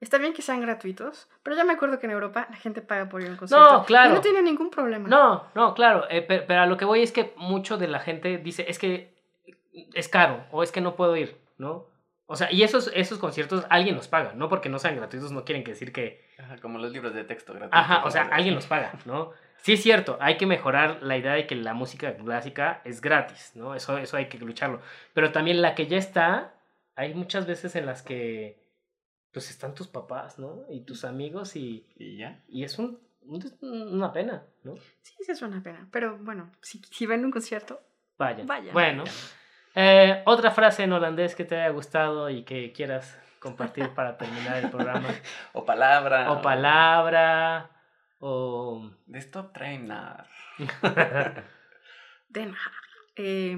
Está 0.01 0.17
bien 0.17 0.33
que 0.33 0.41
sean 0.41 0.61
gratuitos, 0.61 1.29
pero 1.41 1.55
ya 1.55 1.63
me 1.63 1.73
acuerdo 1.73 1.99
que 1.99 2.05
en 2.05 2.11
Europa 2.11 2.47
la 2.49 2.57
gente 2.57 2.81
paga 2.81 3.07
por 3.07 3.21
ir 3.21 3.29
a 3.29 3.31
un 3.31 3.37
concierto. 3.37 3.71
No, 3.71 3.85
claro. 3.85 4.11
Y 4.11 4.13
no 4.15 4.21
tiene 4.21 4.41
ningún 4.41 4.69
problema. 4.69 5.07
No, 5.07 5.45
no, 5.53 5.73
claro. 5.73 6.05
Eh, 6.09 6.21
pero, 6.21 6.61
a 6.61 6.65
lo 6.65 6.75
que 6.75 6.85
voy 6.85 7.01
es 7.01 7.11
que 7.11 7.33
mucho 7.37 7.77
de 7.77 7.87
la 7.87 7.99
gente 7.99 8.39
dice, 8.39 8.65
es 8.67 8.79
que 8.79 9.15
es 9.93 10.09
caro 10.09 10.45
o 10.51 10.63
es 10.63 10.71
que 10.71 10.81
no 10.81 10.95
puedo 10.95 11.15
ir, 11.15 11.39
¿no? 11.57 11.85
O 12.25 12.35
sea, 12.35 12.51
y 12.51 12.63
esos, 12.63 12.91
esos 12.95 13.19
conciertos 13.19 13.65
alguien 13.69 13.95
los 13.95 14.07
paga, 14.07 14.33
no 14.33 14.49
porque 14.49 14.69
no 14.69 14.79
sean 14.79 14.95
gratuitos 14.95 15.31
no 15.31 15.45
quieren 15.45 15.63
decir 15.63 15.93
que... 15.93 16.24
Ajá, 16.37 16.57
como 16.57 16.79
los 16.79 16.91
libros 16.91 17.13
de 17.13 17.23
texto 17.23 17.53
gratuitos. 17.53 17.79
Ajá, 17.79 18.03
o 18.05 18.11
sea, 18.11 18.23
alguien 18.23 18.55
los 18.55 18.67
paga, 18.67 18.93
¿no? 19.05 19.31
Sí 19.57 19.73
es 19.73 19.81
cierto, 19.81 20.17
hay 20.19 20.37
que 20.37 20.45
mejorar 20.45 21.01
la 21.01 21.17
idea 21.17 21.33
de 21.33 21.47
que 21.47 21.55
la 21.55 21.73
música 21.73 22.15
clásica 22.15 22.81
es 22.83 23.01
gratis, 23.01 23.53
¿no? 23.55 23.73
Eso, 23.73 23.97
eso 23.97 24.17
hay 24.17 24.27
que 24.27 24.37
lucharlo. 24.37 24.81
Pero 25.13 25.31
también 25.31 25.61
la 25.61 25.73
que 25.75 25.87
ya 25.87 25.97
está, 25.97 26.53
hay 26.95 27.13
muchas 27.13 27.47
veces 27.47 27.75
en 27.75 27.85
las 27.85 28.03
que 28.03 28.63
pues 29.31 29.49
están 29.49 29.73
tus 29.73 29.87
papás, 29.87 30.39
¿no? 30.39 30.65
Y 30.69 30.81
tus 30.81 31.03
amigos 31.03 31.55
y... 31.55 31.85
Y 31.97 32.17
ya. 32.17 32.41
Y 32.47 32.63
es 32.63 32.79
un, 32.79 32.99
una 33.61 34.13
pena, 34.13 34.43
¿no? 34.63 34.77
Sí, 35.01 35.13
sí 35.19 35.31
es 35.31 35.41
una 35.41 35.61
pena. 35.61 35.87
Pero 35.91 36.17
bueno, 36.19 36.51
si, 36.61 36.81
si 36.91 37.05
ven 37.05 37.25
un 37.25 37.31
concierto, 37.31 37.81
vayan. 38.17 38.47
Vayan. 38.47 38.73
Bueno, 38.73 39.03
eh, 39.73 40.21
otra 40.25 40.51
frase 40.51 40.83
en 40.83 40.93
holandés 40.93 41.35
que 41.35 41.43
te 41.43 41.55
haya 41.55 41.69
gustado 41.69 42.29
y 42.29 42.43
que 42.43 42.71
quieras 42.71 43.19
compartir 43.45 43.93
para 43.93 44.17
terminar 44.17 44.57
el 44.57 44.71
programa. 44.71 45.07
o 45.53 45.65
palabra. 45.65 46.31
O 46.31 46.41
palabra. 46.41 47.69
O... 48.19 48.89
De 49.05 49.19
stop 49.19 49.53
trainer. 49.53 50.25
De 52.29 52.45
nada. 52.47 52.71
Eh, 53.15 53.55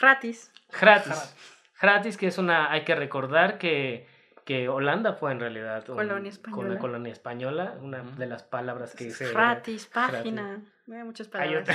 gratis. 0.00 0.50
Gratis. 0.80 1.36
Gratis, 1.78 2.16
que 2.16 2.28
es 2.28 2.38
una... 2.38 2.72
Hay 2.72 2.84
que 2.84 2.94
recordar 2.94 3.58
que 3.58 4.08
que 4.46 4.68
Holanda 4.68 5.12
fue 5.12 5.32
en 5.32 5.40
realidad 5.40 5.84
colonia 5.84 6.30
española. 6.30 6.68
Con 6.68 6.78
colonia 6.78 7.12
española, 7.12 7.74
una 7.80 8.02
de 8.02 8.26
las 8.26 8.44
palabras 8.44 8.94
que 8.94 9.10
se... 9.10 9.32
Gratis, 9.32 9.86
página, 9.92 10.62
Hay 10.86 11.02
muchas 11.02 11.26
palabras. 11.26 11.66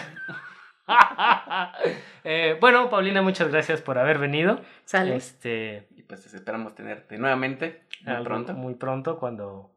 eh, 2.23 2.57
bueno, 2.59 2.89
Paulina, 2.89 3.21
muchas 3.21 3.49
gracias 3.49 3.81
por 3.81 3.97
haber 3.97 4.17
venido. 4.17 4.61
Sale. 4.85 5.15
Este, 5.15 5.87
y 5.95 6.03
pues 6.03 6.33
esperamos 6.33 6.75
tenerte 6.75 7.17
nuevamente 7.17 7.83
muy 8.05 8.23
pronto. 8.23 8.53
Muy 8.53 8.75
pronto 8.75 9.19
cuando 9.19 9.71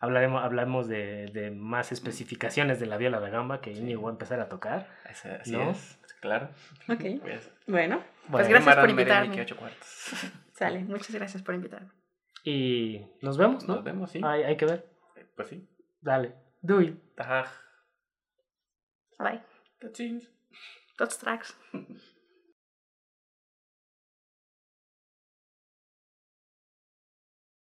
hablaremos, 0.00 0.42
hablamos 0.42 0.88
de, 0.88 1.26
de, 1.32 1.50
más 1.50 1.92
especificaciones 1.92 2.80
de 2.80 2.86
la 2.86 2.96
viola 2.96 3.20
da 3.20 3.28
gamba 3.28 3.60
que 3.60 3.72
Íñigo 3.72 4.02
va 4.02 4.10
a 4.10 4.12
empezar 4.12 4.40
a 4.40 4.48
tocar. 4.48 4.88
Así, 5.04 5.28
es, 5.28 5.98
claro. 6.20 6.50
Ok. 6.88 7.04
Pues, 7.22 7.50
bueno, 7.66 8.02
pues 8.30 8.48
gracias 8.48 8.76
por 8.76 8.90
invitarme. 8.90 9.46
Sale, 10.52 10.80
muchas 10.80 11.14
gracias 11.14 11.42
por 11.42 11.54
invitarme. 11.54 11.90
Y 12.44 13.06
nos 13.20 13.36
vemos, 13.36 13.66
¿no? 13.66 13.76
Nos 13.76 13.84
vemos, 13.84 14.10
sí. 14.10 14.20
Hay, 14.24 14.42
hay 14.42 14.56
que 14.56 14.64
ver. 14.64 14.86
Pues 15.36 15.48
sí. 15.48 15.68
Dale. 16.00 16.34
Do 16.62 16.80
it. 16.80 16.96
Dag. 17.16 17.46
Bye. 19.18 19.42
Tot 19.80 19.94
ziens. 19.94 20.37
Tot 20.96 21.12
straks. 21.12 21.56